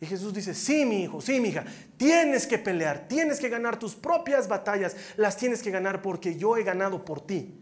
Y 0.00 0.06
Jesús 0.06 0.32
dice, 0.32 0.54
sí, 0.54 0.86
mi 0.86 1.02
hijo, 1.02 1.20
sí, 1.20 1.40
mi 1.40 1.50
hija, 1.50 1.64
tienes 1.98 2.46
que 2.46 2.56
pelear, 2.58 3.06
tienes 3.06 3.38
que 3.38 3.50
ganar 3.50 3.78
tus 3.78 3.94
propias 3.94 4.48
batallas, 4.48 4.96
las 5.16 5.36
tienes 5.36 5.62
que 5.62 5.70
ganar 5.70 6.00
porque 6.00 6.36
yo 6.36 6.56
he 6.56 6.62
ganado 6.62 7.04
por 7.04 7.20
ti. 7.20 7.59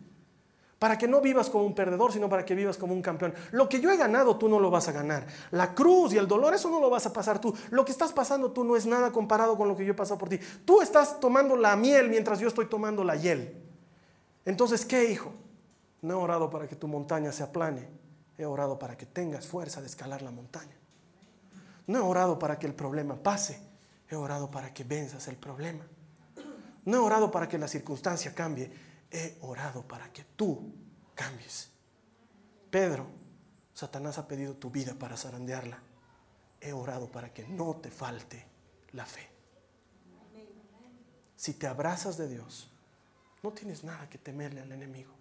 Para 0.79 0.97
que 0.97 1.09
no 1.09 1.21
vivas 1.21 1.51
como 1.51 1.65
un 1.65 1.75
perdedor, 1.75 2.13
sino 2.13 2.29
para 2.29 2.45
que 2.45 2.55
vivas 2.55 2.77
como 2.77 2.93
un 2.93 3.03
campeón. 3.03 3.35
Lo 3.51 3.69
que 3.69 3.81
yo 3.81 3.91
he 3.91 3.97
ganado, 3.97 4.37
tú 4.37 4.49
no 4.49 4.61
lo 4.61 4.71
vas 4.71 4.87
a 4.87 4.93
ganar. 4.93 5.27
La 5.51 5.75
cruz 5.75 6.13
y 6.13 6.19
el 6.19 6.29
dolor, 6.29 6.55
eso 6.55 6.71
no 6.71 6.81
lo 6.81 6.89
vas 6.89 7.05
a 7.07 7.13
pasar 7.13 7.41
tú. 7.41 7.53
Lo 7.71 7.85
que 7.85 7.91
estás 7.91 8.13
pasando 8.13 8.53
tú 8.53 8.63
no 8.63 8.77
es 8.77 8.87
nada 8.87 9.11
comparado 9.11 9.57
con 9.57 9.67
lo 9.67 9.77
que 9.77 9.85
yo 9.85 9.93
he 9.93 9.97
pasado 9.97 10.19
por 10.19 10.29
ti. 10.29 10.39
Tú 10.65 10.81
estás 10.81 11.19
tomando 11.19 11.57
la 11.57 11.75
miel 11.75 12.09
mientras 12.09 12.39
yo 12.39 12.47
estoy 12.47 12.67
tomando 12.67 13.03
la 13.03 13.17
hiel. 13.17 13.61
Entonces, 14.45 14.85
¿qué, 14.85 15.11
hijo? 15.11 15.33
No 16.01 16.15
he 16.15 16.17
orado 16.17 16.49
para 16.49 16.69
que 16.69 16.77
tu 16.77 16.87
montaña 16.87 17.33
se 17.33 17.43
aplane. 17.43 17.89
He 18.37 18.47
orado 18.47 18.79
para 18.79 18.97
que 18.97 19.05
tengas 19.05 19.49
fuerza 19.49 19.81
de 19.81 19.89
escalar 19.89 20.23
la 20.23 20.31
montaña. 20.31 20.77
No 21.89 21.99
he 21.99 22.03
orado 22.03 22.39
para 22.39 22.57
que 22.57 22.69
el 22.69 22.75
problema 22.75 23.17
pase. 23.17 23.61
He 24.09 24.15
orado 24.15 24.49
para 24.49 24.73
que 24.73 24.85
venzas 24.85 25.27
el 25.27 25.37
problema. 25.37 25.85
No 26.85 26.99
he 26.99 27.01
orado 27.01 27.33
para 27.33 27.49
que 27.49 27.59
la 27.59 27.67
circunstancia 27.67 28.33
cambie 28.33 28.71
he 29.11 29.39
orado 29.43 29.83
para 29.83 30.13
que 30.13 30.25
tú 30.37 30.73
cambies. 31.15 31.71
Pedro, 32.71 33.07
Satanás 33.75 34.19
ha 34.19 34.29
pedido 34.29 34.55
tu 34.55 34.71
vida 34.71 34.95
para 34.95 35.17
zarandearla. 35.17 35.81
He 36.61 36.73
orado 36.73 37.11
para 37.11 37.33
que 37.33 37.47
no 37.47 37.77
te 37.77 37.91
falte 37.91 38.45
la 38.93 39.07
fe. 39.07 39.29
Si 41.37 41.55
te 41.55 41.67
abrazas 41.67 42.17
de 42.17 42.29
Dios, 42.29 42.71
no 43.43 43.53
tienes 43.53 43.85
nada 43.85 44.09
que 44.09 44.19
temerle 44.19 44.61
al 44.61 44.73
enemigo. 44.73 45.13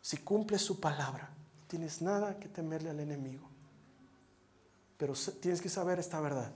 Si 0.00 0.16
cumples 0.16 0.62
su 0.62 0.80
palabra, 0.80 1.28
no 1.58 1.66
tienes 1.66 2.00
nada 2.00 2.38
que 2.38 2.48
temerle 2.48 2.88
al 2.88 3.00
enemigo. 3.00 3.46
Pero 4.96 5.12
tienes 5.40 5.60
que 5.60 5.68
saber 5.68 5.98
esta 5.98 6.20
verdad. 6.20 6.50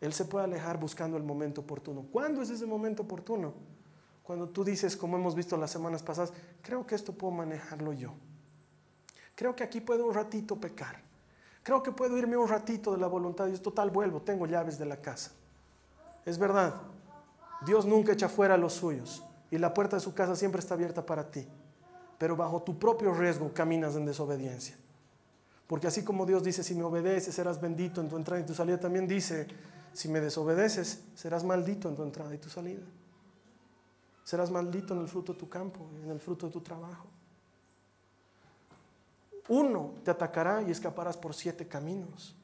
Él 0.00 0.12
se 0.12 0.24
puede 0.24 0.46
alejar 0.46 0.78
buscando 0.78 1.16
el 1.16 1.22
momento 1.22 1.60
oportuno. 1.60 2.06
¿Cuándo 2.10 2.40
es 2.40 2.50
ese 2.50 2.66
momento 2.66 3.02
oportuno? 3.02 3.54
Cuando 4.24 4.48
tú 4.48 4.64
dices, 4.64 4.96
como 4.96 5.16
hemos 5.18 5.34
visto 5.34 5.56
las 5.56 5.70
semanas 5.70 6.02
pasadas, 6.02 6.32
creo 6.62 6.86
que 6.86 6.94
esto 6.94 7.12
puedo 7.12 7.30
manejarlo 7.30 7.92
yo. 7.92 8.14
Creo 9.34 9.54
que 9.54 9.62
aquí 9.62 9.80
puedo 9.80 10.06
un 10.06 10.14
ratito 10.14 10.56
pecar. 10.56 10.96
Creo 11.62 11.82
que 11.82 11.92
puedo 11.92 12.16
irme 12.16 12.36
un 12.36 12.48
ratito 12.48 12.92
de 12.92 12.98
la 12.98 13.06
voluntad 13.06 13.44
de 13.44 13.50
Dios. 13.50 13.62
Total, 13.62 13.90
vuelvo, 13.90 14.22
tengo 14.22 14.46
llaves 14.46 14.78
de 14.78 14.86
la 14.86 14.96
casa. 14.96 15.32
Es 16.24 16.38
verdad, 16.38 16.74
Dios 17.66 17.84
nunca 17.84 18.12
echa 18.12 18.28
fuera 18.28 18.54
a 18.54 18.58
los 18.58 18.72
suyos 18.72 19.22
y 19.50 19.58
la 19.58 19.74
puerta 19.74 19.96
de 19.96 20.00
su 20.00 20.14
casa 20.14 20.34
siempre 20.34 20.60
está 20.60 20.74
abierta 20.74 21.04
para 21.04 21.30
ti. 21.30 21.46
Pero 22.16 22.34
bajo 22.34 22.62
tu 22.62 22.78
propio 22.78 23.12
riesgo 23.12 23.52
caminas 23.52 23.94
en 23.94 24.06
desobediencia. 24.06 24.76
Porque 25.66 25.86
así 25.86 26.02
como 26.02 26.24
Dios 26.24 26.42
dice, 26.42 26.62
si 26.62 26.74
me 26.74 26.84
obedeces 26.84 27.34
serás 27.34 27.60
bendito 27.60 28.00
en 28.00 28.08
tu 28.08 28.16
entrada 28.16 28.40
y 28.40 28.46
tu 28.46 28.54
salida, 28.54 28.80
también 28.80 29.06
dice, 29.06 29.48
si 29.92 30.08
me 30.08 30.20
desobedeces 30.20 31.02
serás 31.14 31.44
maldito 31.44 31.88
en 31.90 31.96
tu 31.96 32.02
entrada 32.02 32.34
y 32.34 32.38
tu 32.38 32.48
salida. 32.48 32.82
Serás 34.24 34.50
maldito 34.50 34.94
en 34.94 35.00
el 35.00 35.08
fruto 35.08 35.34
de 35.34 35.38
tu 35.38 35.48
campo, 35.48 35.86
en 36.02 36.10
el 36.10 36.18
fruto 36.18 36.46
de 36.46 36.52
tu 36.52 36.60
trabajo. 36.60 37.06
Uno 39.48 39.94
te 40.02 40.10
atacará 40.10 40.62
y 40.62 40.70
escaparás 40.70 41.16
por 41.16 41.34
siete 41.34 41.68
caminos. 41.68 42.34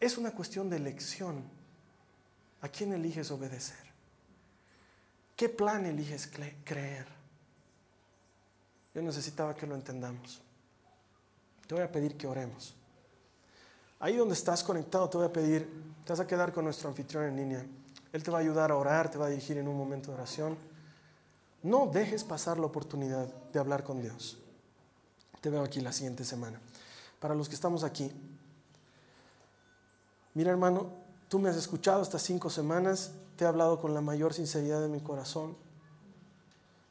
Es 0.00 0.18
una 0.18 0.32
cuestión 0.32 0.68
de 0.68 0.76
elección. 0.76 1.44
¿A 2.60 2.68
quién 2.68 2.92
eliges 2.92 3.30
obedecer? 3.30 3.84
¿Qué 5.36 5.48
plan 5.48 5.86
eliges 5.86 6.30
creer? 6.64 7.06
Yo 8.94 9.02
necesitaba 9.02 9.54
que 9.54 9.66
lo 9.66 9.74
entendamos. 9.74 10.40
Te 11.66 11.74
voy 11.74 11.84
a 11.84 11.92
pedir 11.92 12.16
que 12.16 12.26
oremos. 12.26 12.74
Ahí 14.00 14.16
donde 14.16 14.34
estás 14.34 14.62
conectado, 14.62 15.08
te 15.08 15.18
voy 15.18 15.26
a 15.26 15.32
pedir, 15.32 15.68
te 16.04 16.12
vas 16.12 16.20
a 16.20 16.26
quedar 16.26 16.52
con 16.52 16.64
nuestro 16.64 16.88
anfitrión 16.88 17.24
en 17.24 17.36
línea. 17.36 17.66
Él 18.14 18.22
te 18.22 18.30
va 18.30 18.38
a 18.38 18.42
ayudar 18.42 18.70
a 18.70 18.76
orar, 18.76 19.10
te 19.10 19.18
va 19.18 19.26
a 19.26 19.28
dirigir 19.28 19.58
en 19.58 19.66
un 19.66 19.76
momento 19.76 20.12
de 20.12 20.14
oración. 20.14 20.56
No 21.64 21.88
dejes 21.92 22.22
pasar 22.22 22.60
la 22.60 22.66
oportunidad 22.66 23.26
de 23.52 23.58
hablar 23.58 23.82
con 23.82 24.00
Dios. 24.00 24.38
Te 25.40 25.50
veo 25.50 25.64
aquí 25.64 25.80
la 25.80 25.92
siguiente 25.92 26.24
semana. 26.24 26.60
Para 27.18 27.34
los 27.34 27.48
que 27.48 27.56
estamos 27.56 27.82
aquí, 27.82 28.12
mira 30.32 30.52
hermano, 30.52 30.90
tú 31.28 31.40
me 31.40 31.48
has 31.48 31.56
escuchado 31.56 32.02
estas 32.02 32.22
cinco 32.22 32.50
semanas, 32.50 33.10
te 33.34 33.46
he 33.46 33.48
hablado 33.48 33.80
con 33.80 33.94
la 33.94 34.00
mayor 34.00 34.32
sinceridad 34.32 34.80
de 34.80 34.88
mi 34.88 35.00
corazón. 35.00 35.56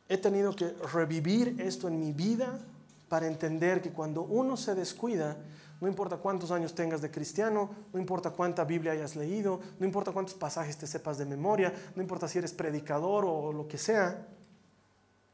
He 0.10 0.18
tenido 0.18 0.54
que 0.54 0.76
revivir 0.94 1.56
esto 1.62 1.88
en 1.88 2.02
mi 2.02 2.12
vida 2.12 2.60
para 3.08 3.28
entender 3.28 3.82
que 3.82 3.94
cuando 3.94 4.24
uno 4.24 4.58
se 4.58 4.76
descuida, 4.76 5.38
no 5.82 5.88
importa 5.88 6.18
cuántos 6.18 6.52
años 6.52 6.74
tengas 6.74 7.02
de 7.02 7.12
cristiano, 7.12 7.70
no 7.92 8.00
importa 8.00 8.32
cuánta 8.32 8.64
Biblia 8.64 8.94
hayas 8.94 9.16
leído, 9.16 9.60
no 9.80 9.86
importa 9.86 10.12
cuántos 10.12 10.36
pasajes 10.36 10.78
te 10.78 10.88
sepas 10.88 11.18
de 11.18 11.26
memoria, 11.26 11.74
no 11.96 12.02
importa 12.02 12.28
si 12.28 12.38
eres 12.38 12.54
predicador 12.54 13.26
o 13.26 13.52
lo 13.52 13.68
que 13.68 13.78
sea, 13.78 14.28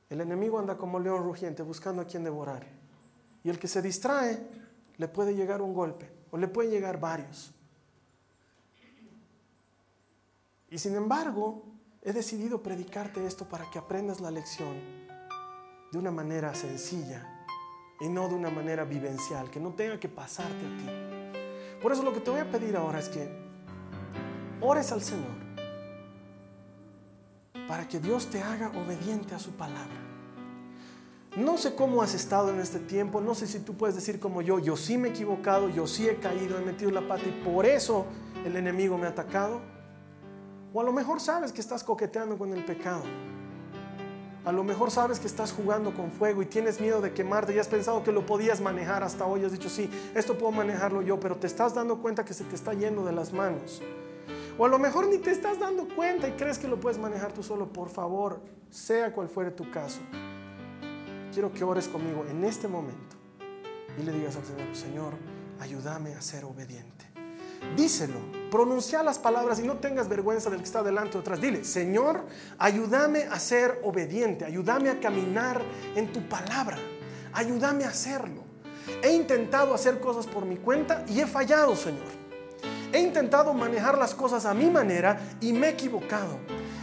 el 0.09 0.21
enemigo 0.21 0.57
anda 0.57 0.75
como 0.75 0.99
león 0.99 1.23
rugiente 1.23 1.61
buscando 1.61 2.01
a 2.01 2.05
quien 2.05 2.23
devorar. 2.23 2.65
Y 3.43 3.49
el 3.49 3.59
que 3.59 3.67
se 3.67 3.81
distrae, 3.81 4.43
le 4.97 5.07
puede 5.07 5.35
llegar 5.35 5.61
un 5.61 5.73
golpe 5.73 6.11
o 6.31 6.37
le 6.37 6.47
pueden 6.47 6.71
llegar 6.71 6.99
varios. 6.99 7.53
Y 10.69 10.77
sin 10.77 10.95
embargo, 10.95 11.63
he 12.01 12.11
decidido 12.11 12.61
predicarte 12.61 13.25
esto 13.25 13.45
para 13.47 13.69
que 13.69 13.79
aprendas 13.79 14.19
la 14.19 14.31
lección 14.31 14.75
de 15.91 15.97
una 15.97 16.11
manera 16.11 16.53
sencilla 16.53 17.38
y 17.99 18.07
no 18.07 18.27
de 18.27 18.35
una 18.35 18.49
manera 18.49 18.85
vivencial, 18.85 19.49
que 19.49 19.59
no 19.59 19.71
tenga 19.73 19.99
que 19.99 20.07
pasarte 20.07 20.65
a 20.65 20.77
ti. 20.77 21.79
Por 21.81 21.91
eso 21.91 22.03
lo 22.03 22.13
que 22.13 22.19
te 22.19 22.31
voy 22.31 22.39
a 22.39 22.49
pedir 22.49 22.75
ahora 22.75 22.99
es 22.99 23.09
que 23.09 23.29
ores 24.61 24.91
al 24.91 25.01
Señor 25.01 25.49
para 27.67 27.87
que 27.87 27.99
Dios 27.99 28.27
te 28.27 28.41
haga 28.41 28.69
obediente 28.69 29.35
a 29.35 29.39
su 29.39 29.51
palabra. 29.51 30.09
No 31.37 31.57
sé 31.57 31.75
cómo 31.75 32.01
has 32.01 32.15
estado 32.15 32.49
en 32.49 32.59
este 32.59 32.79
tiempo, 32.79 33.21
no 33.21 33.35
sé 33.35 33.45
si 33.45 33.59
tú 33.59 33.75
puedes 33.75 33.95
decir 33.95 34.19
como 34.19 34.41
yo, 34.41 34.57
yo 34.57 34.75
sí 34.75 34.97
me 34.97 35.09
he 35.09 35.11
equivocado, 35.11 35.69
yo 35.69 35.85
sí 35.85 36.09
he 36.09 36.15
caído, 36.15 36.57
he 36.57 36.61
metido 36.61 36.89
la 36.89 37.07
pata 37.07 37.23
y 37.27 37.43
por 37.43 37.65
eso 37.67 38.07
el 38.43 38.55
enemigo 38.55 38.97
me 38.97 39.05
ha 39.05 39.09
atacado. 39.09 39.61
O 40.73 40.81
a 40.81 40.83
lo 40.83 40.91
mejor 40.91 41.19
sabes 41.19 41.51
que 41.51 41.61
estás 41.61 41.83
coqueteando 41.83 42.37
con 42.37 42.51
el 42.53 42.65
pecado 42.65 43.03
a 44.49 44.51
lo 44.51 44.63
mejor 44.63 44.89
sabes 44.89 45.19
que 45.19 45.27
estás 45.27 45.51
jugando 45.51 45.93
con 45.93 46.11
fuego 46.11 46.41
y 46.41 46.47
tienes 46.47 46.81
miedo 46.81 47.01
de 47.01 47.13
quemarte 47.13 47.53
y 47.53 47.59
has 47.59 47.67
pensado 47.67 48.03
que 48.03 48.11
lo 48.11 48.25
podías 48.25 48.61
manejar 48.61 49.03
hasta 49.03 49.27
hoy. 49.27 49.45
Has 49.45 49.51
dicho, 49.51 49.69
sí, 49.69 49.89
esto 50.15 50.39
puedo 50.39 50.51
manejarlo 50.51 51.03
yo, 51.03 51.19
pero 51.19 51.35
te 51.35 51.45
estás 51.45 51.75
dando 51.75 52.01
cuenta 52.01 52.25
que 52.25 52.33
se 52.33 52.43
te 52.43 52.55
está 52.55 52.73
yendo 52.73 53.05
de 53.05 53.11
las 53.11 53.31
manos. 53.31 53.79
O 54.57 54.65
a 54.65 54.67
lo 54.67 54.79
mejor 54.79 55.07
ni 55.07 55.19
te 55.19 55.29
estás 55.29 55.59
dando 55.59 55.87
cuenta 55.95 56.27
y 56.27 56.31
crees 56.31 56.57
que 56.57 56.67
lo 56.67 56.79
puedes 56.79 56.97
manejar 56.97 57.31
tú 57.31 57.43
solo. 57.43 57.71
Por 57.71 57.89
favor, 57.89 58.41
sea 58.71 59.13
cual 59.13 59.29
fuere 59.29 59.51
tu 59.51 59.69
caso, 59.69 59.99
quiero 61.31 61.53
que 61.53 61.63
ores 61.63 61.87
conmigo 61.87 62.25
en 62.27 62.43
este 62.43 62.67
momento 62.67 63.17
y 63.99 64.03
le 64.03 64.11
digas 64.11 64.35
al 64.35 64.45
Señor, 64.45 64.75
Señor, 64.75 65.13
ayúdame 65.59 66.15
a 66.15 66.21
ser 66.21 66.43
obediente. 66.43 67.08
Díselo, 67.75 68.19
pronuncia 68.49 69.03
las 69.03 69.19
palabras 69.19 69.59
y 69.59 69.63
no 69.63 69.77
tengas 69.77 70.07
vergüenza 70.07 70.49
del 70.49 70.59
que 70.59 70.65
está 70.65 70.83
delante 70.83 71.17
o 71.17 71.21
atrás. 71.21 71.39
Dile, 71.39 71.63
Señor, 71.63 72.25
ayúdame 72.57 73.23
a 73.23 73.39
ser 73.39 73.79
obediente, 73.83 74.45
ayúdame 74.45 74.89
a 74.89 74.99
caminar 74.99 75.61
en 75.95 76.11
tu 76.11 76.27
palabra, 76.27 76.77
ayúdame 77.33 77.85
a 77.85 77.89
hacerlo. 77.89 78.43
He 79.03 79.13
intentado 79.13 79.73
hacer 79.73 79.99
cosas 79.99 80.25
por 80.25 80.45
mi 80.45 80.57
cuenta 80.57 81.05
y 81.07 81.19
he 81.19 81.27
fallado, 81.27 81.75
Señor. 81.75 82.19
He 82.91 82.99
intentado 82.99 83.53
manejar 83.53 83.97
las 83.97 84.15
cosas 84.15 84.45
a 84.45 84.53
mi 84.53 84.69
manera 84.69 85.19
y 85.39 85.53
me 85.53 85.67
he 85.67 85.71
equivocado. 85.71 86.39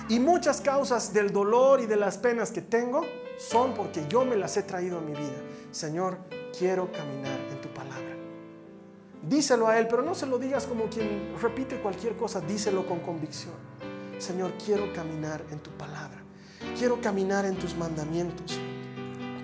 Y 0.08 0.20
muchas 0.20 0.60
causas 0.60 1.12
del 1.12 1.32
dolor 1.32 1.80
y 1.80 1.86
de 1.86 1.96
las 1.96 2.16
penas 2.16 2.52
que 2.52 2.62
tengo 2.62 3.02
son 3.38 3.74
porque 3.74 4.06
yo 4.08 4.24
me 4.24 4.36
las 4.36 4.56
he 4.56 4.62
traído 4.62 4.98
a 4.98 5.00
mi 5.00 5.12
vida. 5.12 5.42
Señor, 5.72 6.18
quiero 6.56 6.90
caminar 6.92 7.38
en 7.50 7.60
tu 7.60 7.68
palabra. 7.70 8.15
Díselo 9.28 9.66
a 9.66 9.78
Él, 9.78 9.88
pero 9.88 10.02
no 10.02 10.14
se 10.14 10.26
lo 10.26 10.38
digas 10.38 10.66
como 10.66 10.84
quien 10.84 11.34
repite 11.40 11.80
cualquier 11.80 12.16
cosa, 12.16 12.40
díselo 12.40 12.86
con 12.86 13.00
convicción. 13.00 13.54
Señor, 14.18 14.52
quiero 14.64 14.92
caminar 14.92 15.42
en 15.50 15.58
tu 15.58 15.70
palabra. 15.70 16.22
Quiero 16.78 17.00
caminar 17.00 17.44
en 17.44 17.56
tus 17.56 17.74
mandamientos. 17.76 18.58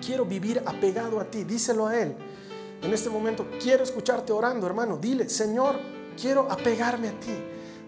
Quiero 0.03 0.25
vivir 0.25 0.63
apegado 0.65 1.19
a 1.19 1.25
ti. 1.25 1.43
Díselo 1.43 1.87
a 1.87 1.99
Él. 1.99 2.15
En 2.81 2.93
este 2.93 3.09
momento 3.09 3.47
quiero 3.61 3.83
escucharte 3.83 4.31
orando, 4.31 4.65
hermano. 4.65 4.97
Dile, 4.97 5.29
Señor, 5.29 5.79
quiero 6.19 6.49
apegarme 6.51 7.09
a 7.09 7.19
ti. 7.19 7.33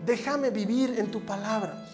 Déjame 0.05 0.49
vivir 0.49 0.99
en 0.99 1.11
tu 1.11 1.21
palabra. 1.25 1.89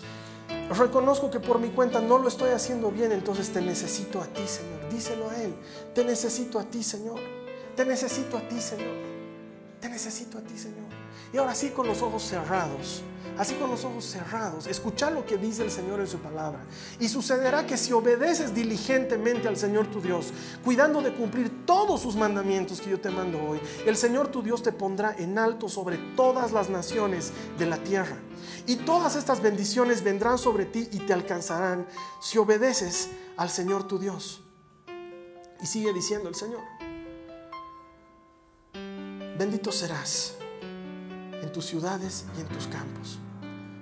Reconozco 0.77 1.29
que 1.29 1.39
por 1.39 1.59
mi 1.59 1.69
cuenta 1.69 2.01
no 2.01 2.17
lo 2.17 2.27
estoy 2.27 2.51
haciendo 2.51 2.91
bien, 2.91 3.11
entonces 3.11 3.51
te 3.51 3.61
necesito 3.61 4.21
a 4.21 4.25
ti, 4.25 4.47
Señor. 4.47 4.89
Díselo 4.89 5.29
a 5.29 5.41
Él. 5.41 5.53
Te 5.93 6.03
necesito 6.03 6.59
a 6.59 6.63
ti, 6.63 6.83
Señor. 6.83 7.19
Te 7.75 7.85
necesito 7.85 8.37
a 8.37 8.41
ti, 8.47 8.59
Señor. 8.59 9.10
Te 9.81 9.89
necesito 9.89 10.37
a 10.37 10.41
ti, 10.41 10.57
Señor. 10.57 10.89
Y 11.33 11.37
ahora 11.37 11.55
sí 11.55 11.69
con 11.71 11.87
los 11.87 12.01
ojos 12.01 12.23
cerrados 12.23 13.03
así 13.37 13.55
con 13.55 13.69
los 13.69 13.83
ojos 13.85 14.05
cerrados, 14.05 14.67
escucha 14.67 15.09
lo 15.09 15.25
que 15.25 15.37
dice 15.37 15.63
el 15.63 15.71
Señor 15.71 15.99
en 15.99 16.07
su 16.07 16.19
palabra. 16.19 16.63
Y 16.99 17.07
sucederá 17.07 17.65
que 17.65 17.77
si 17.77 17.91
obedeces 17.93 18.53
diligentemente 18.53 19.47
al 19.47 19.57
Señor 19.57 19.87
tu 19.87 20.01
Dios, 20.01 20.33
cuidando 20.63 21.01
de 21.01 21.13
cumplir 21.13 21.65
todos 21.65 22.01
sus 22.01 22.15
mandamientos 22.15 22.81
que 22.81 22.89
yo 22.89 22.99
te 22.99 23.09
mando 23.09 23.41
hoy, 23.43 23.59
el 23.85 23.97
Señor 23.97 24.27
tu 24.27 24.41
Dios 24.43 24.63
te 24.63 24.71
pondrá 24.71 25.15
en 25.17 25.37
alto 25.37 25.69
sobre 25.69 25.97
todas 26.15 26.51
las 26.51 26.69
naciones 26.69 27.31
de 27.57 27.65
la 27.65 27.77
tierra. 27.77 28.17
Y 28.67 28.77
todas 28.77 29.15
estas 29.15 29.41
bendiciones 29.41 30.03
vendrán 30.03 30.37
sobre 30.37 30.65
ti 30.65 30.87
y 30.91 30.99
te 30.99 31.13
alcanzarán 31.13 31.87
si 32.21 32.37
obedeces 32.37 33.09
al 33.37 33.49
Señor 33.49 33.87
tu 33.87 33.97
Dios. 33.97 34.41
Y 35.61 35.65
sigue 35.67 35.93
diciendo 35.93 36.27
el 36.27 36.35
Señor, 36.35 36.61
bendito 39.41 39.71
serás 39.71 40.35
en 41.41 41.51
tus 41.51 41.65
ciudades 41.65 42.25
y 42.37 42.41
en 42.41 42.47
tus 42.47 42.67
campos. 42.67 43.17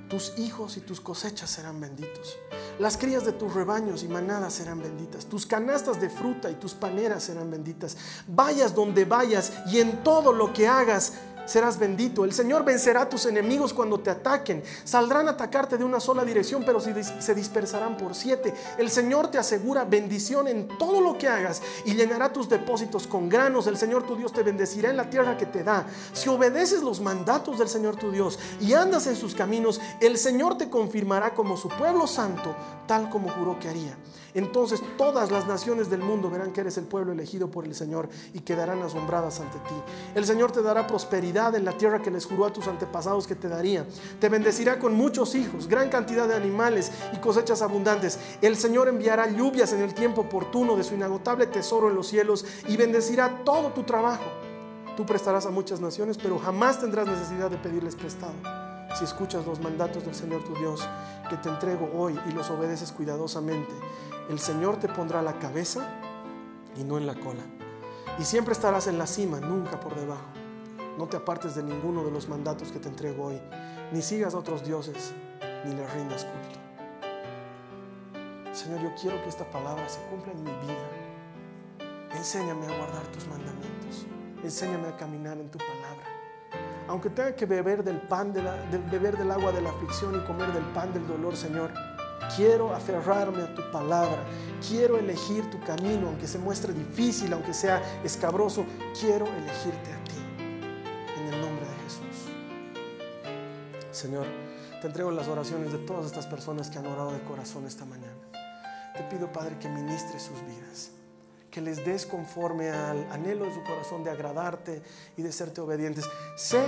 Tus 0.09 0.31
hijos 0.39 0.77
y 0.77 0.79
tus 0.79 1.01
cosechas 1.01 1.49
serán 1.49 1.81
benditos. 1.81 2.37
Las 2.79 2.95
crías 2.95 3.25
de 3.25 3.33
tus 3.33 3.53
rebaños 3.53 4.03
y 4.03 4.07
manadas 4.07 4.53
serán 4.53 4.81
benditas. 4.81 5.25
Tus 5.25 5.45
canastas 5.45 5.99
de 5.99 6.09
fruta 6.09 6.49
y 6.49 6.55
tus 6.55 6.73
paneras 6.73 7.23
serán 7.23 7.51
benditas. 7.51 7.97
Vayas 8.25 8.73
donde 8.73 9.03
vayas 9.03 9.51
y 9.67 9.79
en 9.79 10.01
todo 10.01 10.31
lo 10.31 10.53
que 10.53 10.65
hagas 10.65 11.15
serás 11.49 11.79
bendito. 11.79 12.23
El 12.23 12.33
Señor 12.33 12.63
vencerá 12.63 13.01
a 13.01 13.09
tus 13.09 13.25
enemigos 13.25 13.73
cuando 13.73 13.99
te 13.99 14.09
ataquen. 14.09 14.63
Saldrán 14.83 15.27
a 15.27 15.31
atacarte 15.31 15.77
de 15.77 15.83
una 15.83 15.99
sola 15.99 16.23
dirección, 16.23 16.63
pero 16.65 16.79
se 16.79 17.33
dispersarán 17.33 17.97
por 17.97 18.15
siete. 18.15 18.53
El 18.77 18.89
Señor 18.89 19.29
te 19.29 19.37
asegura 19.37 19.83
bendición 19.83 20.47
en 20.47 20.67
todo 20.77 21.01
lo 21.01 21.17
que 21.17 21.27
hagas 21.27 21.61
y 21.85 21.95
llenará 21.95 22.31
tus 22.31 22.47
depósitos 22.47 23.07
con 23.07 23.27
granos. 23.29 23.67
El 23.67 23.77
Señor 23.77 24.03
tu 24.03 24.15
Dios 24.15 24.31
te 24.31 24.43
bendecirá 24.43 24.89
en 24.89 24.97
la 24.97 25.09
tierra 25.09 25.37
que 25.37 25.45
te 25.45 25.63
da. 25.63 25.87
Si 26.13 26.29
obedeces 26.29 26.83
los 26.83 27.01
mandatos 27.01 27.57
del 27.57 27.67
Señor 27.67 27.95
tu 27.95 28.11
Dios 28.11 28.37
y 28.61 28.73
andas 28.73 29.07
en 29.07 29.15
sus 29.15 29.33
caminos, 29.33 29.81
el 29.99 30.17
Señor 30.17 30.57
te 30.57 30.69
confirmará 30.69 31.33
como 31.33 31.57
su 31.57 31.69
pueblo 31.69 32.05
santo, 32.07 32.55
tal 32.87 33.09
como 33.09 33.29
juró 33.29 33.59
que 33.59 33.69
haría. 33.69 33.97
Entonces 34.33 34.81
todas 34.97 35.31
las 35.31 35.47
naciones 35.47 35.89
del 35.89 36.01
mundo 36.01 36.29
verán 36.29 36.53
que 36.53 36.61
eres 36.61 36.77
el 36.77 36.85
pueblo 36.85 37.11
elegido 37.11 37.49
por 37.49 37.65
el 37.65 37.73
Señor 37.73 38.09
y 38.33 38.41
quedarán 38.41 38.81
asombradas 38.83 39.39
ante 39.39 39.57
ti. 39.59 39.75
El 40.13 40.25
Señor 40.25 40.51
te 40.51 40.61
dará 40.61 40.85
prosperidad 40.85 41.38
en 41.47 41.65
la 41.65 41.71
tierra 41.71 42.01
que 42.01 42.11
les 42.11 42.25
juró 42.25 42.45
a 42.45 42.53
tus 42.53 42.67
antepasados 42.67 43.25
que 43.25 43.35
te 43.35 43.47
daría. 43.47 43.85
Te 44.19 44.29
bendecirá 44.29 44.77
con 44.77 44.93
muchos 44.93 45.33
hijos, 45.35 45.67
gran 45.67 45.89
cantidad 45.89 46.27
de 46.27 46.35
animales 46.35 46.91
y 47.13 47.17
cosechas 47.17 47.61
abundantes. 47.61 48.19
El 48.41 48.57
Señor 48.57 48.89
enviará 48.89 49.29
lluvias 49.29 49.71
en 49.73 49.81
el 49.81 49.93
tiempo 49.93 50.21
oportuno 50.21 50.75
de 50.75 50.83
su 50.83 50.93
inagotable 50.93 51.47
tesoro 51.47 51.89
en 51.89 51.95
los 51.95 52.07
cielos 52.07 52.45
y 52.67 52.75
bendecirá 52.75 53.43
todo 53.45 53.69
tu 53.69 53.83
trabajo. 53.83 54.25
Tú 54.97 55.05
prestarás 55.05 55.45
a 55.45 55.51
muchas 55.51 55.79
naciones, 55.79 56.17
pero 56.17 56.37
jamás 56.37 56.79
tendrás 56.79 57.07
necesidad 57.07 57.49
de 57.49 57.57
pedirles 57.57 57.95
prestado 57.95 58.33
si 58.95 59.03
escuchas 59.03 59.45
los 59.45 59.59
mandatos 59.59 60.03
del 60.03 60.15
Señor 60.15 60.43
tu 60.43 60.55
Dios 60.55 60.87
que 61.29 61.37
te 61.37 61.49
entrego 61.49 61.89
hoy 61.95 62.19
y 62.27 62.31
los 62.31 62.49
obedeces 62.49 62.91
cuidadosamente, 62.91 63.73
el 64.29 64.39
Señor 64.39 64.77
te 64.77 64.87
pondrá 64.87 65.21
la 65.21 65.37
cabeza 65.39 65.87
y 66.75 66.83
no 66.83 66.97
en 66.97 67.05
la 67.05 67.15
cola. 67.15 67.43
Y 68.17 68.23
siempre 68.23 68.53
estarás 68.53 68.87
en 68.87 68.97
la 68.97 69.07
cima, 69.07 69.39
nunca 69.39 69.79
por 69.79 69.95
debajo. 69.95 70.25
No 70.99 71.07
te 71.07 71.15
apartes 71.15 71.55
de 71.55 71.63
ninguno 71.63 72.03
de 72.03 72.11
los 72.11 72.27
mandatos 72.27 72.73
que 72.73 72.79
te 72.79 72.89
entrego 72.89 73.27
hoy, 73.27 73.41
ni 73.93 74.01
sigas 74.01 74.33
a 74.33 74.37
otros 74.37 74.65
dioses, 74.65 75.13
ni 75.63 75.73
le 75.73 75.87
rindas 75.87 76.25
culto. 76.25 76.59
Señor, 78.51 78.81
yo 78.81 78.91
quiero 79.01 79.23
que 79.23 79.29
esta 79.29 79.49
palabra 79.49 79.87
se 79.87 80.01
cumpla 80.09 80.33
en 80.33 80.43
mi 80.43 80.51
vida. 80.51 81.87
Enséñame 82.17 82.65
a 82.65 82.77
guardar 82.77 83.07
tus 83.13 83.25
mandamientos. 83.27 84.07
Enséñame 84.43 84.89
a 84.89 84.97
caminar 84.97 85.37
en 85.37 85.49
tu 85.49 85.57
palabra 85.57 86.03
aunque 86.89 87.11
tenga 87.11 87.35
que 87.35 87.45
beber 87.45 87.83
del 87.83 88.01
pan, 88.01 88.33
de, 88.33 88.41
beber 88.89 89.15
del 89.15 89.29
agua 89.29 89.51
de 89.51 89.61
la 89.61 89.69
aflicción 89.69 90.15
y 90.15 90.25
comer 90.25 90.51
del 90.51 90.63
pan 90.73 90.91
del 90.91 91.07
dolor, 91.07 91.37
Señor, 91.37 91.71
quiero 92.35 92.73
aferrarme 92.73 93.43
a 93.43 93.53
tu 93.53 93.61
palabra, 93.71 94.17
quiero 94.67 94.97
elegir 94.97 95.47
tu 95.51 95.59
camino, 95.59 96.07
aunque 96.07 96.27
se 96.27 96.39
muestre 96.39 96.73
difícil, 96.73 97.31
aunque 97.31 97.53
sea 97.53 97.79
escabroso, 98.03 98.65
quiero 98.99 99.27
elegirte 99.27 99.98
Señor, 103.99 104.27
te 104.79 104.87
entrego 104.87 105.11
las 105.11 105.27
oraciones 105.27 105.73
de 105.73 105.77
todas 105.79 106.05
estas 106.05 106.25
personas 106.25 106.69
que 106.69 106.79
han 106.79 106.87
orado 106.87 107.11
de 107.11 107.21
corazón 107.23 107.65
esta 107.65 107.83
mañana. 107.83 108.15
Te 108.95 109.03
pido, 109.03 109.29
Padre, 109.31 109.57
que 109.59 109.67
ministre 109.67 110.19
sus 110.19 110.41
vidas 110.45 110.91
que 111.51 111.61
les 111.61 111.83
des 111.83 112.05
conforme 112.05 112.69
al 112.69 113.11
anhelo 113.11 113.45
de 113.45 113.53
su 113.53 113.63
corazón 113.63 114.03
de 114.03 114.11
agradarte 114.11 114.81
y 115.17 115.21
de 115.23 115.31
serte 115.31 115.61
obedientes. 115.61 116.05
Sé 116.37 116.63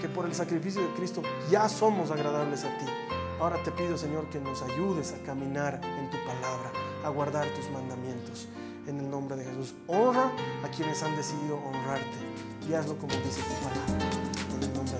que 0.00 0.08
por 0.08 0.24
el 0.24 0.34
sacrificio 0.34 0.80
de 0.82 0.94
Cristo 0.94 1.20
ya 1.50 1.68
somos 1.68 2.10
agradables 2.10 2.64
a 2.64 2.78
ti. 2.78 2.86
Ahora 3.40 3.62
te 3.62 3.72
pido, 3.72 3.98
Señor, 3.98 4.30
que 4.30 4.38
nos 4.38 4.62
ayudes 4.62 5.12
a 5.12 5.18
caminar 5.24 5.80
en 5.82 6.10
tu 6.10 6.16
palabra, 6.18 6.70
a 7.04 7.08
guardar 7.08 7.48
tus 7.48 7.68
mandamientos. 7.70 8.46
En 8.86 8.98
el 8.98 9.10
nombre 9.10 9.36
de 9.36 9.44
Jesús, 9.44 9.74
honra 9.88 10.32
a 10.64 10.68
quienes 10.68 11.02
han 11.02 11.14
decidido 11.16 11.56
honrarte 11.56 12.18
y 12.68 12.72
hazlo 12.72 12.96
como 12.96 13.14
dice 13.16 13.42
tu 13.42 13.68
palabra. 13.68 14.10
En 14.56 14.62
el 14.62 14.72
nombre 14.74 14.98
de 14.98 14.99